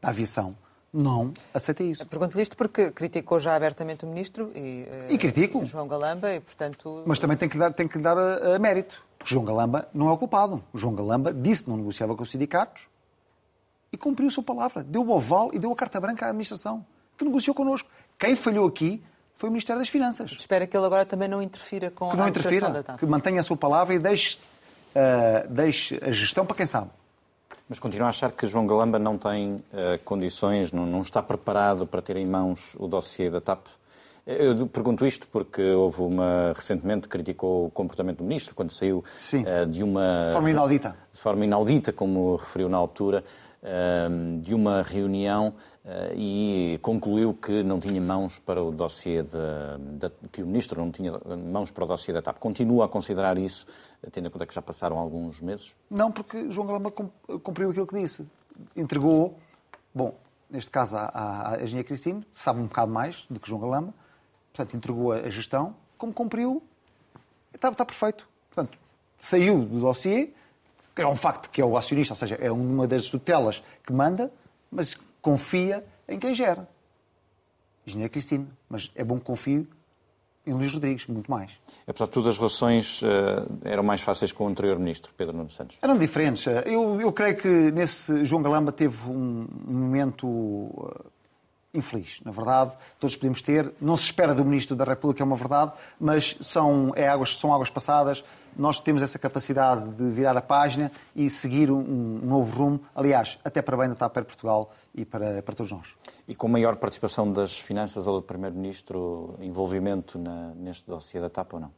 da 0.00 0.08
aviação 0.08 0.56
não 0.92 1.32
aceita 1.52 1.82
isso. 1.82 2.06
Pergunto-lhe 2.06 2.42
isto 2.42 2.56
porque 2.56 2.90
criticou 2.90 3.38
já 3.38 3.54
abertamente 3.54 4.04
o 4.04 4.08
ministro 4.08 4.50
e, 4.54 4.86
e 5.10 5.18
critico. 5.18 5.64
João 5.66 5.86
Galamba 5.86 6.34
e, 6.34 6.40
portanto... 6.40 7.04
Mas 7.06 7.18
também 7.18 7.36
tem 7.36 7.48
que 7.48 7.56
lhe 7.56 7.60
dar, 7.60 7.72
tem 7.72 7.86
que 7.86 7.98
lhe 7.98 8.02
dar 8.02 8.16
a, 8.16 8.56
a 8.56 8.58
mérito. 8.58 9.04
Porque 9.18 9.34
João 9.34 9.44
Galamba 9.44 9.88
não 9.92 10.08
é 10.08 10.12
o 10.12 10.16
culpado. 10.16 10.62
O 10.72 10.78
João 10.78 10.94
Galamba 10.94 11.32
disse 11.32 11.64
que 11.64 11.70
não 11.70 11.76
negociava 11.76 12.14
com 12.14 12.22
os 12.22 12.30
sindicatos 12.30 12.86
e 13.92 13.96
cumpriu 13.96 14.28
a 14.28 14.30
sua 14.30 14.44
palavra. 14.44 14.82
Deu 14.82 15.02
o 15.02 15.10
oval 15.10 15.50
e 15.52 15.58
deu 15.58 15.72
a 15.72 15.76
carta 15.76 16.00
branca 16.00 16.26
à 16.26 16.28
administração, 16.28 16.84
que 17.16 17.24
negociou 17.24 17.54
connosco. 17.54 17.88
Quem 18.18 18.36
falhou 18.36 18.68
aqui 18.68 19.02
foi 19.36 19.48
o 19.48 19.52
Ministério 19.52 19.80
das 19.80 19.88
Finanças. 19.88 20.32
Espera 20.32 20.66
que 20.66 20.76
ele 20.76 20.84
agora 20.84 21.06
também 21.06 21.28
não 21.28 21.40
interfira 21.40 21.90
com 21.90 22.10
que 22.10 22.16
não 22.16 22.24
a 22.24 22.28
interfira, 22.28 22.70
da 22.70 22.82
TAP. 22.82 22.98
Que 22.98 23.06
mantenha 23.06 23.40
a 23.40 23.44
sua 23.44 23.56
palavra 23.56 23.94
e 23.94 23.98
deixe, 23.98 24.38
uh, 24.38 25.48
deixe 25.48 25.98
a 26.02 26.10
gestão 26.10 26.44
para 26.44 26.56
quem 26.56 26.66
sabe. 26.66 26.90
Mas 27.68 27.78
continua 27.78 28.08
a 28.08 28.10
achar 28.10 28.32
que 28.32 28.46
João 28.46 28.66
Galamba 28.66 28.98
não 28.98 29.16
tem 29.16 29.54
uh, 29.54 29.62
condições, 30.04 30.72
não, 30.72 30.86
não, 30.86 31.02
está 31.02 31.22
preparado 31.22 31.86
para 31.86 32.02
ter 32.02 32.16
em 32.16 32.26
mãos 32.26 32.74
o 32.78 32.88
dossiê 32.88 33.30
da 33.30 33.40
TAP? 33.40 33.66
Eu 34.30 34.66
pergunto 34.66 35.06
isto 35.06 35.26
porque 35.26 35.62
houve 35.62 36.02
uma. 36.02 36.52
Recentemente 36.54 37.08
criticou 37.08 37.64
o 37.64 37.70
comportamento 37.70 38.18
do 38.18 38.24
ministro 38.24 38.54
quando 38.54 38.70
saiu 38.70 38.98
uh, 39.02 39.66
de 39.66 39.82
uma. 39.82 40.26
De 40.26 40.32
forma 40.34 40.50
inaudita. 40.50 40.96
De 41.10 41.18
forma 41.18 41.44
inaudita, 41.46 41.92
como 41.94 42.36
referiu 42.36 42.68
na 42.68 42.76
altura, 42.76 43.24
uh, 43.62 44.40
de 44.40 44.54
uma 44.54 44.82
reunião 44.82 45.54
uh, 45.82 46.12
e 46.14 46.78
concluiu 46.82 47.32
que 47.32 47.62
não 47.62 47.80
tinha 47.80 47.98
mãos 48.02 48.38
para 48.38 48.62
o 48.62 48.70
dossiê 48.70 49.22
de, 49.22 50.10
que 50.30 50.42
o 50.42 50.46
ministro 50.46 50.78
não 50.78 50.92
tinha 50.92 51.18
mãos 51.50 51.70
para 51.70 51.84
o 51.84 51.86
dossiê 51.86 52.12
da 52.12 52.20
TAP. 52.20 52.36
Continua 52.36 52.84
a 52.84 52.88
considerar 52.88 53.38
isso, 53.38 53.66
tendo 54.12 54.28
em 54.28 54.30
conta 54.30 54.44
que 54.44 54.54
já 54.54 54.60
passaram 54.60 54.98
alguns 54.98 55.40
meses? 55.40 55.74
Não, 55.90 56.12
porque 56.12 56.50
João 56.50 56.66
Galamba 56.66 56.90
cumpriu 56.90 57.70
aquilo 57.70 57.86
que 57.86 57.98
disse. 57.98 58.26
Entregou, 58.76 59.38
bom, 59.94 60.14
neste 60.50 60.70
caso 60.70 60.96
à 60.98 61.56
Engenharia 61.62 61.84
Cristina, 61.84 62.20
sabe 62.30 62.60
um 62.60 62.66
bocado 62.66 62.92
mais 62.92 63.24
do 63.30 63.40
que 63.40 63.48
João 63.48 63.62
Galamba 63.62 63.94
portanto, 64.52 64.76
entregou 64.76 65.12
a 65.12 65.28
gestão, 65.30 65.74
como 65.96 66.12
cumpriu, 66.12 66.62
está, 67.54 67.70
está 67.70 67.84
perfeito. 67.84 68.28
Portanto, 68.50 68.78
saiu 69.18 69.64
do 69.64 69.80
dossiê, 69.80 70.30
é 70.96 71.06
um 71.06 71.16
facto 71.16 71.50
que 71.50 71.60
é 71.60 71.64
o 71.64 71.76
acionista, 71.76 72.14
ou 72.14 72.18
seja, 72.18 72.34
é 72.36 72.50
uma 72.50 72.86
das 72.86 73.08
tutelas 73.08 73.62
que 73.86 73.92
manda, 73.92 74.32
mas 74.70 74.96
confia 75.22 75.84
em 76.08 76.18
quem 76.18 76.34
gera. 76.34 76.68
Engenheiro 77.86 78.12
Cristina. 78.12 78.46
Mas 78.68 78.90
é 78.94 79.04
bom 79.04 79.16
que 79.16 79.24
confie 79.24 79.66
em 80.46 80.52
Luís 80.52 80.72
Rodrigues, 80.72 81.06
muito 81.06 81.30
mais. 81.30 81.52
Apesar 81.86 82.06
de 82.06 82.12
tudo, 82.12 82.28
as 82.28 82.36
relações 82.36 83.02
uh, 83.02 83.06
eram 83.64 83.82
mais 83.82 84.00
fáceis 84.00 84.32
com 84.32 84.44
o 84.44 84.48
anterior 84.48 84.78
ministro, 84.78 85.12
Pedro 85.16 85.36
Nuno 85.36 85.50
Santos? 85.50 85.76
Eram 85.82 85.98
diferentes. 85.98 86.46
Eu, 86.66 87.00
eu 87.00 87.12
creio 87.12 87.36
que 87.36 87.48
nesse 87.48 88.24
João 88.24 88.42
Galamba 88.42 88.72
teve 88.72 89.10
um 89.10 89.46
momento 89.66 90.26
uh, 90.26 91.04
infeliz. 91.72 92.20
Na 92.24 92.30
verdade, 92.30 92.72
todos 92.98 93.14
podemos 93.16 93.42
ter. 93.42 93.72
Não 93.80 93.96
se 93.96 94.04
espera 94.04 94.34
do 94.34 94.44
Ministro 94.44 94.74
da 94.74 94.84
República, 94.84 95.22
é 95.22 95.24
uma 95.24 95.36
verdade, 95.36 95.72
mas 96.00 96.36
são, 96.40 96.92
é 96.96 97.08
águas, 97.08 97.36
são 97.38 97.52
águas 97.52 97.70
passadas. 97.70 98.24
Nós 98.56 98.80
temos 98.80 99.02
essa 99.02 99.18
capacidade 99.18 99.88
de 99.90 100.10
virar 100.10 100.36
a 100.36 100.42
página 100.42 100.90
e 101.14 101.28
seguir 101.30 101.70
um, 101.70 101.78
um 101.78 102.26
novo 102.26 102.56
rumo. 102.56 102.80
Aliás, 102.94 103.38
até 103.44 103.62
para 103.62 103.76
bem 103.76 103.88
da 103.88 103.94
TAP 103.94 104.12
para 104.12 104.24
Portugal 104.24 104.72
e 104.94 105.04
para, 105.04 105.42
para 105.42 105.54
todos 105.54 105.70
nós. 105.70 105.94
E 106.26 106.34
com 106.34 106.48
maior 106.48 106.76
participação 106.76 107.32
das 107.32 107.58
finanças 107.58 108.06
ou 108.06 108.20
do 108.20 108.22
Primeiro-Ministro, 108.22 109.36
envolvimento 109.40 110.18
na, 110.18 110.52
neste 110.54 110.86
dossiê 110.86 111.20
da 111.20 111.30
TAP 111.30 111.54
ou 111.54 111.60
não? 111.60 111.70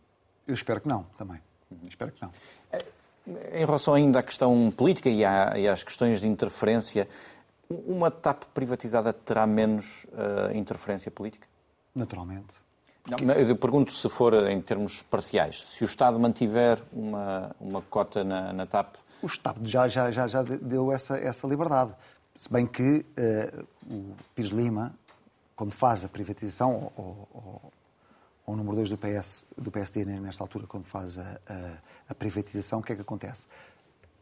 Eu 0.46 0.54
espero 0.54 0.80
que 0.80 0.88
não, 0.88 1.04
também. 1.18 1.40
Uhum. 1.70 1.78
Espero 1.88 2.12
que 2.12 2.22
não. 2.22 2.30
Em 3.52 3.64
relação 3.64 3.94
ainda 3.94 4.20
à 4.20 4.22
questão 4.22 4.72
política 4.74 5.08
e, 5.08 5.24
à, 5.24 5.58
e 5.58 5.68
às 5.68 5.82
questões 5.84 6.20
de 6.20 6.26
interferência, 6.26 7.06
uma 7.70 8.10
TAP 8.10 8.44
privatizada 8.52 9.12
terá 9.12 9.46
menos 9.46 10.04
uh, 10.06 10.56
interferência 10.56 11.10
política? 11.10 11.46
Naturalmente. 11.94 12.54
Não, 13.08 13.34
eu 13.34 13.56
pergunto 13.56 13.92
se 13.92 14.08
for 14.08 14.34
em 14.48 14.60
termos 14.60 15.02
parciais. 15.02 15.64
Se 15.66 15.84
o 15.84 15.86
Estado 15.86 16.18
mantiver 16.18 16.82
uma, 16.92 17.54
uma 17.60 17.80
cota 17.82 18.22
na, 18.22 18.52
na 18.52 18.66
TAP. 18.66 18.96
O 19.22 19.26
Estado 19.26 19.66
já, 19.66 19.88
já, 19.88 20.10
já, 20.10 20.26
já 20.26 20.42
deu 20.42 20.92
essa, 20.92 21.16
essa 21.16 21.46
liberdade. 21.46 21.92
Se 22.36 22.52
bem 22.52 22.66
que 22.66 23.04
uh, 23.16 23.66
o 23.90 24.14
Pires 24.34 24.50
Lima, 24.50 24.94
quando 25.56 25.72
faz 25.72 26.04
a 26.04 26.08
privatização, 26.08 26.92
ou, 26.96 27.28
ou, 27.32 27.72
ou 28.46 28.54
o 28.54 28.56
número 28.56 28.76
2 28.76 28.90
do, 28.90 28.98
PS, 28.98 29.44
do 29.56 29.70
PSD 29.70 30.04
nesta 30.04 30.42
altura, 30.42 30.66
quando 30.66 30.84
faz 30.84 31.18
a, 31.18 31.40
a, 31.48 31.78
a 32.08 32.14
privatização, 32.14 32.80
o 32.80 32.82
que 32.82 32.92
é 32.92 32.96
que 32.96 33.02
acontece? 33.02 33.46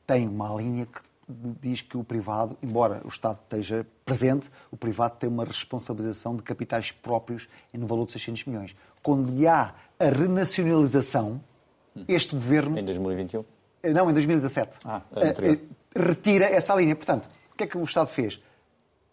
Tem 0.07 0.27
uma 0.27 0.53
linha 0.55 0.87
que 0.87 1.01
diz 1.29 1.83
que 1.83 1.97
o 1.97 2.03
privado, 2.03 2.57
embora 2.63 3.03
o 3.05 3.09
Estado 3.09 3.39
esteja 3.43 3.87
presente, 4.05 4.51
o 4.71 4.77
privado 4.77 5.17
tem 5.19 5.29
uma 5.29 5.45
responsabilização 5.45 6.35
de 6.35 6.43
capitais 6.43 6.91
próprios 6.91 7.49
no 7.73 7.87
valor 7.87 8.07
de 8.07 8.13
600 8.13 8.45
milhões. 8.47 8.77
Quando 9.03 9.31
há 9.47 9.75
a 9.99 10.05
renacionalização, 10.05 11.41
este 12.07 12.35
governo. 12.35 12.79
Em 12.79 12.85
2021? 12.85 13.45
Eh, 13.83 13.93
não, 13.93 14.09
em 14.09 14.13
2017. 14.13 14.79
Ah, 14.85 15.03
anterior. 15.15 15.55
Eh, 15.55 15.61
eh, 15.95 16.01
retira 16.01 16.47
essa 16.47 16.75
linha. 16.75 16.97
Portanto, 16.97 17.29
o 17.53 17.57
que 17.57 17.65
é 17.65 17.67
que 17.67 17.77
o 17.77 17.85
Estado 17.85 18.09
fez? 18.09 18.41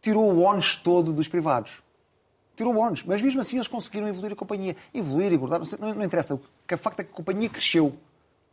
Tirou 0.01 0.31
o 0.31 0.41
ónus 0.41 0.77
todo 0.77 1.11
dos 1.11 1.27
privados. 1.27 1.83
Tirou 2.55 2.73
o 2.73 2.77
ónus. 2.77 3.03
Mas 3.03 3.21
mesmo 3.21 3.41
assim 3.41 3.57
eles 3.57 3.67
conseguiram 3.67 4.07
evoluir 4.07 4.33
a 4.33 4.35
companhia. 4.35 4.75
Evoluir 4.93 5.33
e 5.33 5.37
guardar. 5.37 5.61
Não, 5.79 5.93
não 5.93 6.03
interessa. 6.03 6.35
O 6.35 6.41
que 6.67 6.73
é 6.73 6.77
facto 6.77 7.01
é 7.01 7.03
que 7.03 7.11
a 7.11 7.13
companhia 7.13 7.49
cresceu. 7.49 7.93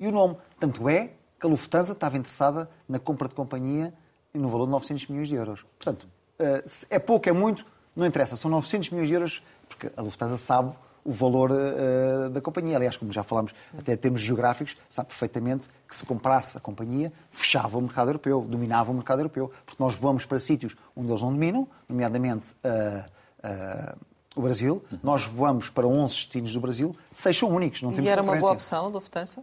E 0.01 0.07
o 0.07 0.11
nome. 0.11 0.37
Tanto 0.59 0.89
é 0.89 1.11
que 1.43 1.47
a 1.49 1.51
Lufthansa 1.51 1.91
estava 1.91 2.17
interessada 2.17 2.71
na 2.89 3.01
compra 3.01 3.27
de 3.27 3.35
companhia 3.35 3.93
no 4.33 4.49
valor 4.49 4.67
de 4.67 4.71
900 4.71 5.09
milhões 5.09 5.29
de 5.29 5.35
euros. 5.35 5.67
Portanto, 5.77 6.07
eh, 6.39 6.65
é 6.89 6.99
pouco, 7.01 7.29
é 7.29 7.33
muito, 7.33 7.67
não 7.97 8.07
interessa, 8.07 8.37
são 8.37 8.49
900 8.49 8.91
milhões 8.91 9.09
de 9.09 9.15
euros, 9.15 9.43
porque 9.69 9.91
a 9.97 10.01
Lufthansa 10.01 10.37
sabe 10.37 10.73
o 11.05 11.11
valor 11.11 11.51
uh, 11.51 12.31
da 12.31 12.41
companhia. 12.41 12.77
Aliás, 12.77 12.97
como 12.97 13.13
já 13.13 13.25
falámos, 13.25 13.53
até 13.77 13.95
em 13.95 13.97
termos 13.97 14.21
geográficos, 14.21 14.77
sabe 14.89 15.09
perfeitamente 15.09 15.69
que 15.89 15.97
se 15.97 16.07
comprasse 16.07 16.57
a 16.57 16.61
companhia, 16.61 17.13
fechava 17.33 17.77
o 17.77 17.83
mercado 17.83 18.11
europeu, 18.11 18.47
dominava 18.49 18.93
o 18.93 18.95
mercado 18.95 19.19
europeu. 19.19 19.51
Porque 19.67 19.83
nós 19.83 19.97
vamos 19.97 20.25
para 20.25 20.39
sítios 20.39 20.77
onde 20.95 21.11
eles 21.11 21.21
não 21.21 21.33
dominam, 21.33 21.67
nomeadamente 21.89 22.55
uh, 22.65 23.05
uh, 23.45 23.99
o 24.37 24.43
Brasil. 24.43 24.81
Uhum. 24.93 24.99
Nós 25.03 25.25
voamos 25.25 25.71
para 25.71 25.89
11 25.89 26.15
destinos 26.15 26.55
do 26.55 26.61
Brasil, 26.61 26.97
seis 27.11 27.37
são 27.37 27.49
únicos, 27.49 27.83
não 27.83 27.91
temos 27.91 28.05
E 28.05 28.09
era 28.09 28.23
uma 28.23 28.37
boa 28.37 28.53
opção 28.53 28.85
a 28.85 28.89
Lufthansa? 28.89 29.43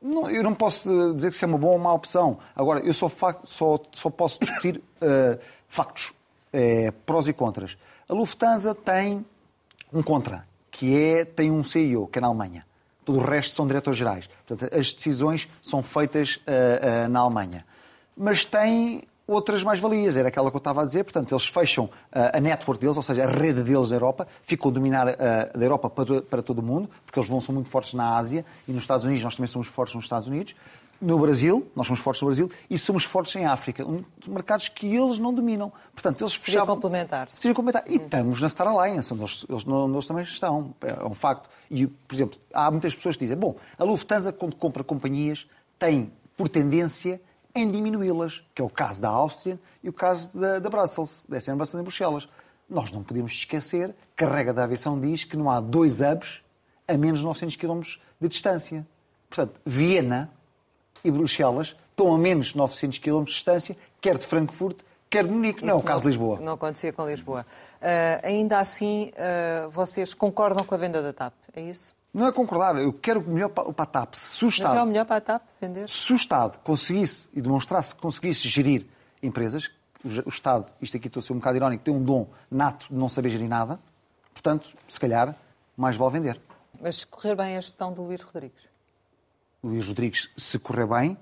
Não, 0.00 0.30
eu 0.30 0.42
não 0.42 0.54
posso 0.54 1.14
dizer 1.14 1.30
que 1.30 1.36
isso 1.36 1.44
é 1.44 1.48
uma 1.48 1.58
boa 1.58 1.72
ou 1.72 1.78
má 1.78 1.92
opção. 1.92 2.38
Agora, 2.54 2.80
eu 2.80 2.92
só, 2.92 3.08
só, 3.44 3.78
só 3.92 4.10
posso 4.10 4.40
discutir 4.40 4.78
uh, 4.78 5.38
factos, 5.68 6.12
é, 6.52 6.90
prós 7.04 7.26
e 7.28 7.32
contras. 7.32 7.76
A 8.08 8.14
Lufthansa 8.14 8.74
tem 8.74 9.24
um 9.92 10.02
contra, 10.02 10.46
que 10.70 10.96
é 10.96 11.24
tem 11.24 11.50
um 11.50 11.64
CEO, 11.64 12.06
que 12.06 12.18
é 12.18 12.22
na 12.22 12.28
Alemanha. 12.28 12.64
Todo 13.04 13.18
o 13.18 13.24
resto 13.24 13.54
são 13.54 13.66
diretores 13.66 13.98
gerais. 13.98 14.28
Portanto, 14.46 14.72
as 14.74 14.92
decisões 14.92 15.48
são 15.62 15.82
feitas 15.82 16.36
uh, 16.36 17.06
uh, 17.06 17.08
na 17.08 17.20
Alemanha. 17.20 17.64
Mas 18.16 18.44
tem 18.44 19.02
outras 19.28 19.62
mais-valias. 19.62 20.16
Era 20.16 20.28
aquela 20.28 20.50
que 20.50 20.56
eu 20.56 20.58
estava 20.58 20.82
a 20.82 20.84
dizer. 20.84 21.04
Portanto, 21.04 21.32
eles 21.32 21.46
fecham 21.46 21.84
uh, 21.84 21.90
a 22.32 22.40
network 22.40 22.80
deles, 22.80 22.96
ou 22.96 23.02
seja, 23.02 23.24
a 23.24 23.26
rede 23.26 23.62
deles 23.62 23.90
da 23.90 23.96
Europa, 23.96 24.26
ficam 24.42 24.70
a 24.70 24.74
dominar 24.74 25.06
uh, 25.06 25.58
da 25.58 25.64
Europa 25.64 25.90
para, 25.90 26.42
todo 26.42 26.60
o 26.60 26.62
mundo, 26.62 26.88
porque 27.04 27.20
eles 27.20 27.28
vão 27.28 27.40
são 27.40 27.54
muito 27.54 27.68
fortes 27.68 27.94
na 27.94 28.16
Ásia 28.16 28.44
e 28.66 28.72
nos 28.72 28.82
Estados 28.82 29.04
Unidos, 29.04 29.22
nós 29.22 29.36
também 29.36 29.46
somos 29.46 29.68
fortes 29.68 29.94
nos 29.94 30.04
Estados 30.04 30.26
Unidos. 30.26 30.56
No 31.00 31.16
Brasil, 31.16 31.70
nós 31.76 31.86
somos 31.86 32.00
fortes 32.00 32.20
no 32.22 32.26
Brasil 32.26 32.50
e 32.68 32.76
somos 32.76 33.04
fortes 33.04 33.36
em 33.36 33.44
África, 33.44 33.86
um 33.86 34.02
mercados 34.26 34.68
que 34.68 34.96
eles 34.96 35.20
não 35.20 35.32
dominam. 35.32 35.72
Portanto, 35.94 36.24
eles 36.24 36.34
fechavam. 36.34 36.66
Seria 36.66 36.74
complementar. 36.74 37.28
Seria 37.28 37.54
complementar. 37.54 37.84
E 37.88 37.96
estamos 37.98 38.40
na 38.40 38.48
Star 38.48 38.66
Alliance, 38.66 39.14
onde 39.14 39.22
eles, 39.22 39.46
eles, 39.48 39.64
onde 39.64 39.94
eles 39.94 40.06
também 40.08 40.24
estão. 40.24 40.74
É 40.82 41.06
um 41.06 41.14
facto. 41.14 41.48
E, 41.70 41.86
por 41.86 42.14
exemplo, 42.14 42.40
há 42.52 42.68
muitas 42.68 42.96
pessoas 42.96 43.16
que 43.16 43.24
dizem: 43.24 43.36
bom, 43.36 43.54
a 43.78 43.84
Lufthansa, 43.84 44.32
quando 44.32 44.56
compra 44.56 44.82
companhias, 44.82 45.46
tem 45.78 46.10
por 46.36 46.48
tendência 46.48 47.20
em 47.58 47.70
diminuí-las, 47.70 48.42
que 48.54 48.62
é 48.62 48.64
o 48.64 48.70
caso 48.70 49.00
da 49.00 49.08
Áustria 49.08 49.58
e 49.82 49.88
o 49.88 49.92
caso 49.92 50.36
da, 50.38 50.58
da 50.58 50.70
Brussels, 50.70 51.24
da 51.28 51.38
SN 51.38 51.52
em 51.52 51.82
Bruxelas. 51.82 52.28
Nós 52.68 52.90
não 52.90 53.02
podemos 53.02 53.32
esquecer 53.32 53.94
que 54.16 54.24
a 54.24 54.30
regra 54.30 54.52
da 54.52 54.64
aviação 54.64 54.98
diz 54.98 55.24
que 55.24 55.36
não 55.36 55.50
há 55.50 55.60
dois 55.60 56.00
hubs 56.00 56.40
a 56.86 56.96
menos 56.96 57.20
de 57.20 57.24
900 57.24 57.56
km 57.56 57.80
de 58.20 58.28
distância. 58.28 58.86
Portanto, 59.28 59.60
Viena 59.64 60.30
e 61.04 61.10
Bruxelas 61.10 61.76
estão 61.90 62.14
a 62.14 62.18
menos 62.18 62.48
de 62.48 62.56
900 62.56 62.98
km 62.98 63.24
de 63.24 63.32
distância, 63.32 63.76
quer 64.00 64.16
de 64.16 64.26
Frankfurt, 64.26 64.78
quer 65.10 65.26
de 65.26 65.32
Munique. 65.32 65.64
não 65.64 65.74
é 65.74 65.76
o 65.76 65.82
caso 65.82 66.02
de 66.02 66.08
Lisboa. 66.08 66.38
Não 66.40 66.52
acontecia 66.54 66.92
com 66.92 67.06
Lisboa. 67.06 67.44
Uh, 67.80 68.26
ainda 68.26 68.60
assim, 68.60 69.10
uh, 69.14 69.68
vocês 69.70 70.14
concordam 70.14 70.64
com 70.64 70.74
a 70.74 70.78
venda 70.78 71.02
da 71.02 71.12
TAP, 71.12 71.34
é 71.54 71.60
isso? 71.60 71.97
Não 72.12 72.26
é 72.26 72.32
concordar, 72.32 72.76
eu 72.76 72.92
quero 72.92 73.20
o 73.20 73.28
melhor 73.28 73.50
para 73.50 73.70
a 73.76 73.86
TAP. 73.86 74.14
Se 74.14 74.44
o 74.44 74.48
Estado, 74.48 74.70
Mas 74.70 74.78
é 74.78 74.82
o 74.82 74.86
melhor 74.86 75.04
para 75.04 75.16
a 75.16 75.20
TAP 75.20 75.42
vender? 75.60 75.88
Se 75.88 76.12
o 76.12 76.16
Estado 76.16 76.58
conseguisse 76.60 77.28
e 77.34 77.40
demonstrasse 77.40 77.94
que 77.94 78.00
conseguisse 78.00 78.48
gerir 78.48 78.86
empresas, 79.22 79.70
o 80.24 80.28
Estado, 80.28 80.66
isto 80.80 80.96
aqui 80.96 81.08
estou 81.08 81.20
a 81.20 81.22
ser 81.22 81.32
um 81.32 81.36
bocado 81.36 81.56
irónico, 81.56 81.84
tem 81.84 81.94
um 81.94 82.02
dom 82.02 82.26
nato 82.50 82.86
de 82.88 82.94
não 82.94 83.08
saber 83.08 83.28
gerir 83.30 83.48
nada, 83.48 83.78
portanto, 84.32 84.74
se 84.88 84.98
calhar, 84.98 85.34
mais 85.76 85.96
vale 85.96 86.12
vender. 86.12 86.40
Mas 86.80 86.96
se 86.96 87.06
correr 87.06 87.34
bem 87.34 87.56
a 87.56 87.60
gestão 87.60 87.92
do 87.92 88.02
Luís 88.02 88.22
Rodrigues? 88.22 88.62
Luís 89.62 89.86
Rodrigues, 89.86 90.30
se 90.36 90.58
correr 90.58 90.86
bem, 90.86 91.18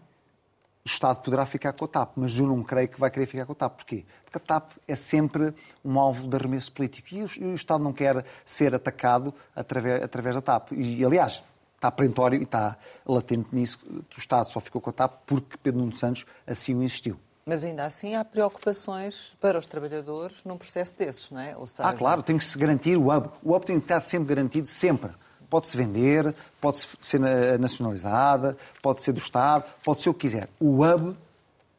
o 0.87 0.89
Estado 0.89 1.20
poderá 1.20 1.45
ficar 1.45 1.72
com 1.72 1.84
a 1.84 1.89
TAP, 1.89 2.12
mas 2.14 2.39
eu 2.39 2.47
não 2.47 2.62
creio 2.62 2.89
que 2.89 3.01
vai 3.01 3.11
querer 3.11 3.26
ficar 3.26 3.45
com 3.45 3.51
a 3.51 3.57
TAP. 3.57 3.78
Porquê? 3.78 4.05
Porque 4.24 4.39
a 4.39 4.41
TAP 4.41 4.70
é 4.87 4.95
sempre 4.95 5.53
um 5.84 5.99
alvo 5.99 6.28
de 6.28 6.37
arremesso 6.37 6.70
político 6.70 7.09
e 7.12 7.24
o, 7.24 7.55
Estado 7.57 7.82
não 7.82 7.93
quer 7.93 8.24
ser 8.45 8.72
atacado 8.72 9.34
através, 9.55 10.01
através 10.05 10.37
da 10.37 10.43
TAP. 10.43 10.70
E, 10.70 11.05
aliás, 11.05 11.43
está 11.74 11.91
perentório 11.91 12.39
e 12.39 12.45
está 12.45 12.78
latente 13.05 13.49
nisso. 13.51 13.80
O 13.84 14.05
Estado 14.16 14.49
só 14.49 14.61
ficou 14.61 14.80
com 14.80 14.91
a 14.91 14.93
TAP 14.93 15.12
porque 15.26 15.57
Pedro 15.61 15.80
Nuno 15.80 15.93
Santos 15.93 16.24
assim 16.47 16.72
o 16.72 16.84
insistiu. 16.84 17.18
Mas 17.45 17.64
ainda 17.64 17.84
assim 17.84 18.14
há 18.14 18.24
preocupações 18.24 19.37
para 19.41 19.59
os 19.59 19.66
trabalhadores 19.66 20.45
num 20.45 20.57
processo 20.57 20.97
desses, 20.97 21.32
não 21.32 21.41
é? 21.41 21.57
Ou 21.57 21.66
seja... 21.66 21.89
Ah, 21.89 21.93
claro, 21.93 22.22
tem 22.22 22.39
que 22.39 22.45
se 22.45 22.57
garantir 22.57 22.97
o 22.97 23.12
hub. 23.12 23.28
O 23.43 23.57
hub 23.57 23.66
tem 23.66 23.76
que 23.78 23.87
estar 23.87 24.01
sempre 24.01 24.37
garantido, 24.37 24.68
sempre. 24.68 25.11
Pode-se 25.49 25.76
vender, 25.76 26.34
pode 26.61 26.86
ser 27.01 27.20
nacionalizada, 27.59 28.57
pode 28.82 29.03
ser 29.03 29.12
do 29.12 29.18
Estado, 29.18 29.64
pode 29.84 30.01
ser 30.03 30.11
o 30.11 30.14
que 30.14 30.20
quiser. 30.20 30.49
O 30.61 30.84
hub 30.84 31.16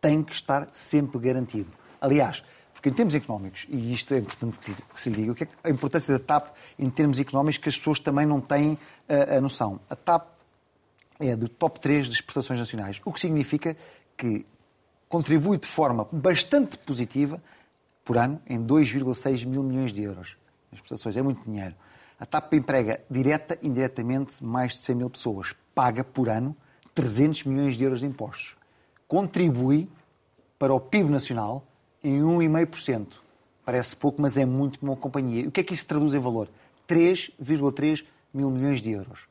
tem 0.02 0.24
que 0.24 0.34
estar 0.34 0.68
sempre 0.72 1.20
garantido. 1.20 1.72
Aliás, 2.00 2.44
porque 2.74 2.90
em 2.90 2.94
termos 2.94 3.16
económicos, 3.16 3.66
e 3.70 3.92
isto 3.92 4.14
é 4.14 4.20
importante 4.20 4.60
que 4.60 5.02
se 5.02 5.10
lhe 5.10 5.16
diga, 5.18 5.32
o 5.32 5.36
que 5.36 5.46
é 5.46 5.48
a 5.64 5.70
importância 5.70 6.18
da 6.18 6.24
TAP 6.24 6.50
em 6.78 6.90
termos 6.90 7.20
económicos 7.20 7.58
que 7.58 7.70
as 7.70 7.78
pessoas 7.78 8.00
também 8.00 8.26
não 8.26 8.40
têm 8.40 8.78
eh, 9.10 9.38
a 9.38 9.42
noção. 9.42 9.80
A 9.90 9.96
TAP 9.96 10.28
é 11.20 11.36
do 11.36 11.50
top 11.50 11.80
3 11.80 12.06
de 12.06 12.14
exportações 12.14 12.60
nacionais, 12.60 13.02
o 13.04 13.12
que 13.12 13.20
significa 13.20 13.76
que 14.16 14.46
contribui 15.10 15.58
de 15.58 15.68
forma 15.68 16.08
bastante 16.12 16.78
positiva 16.78 17.42
por 18.06 18.18
ano 18.18 18.40
em 18.48 18.64
2,6 18.64 19.46
mil 19.46 19.64
milhões 19.64 19.92
de 19.92 20.04
euros. 20.04 20.38
As 20.72 20.78
exportações 20.78 21.18
é 21.18 21.22
muito 21.22 21.44
dinheiro. 21.44 21.76
A 22.20 22.26
TAP 22.26 22.54
emprega 22.54 23.02
direta 23.10 23.58
e 23.62 23.68
indiretamente 23.68 24.44
mais 24.44 24.74
de 24.74 24.80
100 24.80 24.96
mil 24.96 25.10
pessoas. 25.10 25.54
Paga 25.76 26.04
por 26.04 26.30
ano 26.30 26.56
300 26.96 27.44
milhões 27.44 27.78
de 27.78 27.84
euros 27.84 28.00
de 28.00 28.08
impostos. 28.08 28.56
Contribui 29.08 29.88
para 30.58 30.74
o 30.74 30.80
PIB 30.80 31.12
nacional 31.12 31.64
em 32.04 32.20
1,5%. 32.20 33.08
Parece 33.64 33.96
pouco, 33.96 34.22
mas 34.22 34.36
é 34.36 34.46
muito 34.46 34.80
uma 34.82 34.96
companhia. 34.96 35.44
E 35.44 35.48
o 35.48 35.52
que 35.52 35.60
é 35.60 35.64
que 35.64 35.74
isso 35.74 35.86
traduz 35.86 36.14
em 36.14 36.20
valor? 36.20 36.50
3,3 36.88 38.04
mil 38.34 38.50
milhões 38.50 38.82
de 38.82 38.92
euros. 38.92 39.28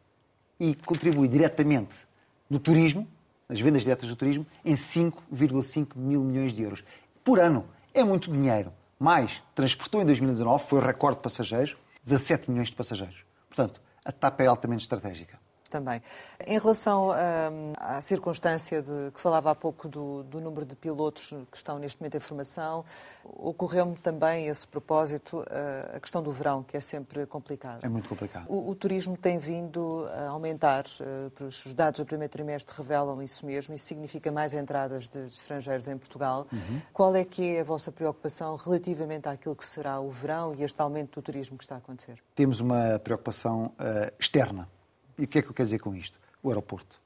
E 0.60 0.74
contribui 0.74 1.26
diretamente 1.26 2.06
no 2.48 2.60
turismo, 2.60 3.08
nas 3.48 3.60
vendas 3.60 3.82
diretas 3.82 4.08
do 4.08 4.14
turismo, 4.14 4.46
em 4.64 4.74
5,5 4.74 5.96
mil 5.96 6.22
milhões 6.22 6.52
de 6.52 6.62
euros. 6.62 6.84
Por 7.24 7.40
ano. 7.40 7.64
É 7.92 8.04
muito 8.04 8.30
dinheiro. 8.30 8.72
Mais, 8.98 9.42
transportou 9.54 10.02
em 10.02 10.04
2019, 10.04 10.64
foi 10.64 10.80
recorde 10.80 11.16
de 11.16 11.22
passageiros, 11.22 11.76
17 12.06 12.48
milhões 12.50 12.68
de 12.68 12.76
passageiros. 12.76 13.26
Portanto, 13.48 13.80
a 14.04 14.12
TAP 14.12 14.40
é 14.40 14.46
altamente 14.46 14.82
estratégica. 14.82 15.40
Também. 15.76 16.00
Em 16.46 16.58
relação 16.58 17.10
hum, 17.10 17.72
à 17.76 18.00
circunstância 18.00 18.80
de, 18.80 19.10
que 19.12 19.20
falava 19.20 19.50
há 19.50 19.54
pouco 19.54 19.88
do, 19.88 20.22
do, 20.22 20.40
número 20.40 20.64
de 20.64 20.74
pilotos 20.74 21.34
que 21.50 21.56
estão 21.56 21.78
neste 21.78 22.00
momento 22.00 22.16
em 22.16 22.20
formação, 22.20 22.84
ocorreu-me 23.24 23.96
também 23.96 24.46
esse 24.46 24.66
propósito 24.66 25.44
a 25.94 26.00
questão 26.00 26.22
do 26.22 26.30
verão, 26.30 26.62
que 26.62 26.76
é 26.76 26.80
sempre 26.80 27.26
complicado. 27.26 27.84
É 27.84 27.88
muito 27.88 28.08
complicado. 28.08 28.46
O, 28.48 28.70
o 28.70 28.74
turismo 28.74 29.16
tem 29.16 29.38
vindo 29.38 30.06
a 30.14 30.28
aumentar, 30.28 30.84
os 31.40 31.74
dados 31.74 32.00
do 32.00 32.06
primeiro 32.06 32.32
trimestre 32.32 32.74
revelam 32.76 33.22
isso 33.22 33.44
mesmo, 33.44 33.74
isso 33.74 33.84
significa 33.84 34.32
mais 34.32 34.54
entradas 34.54 35.08
de 35.08 35.26
estrangeiros 35.26 35.88
em 35.88 35.98
Portugal. 35.98 36.46
Uhum. 36.52 36.80
Qual 36.92 37.14
é 37.14 37.24
que 37.24 37.56
é 37.56 37.60
a 37.60 37.64
vossa 37.64 37.92
preocupação 37.92 38.56
relativamente 38.56 39.28
àquilo 39.28 39.54
que 39.54 39.66
será 39.66 40.00
o 40.00 40.10
verão 40.10 40.54
e 40.54 40.62
este 40.62 40.80
aumento 40.80 41.20
do 41.20 41.22
turismo 41.22 41.58
que 41.58 41.64
está 41.64 41.76
a 41.76 41.78
acontecer? 41.78 42.18
Temos 42.34 42.60
uma 42.60 42.98
preocupação 42.98 43.66
uh, 43.66 44.12
externa. 44.18 44.68
E 45.18 45.24
o 45.24 45.26
que 45.26 45.38
é 45.38 45.42
que 45.42 45.48
eu 45.48 45.54
quero 45.54 45.66
dizer 45.66 45.78
com 45.78 45.94
isto? 45.94 46.18
O 46.42 46.48
aeroporto. 46.48 47.00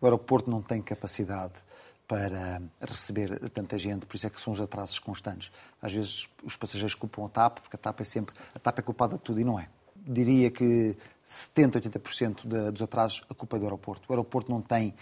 O 0.00 0.06
aeroporto 0.06 0.50
não 0.50 0.60
tem 0.60 0.82
capacidade 0.82 1.54
para 2.06 2.60
receber 2.80 3.38
tanta 3.50 3.78
gente, 3.78 4.04
por 4.04 4.16
isso 4.16 4.26
é 4.26 4.30
que 4.30 4.40
são 4.40 4.52
os 4.52 4.60
atrasos 4.60 4.98
constantes. 4.98 5.50
Às 5.80 5.92
vezes 5.92 6.28
os 6.42 6.56
passageiros 6.56 6.94
culpam 6.94 7.24
a 7.24 7.28
TAP, 7.28 7.60
porque 7.60 7.76
a 7.76 7.78
TAP 7.78 8.00
é 8.00 8.04
sempre 8.04 8.34
a 8.54 8.58
TAP 8.58 8.80
é 8.80 8.82
culpada 8.82 9.16
de 9.16 9.22
tudo 9.22 9.40
e 9.40 9.44
não 9.44 9.58
é. 9.58 9.68
Diria 9.96 10.50
que 10.50 10.96
70, 11.24 11.80
80% 11.80 12.70
dos 12.70 12.82
atrasos 12.82 13.22
a 13.30 13.34
culpa 13.34 13.56
é 13.56 13.60
do 13.60 13.64
aeroporto. 13.64 14.02
O 14.08 14.12
aeroporto 14.12 14.50
não 14.50 14.60
tem 14.60 14.94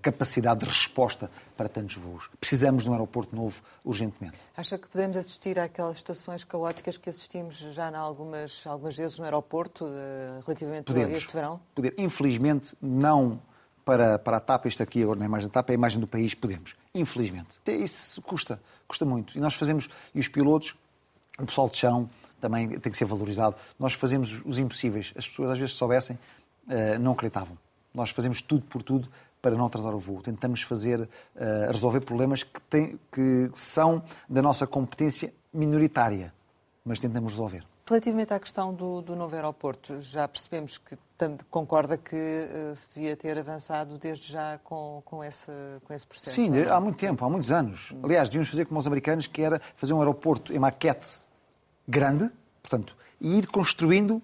capacidade 0.00 0.60
de 0.60 0.66
resposta 0.66 1.30
para 1.56 1.68
tantos 1.68 1.96
voos. 1.96 2.30
Precisamos 2.38 2.84
de 2.84 2.90
um 2.90 2.92
aeroporto 2.92 3.34
novo 3.34 3.60
urgentemente. 3.84 4.38
Acha 4.56 4.78
que 4.78 4.86
podemos 4.88 5.16
assistir 5.16 5.58
àquelas 5.58 5.98
situações 5.98 6.44
caóticas 6.44 6.96
que 6.96 7.10
assistimos 7.10 7.56
já 7.56 7.90
em 7.90 7.96
algumas, 7.96 8.66
algumas 8.66 8.96
vezes 8.96 9.18
no 9.18 9.24
aeroporto, 9.24 9.86
eh, 9.88 10.40
relativamente 10.46 10.84
podemos, 10.84 11.14
a 11.14 11.16
este 11.16 11.32
verão? 11.32 11.60
Poder. 11.74 11.94
Infelizmente, 11.98 12.76
não 12.80 13.40
para, 13.84 14.18
para 14.18 14.38
a 14.38 14.40
TAP, 14.40 14.66
isto 14.66 14.82
aqui 14.82 15.02
agora 15.02 15.18
na 15.18 15.26
imagem 15.26 15.48
da 15.48 15.54
TAP, 15.54 15.70
é 15.70 15.72
a 15.72 15.74
imagem 15.74 16.00
do 16.00 16.06
país, 16.06 16.34
podemos. 16.34 16.74
Infelizmente. 16.94 17.58
Isso 17.66 18.22
custa, 18.22 18.60
custa 18.86 19.04
muito. 19.04 19.36
E 19.36 19.40
nós 19.40 19.54
fazemos, 19.54 19.88
e 20.14 20.20
os 20.20 20.28
pilotos, 20.28 20.74
o 21.38 21.46
pessoal 21.46 21.68
de 21.68 21.76
chão, 21.76 22.08
também 22.40 22.68
tem 22.68 22.92
que 22.92 22.98
ser 22.98 23.04
valorizado. 23.06 23.56
Nós 23.78 23.94
fazemos 23.94 24.42
os 24.44 24.58
impossíveis. 24.58 25.12
As 25.16 25.28
pessoas 25.28 25.50
às 25.50 25.58
vezes 25.58 25.74
soubessem, 25.74 26.18
eh, 26.68 26.98
não 26.98 27.12
acreditavam. 27.12 27.58
Nós 27.92 28.10
fazemos 28.10 28.42
tudo 28.42 28.64
por 28.66 28.82
tudo 28.82 29.08
para 29.44 29.54
não 29.56 29.66
atrasar 29.66 29.94
o 29.94 29.98
voo. 29.98 30.22
Tentamos 30.22 30.62
fazer, 30.62 31.00
uh, 31.00 31.08
resolver 31.70 32.00
problemas 32.00 32.42
que, 32.42 32.62
tem, 32.62 32.98
que 33.12 33.50
são 33.52 34.02
da 34.26 34.40
nossa 34.40 34.66
competência 34.66 35.34
minoritária, 35.52 36.32
mas 36.82 36.98
tentamos 36.98 37.32
resolver. 37.32 37.62
Relativamente 37.86 38.32
à 38.32 38.40
questão 38.40 38.72
do, 38.72 39.02
do 39.02 39.14
novo 39.14 39.34
aeroporto, 39.34 40.00
já 40.00 40.26
percebemos 40.26 40.78
que 40.78 40.96
concorda 41.50 41.98
que 41.98 42.16
uh, 42.16 42.74
se 42.74 42.94
devia 42.94 43.14
ter 43.14 43.38
avançado 43.38 43.98
desde 43.98 44.32
já 44.32 44.58
com, 44.64 45.02
com, 45.04 45.22
esse, 45.22 45.52
com 45.84 45.92
esse 45.92 46.06
processo? 46.06 46.34
Sim, 46.34 46.62
há 46.62 46.80
muito 46.80 46.98
tempo, 46.98 47.22
há 47.22 47.28
muitos 47.28 47.52
anos. 47.52 47.92
Aliás, 48.02 48.30
devíamos 48.30 48.48
fazer 48.48 48.64
como 48.64 48.80
os 48.80 48.86
americanos, 48.86 49.26
que 49.26 49.42
era 49.42 49.60
fazer 49.76 49.92
um 49.92 49.98
aeroporto 49.98 50.54
em 50.54 50.58
maquete 50.58 51.18
grande, 51.86 52.30
portanto, 52.62 52.96
e 53.20 53.36
ir 53.36 53.46
construindo 53.48 54.22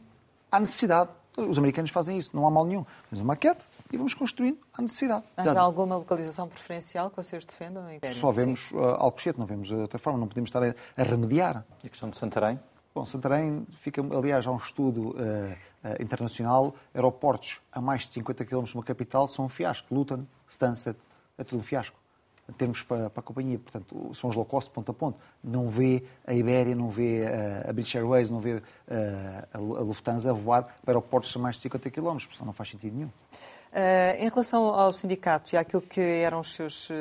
à 0.51 0.59
necessidade. 0.59 1.11
Os 1.37 1.59
americanos 1.59 1.91
fazem 1.91 2.17
isso, 2.17 2.35
não 2.35 2.47
há 2.47 2.51
mal 2.51 2.65
nenhum. 2.65 2.87
Mas 3.11 3.21
uma 3.21 3.35
maquete 3.35 3.69
e 3.93 3.97
vamos 3.97 4.15
construindo 4.15 4.59
à 4.73 4.83
necessidade. 4.83 5.25
Mas 5.37 5.57
há 5.57 5.61
alguma 5.61 5.97
localização 5.97 6.49
preferencial 6.49 7.11
que 7.11 7.17
vocês 7.17 7.45
defendam? 7.45 7.85
Só 8.21 8.31
vemos 8.31 8.71
uh, 8.73 8.79
Alcochete, 8.99 9.39
não 9.39 9.47
vemos 9.47 9.71
outra 9.71 9.99
forma, 9.99 10.19
não 10.19 10.29
podemos 10.29 10.49
estar 10.49 10.63
a, 10.63 10.75
a, 10.97 11.03
remediar. 11.03 11.65
E 11.83 11.87
a 11.87 11.91
questão 11.91 12.09
de 12.09 12.17
Santarém? 12.17 12.59
Bom, 12.95 13.05
Santarém 13.05 13.67
fica, 13.79 14.03
aliás, 14.17 14.47
há 14.47 14.51
um 14.51 14.57
estudo 14.57 15.11
uh, 15.11 15.13
uh, 15.13 16.03
internacional, 16.03 16.75
aeroportos 16.95 17.61
a 17.73 17.81
mais 17.81 18.03
de 18.03 18.13
50 18.15 18.45
km 18.45 18.63
de 18.65 18.75
uma 18.75 18.85
capital 18.85 19.27
são 19.27 19.45
um 19.45 19.49
fiasco. 19.49 19.93
Luton, 19.95 20.25
Stansted, 20.49 20.97
é 21.39 21.45
tudo 21.45 21.61
um 21.61 21.63
fiasco 21.63 22.01
em 22.49 22.53
termos 22.53 22.83
para, 22.83 23.09
para, 23.09 23.21
a 23.21 23.23
companhia. 23.23 23.59
Portanto, 23.59 24.13
são 24.13 24.29
os 24.29 24.37
low 24.37 24.45
cost 24.45 24.71
ponto 24.71 24.91
a 24.91 24.95
ponto. 24.95 25.19
Não 25.43 25.69
vê 25.69 26.03
a 26.27 26.35
Iberia, 26.35 26.75
não 26.75 26.91
vê 26.91 27.25
a, 27.25 27.71
a 27.71 27.73
British 27.73 27.95
Airways, 27.95 28.29
não 28.29 28.41
vê 28.41 28.61
a, 28.89 29.57
a, 29.57 29.59
Lufthansa 29.59 30.31
a 30.31 30.33
voar 30.33 30.65
para 30.65 30.93
aeroportos 30.93 31.35
a 31.37 31.39
mais 31.39 31.57
de 31.57 31.63
50 31.63 31.91
km, 31.91 32.17
porque 32.17 32.35
senão 32.35 32.47
não 32.47 32.53
faz 32.53 32.71
sentido 32.71 32.97
nenhum. 32.97 33.11
Uh, 33.71 34.19
em 34.19 34.29
relação 34.29 34.65
ao 34.65 34.93
sindicato 34.93 35.55
e 35.55 35.57
àquilo 35.57 35.81
que 35.81 36.01
eram 36.01 36.41
os 36.41 36.53
seus, 36.55 36.91
uh, 36.91 36.95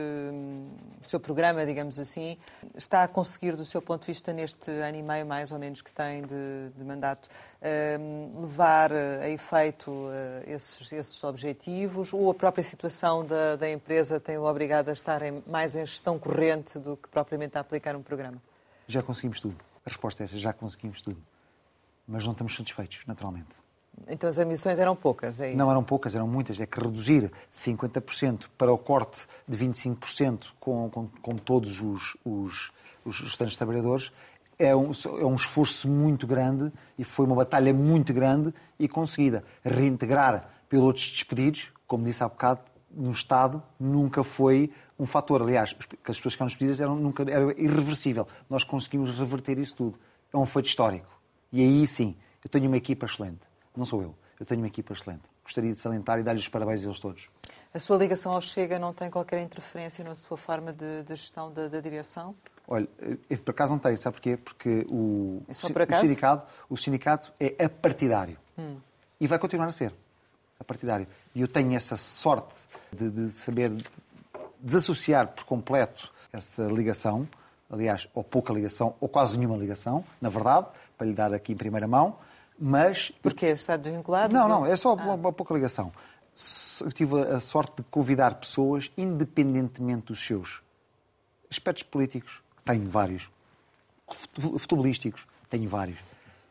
o 1.04 1.08
seu 1.08 1.20
programa, 1.20 1.66
digamos 1.66 1.98
assim, 1.98 2.38
está 2.76 3.02
a 3.02 3.08
conseguir, 3.08 3.56
do 3.56 3.66
seu 3.66 3.82
ponto 3.82 4.02
de 4.02 4.08
vista, 4.08 4.32
neste 4.32 4.70
ano 4.70 4.96
e 4.96 5.02
meio, 5.02 5.26
mais 5.26 5.52
ou 5.52 5.58
menos, 5.58 5.82
que 5.82 5.92
tem 5.92 6.22
de, 6.22 6.70
de 6.78 6.84
mandato, 6.84 7.28
uh, 7.28 8.42
levar 8.42 8.94
a 8.94 9.28
efeito 9.28 9.92
esses, 10.46 10.92
esses, 10.92 11.24
objetivos 11.24 12.14
ou 12.14 12.30
a 12.30 12.36
própria 12.36 12.64
situação 12.64 13.26
da, 13.26 13.56
da 13.56 13.68
empresa 13.68 14.20
tem-o 14.20 14.44
obrigado 14.44 14.90
a 14.90 14.94
estar 14.94 15.24
em, 15.24 15.44
mais 15.48 15.76
em 15.76 15.84
gestão 15.84 16.20
corrente 16.20 16.78
do 16.78 16.96
que 16.96 17.10
propriamente 17.10 17.58
a 17.58 17.62
aplicar 17.62 17.96
um 17.96 18.04
programa? 18.04 18.40
Já 18.88 19.02
conseguimos 19.02 19.40
tudo. 19.40 19.56
A 19.84 19.90
resposta 19.90 20.22
é 20.22 20.26
essa, 20.26 20.38
já 20.38 20.54
conseguimos 20.54 21.02
tudo. 21.02 21.18
Mas 22.08 22.26
não 22.26 22.34
estamos 22.34 22.56
satisfeitos, 22.56 23.02
naturalmente. 23.08 23.69
Então 24.08 24.30
as 24.30 24.38
emissões 24.38 24.80
eram 24.80 24.96
poucas, 24.96 25.40
é 25.40 25.50
isso? 25.50 25.58
Não 25.58 25.70
eram 25.70 25.84
poucas, 25.84 26.16
eram 26.16 26.28
muitas. 26.28 26.60
É 26.60 26.66
que 26.66 26.80
reduzir 26.80 27.32
50% 27.52 28.46
para 28.58 28.72
o 28.72 28.78
corte 28.78 29.28
de 29.48 29.58
25% 29.58 30.48
com, 30.60 30.90
com, 30.90 31.08
com 31.22 31.36
todos 31.36 31.82
os, 31.82 32.18
os, 32.24 32.72
os 33.06 33.22
restantes 33.22 33.56
trabalhadores 33.56 34.12
é 34.58 34.76
um, 34.76 34.92
é 35.20 35.26
um 35.26 35.36
esforço 35.36 35.88
muito 35.88 36.28
grande 36.28 36.72
e 36.98 37.04
foi 37.04 37.26
uma 37.26 37.36
batalha 37.36 37.74
muito 37.74 38.14
grande 38.14 38.54
e 38.78 38.88
conseguida. 38.88 39.44
Reintegrar 39.64 40.50
pilotos 40.68 41.10
despedidos, 41.12 41.72
como 41.88 42.04
disse 42.04 42.24
há 42.24 42.28
bocado, 42.28 42.62
no 42.92 43.12
Estado 43.12 43.64
nunca 43.80 44.24
foi 44.24 44.72
um 44.98 45.06
fator. 45.06 45.42
Aliás, 45.42 45.76
as 45.80 45.86
pessoas 45.86 46.24
que 46.24 46.32
ficaram 46.32 46.48
despedidas 46.48 46.82
eram, 46.82 46.96
nunca, 46.96 47.24
era 47.24 47.54
irreversível. 47.60 48.28
Nós 48.50 48.64
conseguimos 48.64 49.18
reverter 49.18 49.58
isso 49.58 49.76
tudo. 49.76 50.00
É 50.34 50.38
um 50.38 50.46
feito 50.46 50.66
histórico. 50.68 51.08
E 51.52 51.62
aí 51.62 51.88
sim, 51.88 52.16
eu 52.44 52.50
tenho 52.50 52.68
uma 52.68 52.78
equipa 52.78 53.06
excelente 53.06 53.49
não 53.76 53.86
sou 53.86 54.02
eu. 54.02 54.16
Eu 54.40 54.46
tenho 54.46 54.62
uma 54.62 54.68
equipa 54.68 54.94
excelente. 54.94 55.24
Gostaria 55.44 55.74
de 55.74 55.80
salientar 55.80 56.20
e 56.20 56.24
dar-lhes 56.24 56.44
os 56.44 56.50
parabéns 56.50 56.82
a 56.84 56.86
eles 56.86 57.00
todos. 57.00 57.30
A 57.74 57.80
sua 57.80 57.98
ligação 57.98 58.32
ao 58.32 58.42
Chega 58.42 58.80
não 58.80 58.94
tem 58.94 59.10
qualquer 59.10 59.42
interferência 59.42 60.04
na 60.04 60.16
sua 60.16 60.38
forma 60.38 60.72
de, 60.72 61.04
de 61.04 61.16
gestão 61.16 61.52
da, 61.52 61.68
da, 61.68 61.80
direção? 61.80 62.36
Olha, 62.68 62.88
eh, 63.30 63.38
por 63.38 63.52
acaso 63.52 63.74
não 63.74 63.80
tem, 63.80 63.96
sabe 63.96 64.16
porquê? 64.16 64.38
Porque 64.38 64.86
o, 64.90 65.42
é 65.48 65.52
o, 65.52 66.00
sindicato, 66.00 66.48
o 66.70 66.78
sindicato 66.78 67.34
é 67.40 67.66
apartidário. 67.66 68.38
Hum. 68.58 68.78
E 69.20 69.28
vai 69.28 69.38
continuar 69.38 69.68
a 69.68 69.72
ser 69.72 69.94
apartidário. 70.60 71.08
E 71.34 71.42
eu 71.42 71.48
tenho 71.48 71.76
essa 71.76 71.98
sorte 71.98 72.66
de, 72.92 73.10
de 73.10 73.30
saber 73.30 73.72
desassociar 74.60 75.28
por 75.28 75.46
completo 75.46 76.12
essa 76.32 76.64
ligação, 76.64 77.28
aliás, 77.70 78.08
ou 78.14 78.24
pouca 78.24 78.54
ligação, 78.54 78.96
ou 79.00 79.08
quase 79.08 79.38
nenhuma 79.38 79.58
ligação, 79.58 80.04
na 80.22 80.30
verdade, 80.30 80.68
para 80.98 81.08
lhe 81.08 81.14
dar 81.14 81.34
aqui 81.34 81.54
em 81.54 81.58
primeira 81.58 81.88
mão, 81.88 82.18
mas... 82.60 83.12
Porquê? 83.22 83.48
Está 83.48 83.78
desvinculado? 83.78 84.34
Não, 84.34 84.48
não, 84.48 84.66
é 84.66 84.76
só 84.76 84.92
ah. 84.92 85.16
uma, 85.16 85.32
pouca 85.32 85.54
ligação. 85.54 85.92
Eu 86.82 86.92
tive 86.92 87.22
a 87.22 87.40
sorte 87.40 87.78
de 87.78 87.84
convidar 87.84 88.36
pessoas, 88.36 88.92
independentemente 88.98 90.08
dos 90.08 90.26
seus 90.26 90.62
aspectos 91.50 91.84
políticos, 91.84 92.42
tenho 92.64 92.88
vários, 92.90 93.30
futebolísticos, 94.08 95.28
tenho 95.50 95.68
vários, 95.68 96.00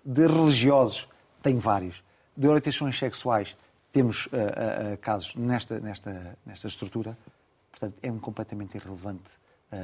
de 0.04 0.26
religiosos, 0.26 1.08
tenho 1.42 1.60
vários, 1.60 2.02
de 2.36 2.46
orientações 2.46 2.98
sexuais, 2.98 3.56
temos 3.92 4.26
uh, 4.26 4.30
uh, 4.30 4.94
uh, 4.94 4.98
casos 4.98 5.34
nesta, 5.34 5.80
nesta, 5.80 6.38
nesta 6.44 6.68
estrutura. 6.68 7.16
Portanto, 7.70 7.94
é 8.02 8.10
completamente 8.12 8.76
irrelevante 8.76 9.36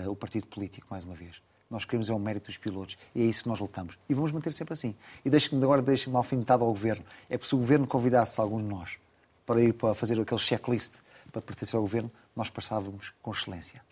o 0.09 0.17
partido 0.17 0.47
político, 0.47 0.87
mais 0.91 1.05
uma 1.05 1.15
vez. 1.15 1.41
Nós 1.71 1.85
queremos 1.85 2.09
é 2.09 2.15
o 2.15 2.19
mérito 2.19 2.47
dos 2.47 2.57
pilotos 2.57 2.97
e 3.15 3.23
é 3.23 3.25
isso 3.25 3.43
que 3.43 3.49
nós 3.49 3.59
lutamos. 3.59 3.99
E 4.09 4.15
vamos 4.15 4.33
manter 4.33 4.53
sempre 4.53 4.75
assim. 4.75 4.95
E 5.25 5.31
deixe-me 5.31 5.63
agora 5.63 5.83
deixe-me 5.83 6.17
alfinetado 6.17 6.65
ao 6.65 6.71
Governo. 6.71 7.05
É 7.29 7.37
porque 7.37 7.49
se 7.49 7.55
o 7.55 7.59
Governo 7.59 7.87
convidasse 7.87 8.41
algum 8.41 8.59
de 8.59 8.69
nós 8.69 8.99
para 9.47 9.61
ir 9.61 9.73
para 9.73 9.95
fazer 9.95 10.21
aquele 10.21 10.41
checklist 10.41 10.95
para 11.33 11.43
pertencer 11.43 11.75
ao 11.75 11.83
Governo, 11.83 12.11
nós 12.37 12.49
passávamos 12.49 13.13
com 13.21 13.33
excelência. 13.33 13.83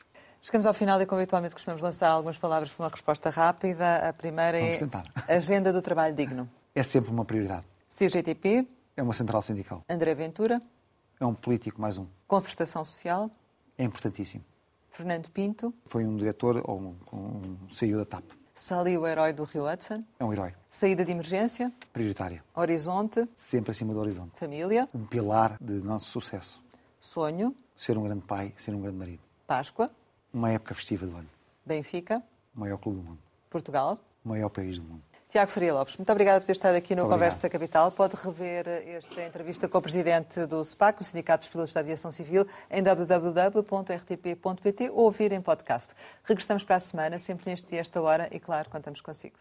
Chegamos 0.40 0.66
ao 0.66 0.74
final 0.74 1.00
e, 1.00 1.06
como 1.06 1.20
habitualmente, 1.20 1.54
costumamos 1.54 1.82
lançar 1.82 2.08
algumas 2.08 2.36
palavras 2.36 2.70
para 2.70 2.84
uma 2.84 2.90
resposta 2.90 3.30
rápida. 3.30 4.08
A 4.08 4.12
primeira 4.12 4.58
é 4.58 4.78
Agenda 5.28 5.72
do 5.72 5.80
Trabalho 5.80 6.14
Digno. 6.14 6.48
É 6.74 6.82
sempre 6.82 7.10
uma 7.10 7.24
prioridade. 7.24 7.64
CGTP. 7.88 8.66
É 8.96 9.02
uma 9.02 9.12
central 9.12 9.40
sindical. 9.40 9.84
André 9.88 10.14
Ventura. 10.14 10.60
É 11.20 11.24
um 11.24 11.34
político 11.34 11.80
mais 11.80 11.96
um. 11.96 12.06
Concertação 12.26 12.84
Social. 12.84 13.30
É 13.78 13.84
importantíssimo. 13.84 14.44
Fernando 14.93 15.30
Pinto. 15.30 15.74
Foi 15.86 16.05
um 16.05 16.16
diretor 16.16 16.62
ou 16.64 16.78
um, 16.78 16.97
um 17.12 17.70
CEO 17.70 17.99
da 17.99 18.05
TAP. 18.05 18.24
Sali, 18.55 18.97
o 18.99 19.07
herói 19.07 19.32
do 19.32 19.45
Rio 19.45 19.66
Hudson. 19.66 20.05
É 20.20 20.24
um 20.24 20.32
herói. 20.32 20.55
Saída 20.68 21.03
de 21.03 21.11
emergência. 21.11 21.72
Prioritária. 21.93 22.45
Horizonte. 22.55 23.26
Sempre 23.34 23.70
acima 23.70 23.95
do 23.95 24.01
horizonte. 24.01 24.38
Família. 24.38 24.86
Um 24.95 25.07
pilar 25.07 25.57
de 25.59 25.72
nosso 25.72 26.11
sucesso. 26.11 26.62
Sonho. 27.01 27.57
Ser 27.74 27.97
um 27.97 28.03
grande 28.03 28.26
pai, 28.26 28.53
ser 28.59 28.74
um 28.74 28.82
grande 28.82 28.99
marido. 28.99 29.22
Páscoa. 29.47 29.90
Uma 30.32 30.51
época 30.51 30.74
festiva 30.74 31.07
do 31.07 31.16
ano. 31.16 31.28
Benfica. 31.64 32.22
O 32.55 32.61
maior 32.61 32.76
clube 32.76 32.99
do 32.99 33.05
mundo. 33.05 33.18
Portugal. 33.49 33.99
O 34.22 34.28
maior 34.28 34.51
país 34.51 34.78
do 34.78 34.84
mundo. 34.84 35.03
Tiago 35.33 35.51
Faria 35.51 35.72
Lopes, 35.72 35.97
muito 35.97 36.12
obrigada 36.12 36.39
por 36.43 36.47
ter 36.47 36.53
estado 36.53 36.74
aqui 36.74 36.95
no 36.95 37.09
Conversa 37.09 37.49
Capital. 37.49 37.91
Pode 37.91 38.14
rever 38.22 38.68
esta 38.68 39.24
entrevista 39.24 39.66
com 39.66 39.78
o 39.78 39.80
presidente 39.80 40.45
do 40.45 40.62
SPAC, 40.62 41.01
o 41.01 41.05
Sindicato 41.05 41.41
dos 41.41 41.49
Pilotos 41.49 41.72
da 41.72 41.80
Aviação 41.80 42.12
Civil, 42.12 42.47
em 42.70 42.83
www.rtp.pt 42.83 43.30
ou 44.91 45.05
ouvir 45.05 45.33
em 45.33 45.41
podcast. 45.41 45.95
Regressamos 46.22 46.64
para 46.64 46.76
a 46.76 46.80
semana, 46.80 47.18
sempre 47.18 47.51
neste 47.51 47.66
dia, 47.66 47.80
esta 47.80 47.99
hora, 48.03 48.28
e 48.30 48.39
claro, 48.39 48.68
contamos 48.68 49.01
consigo. 49.01 49.37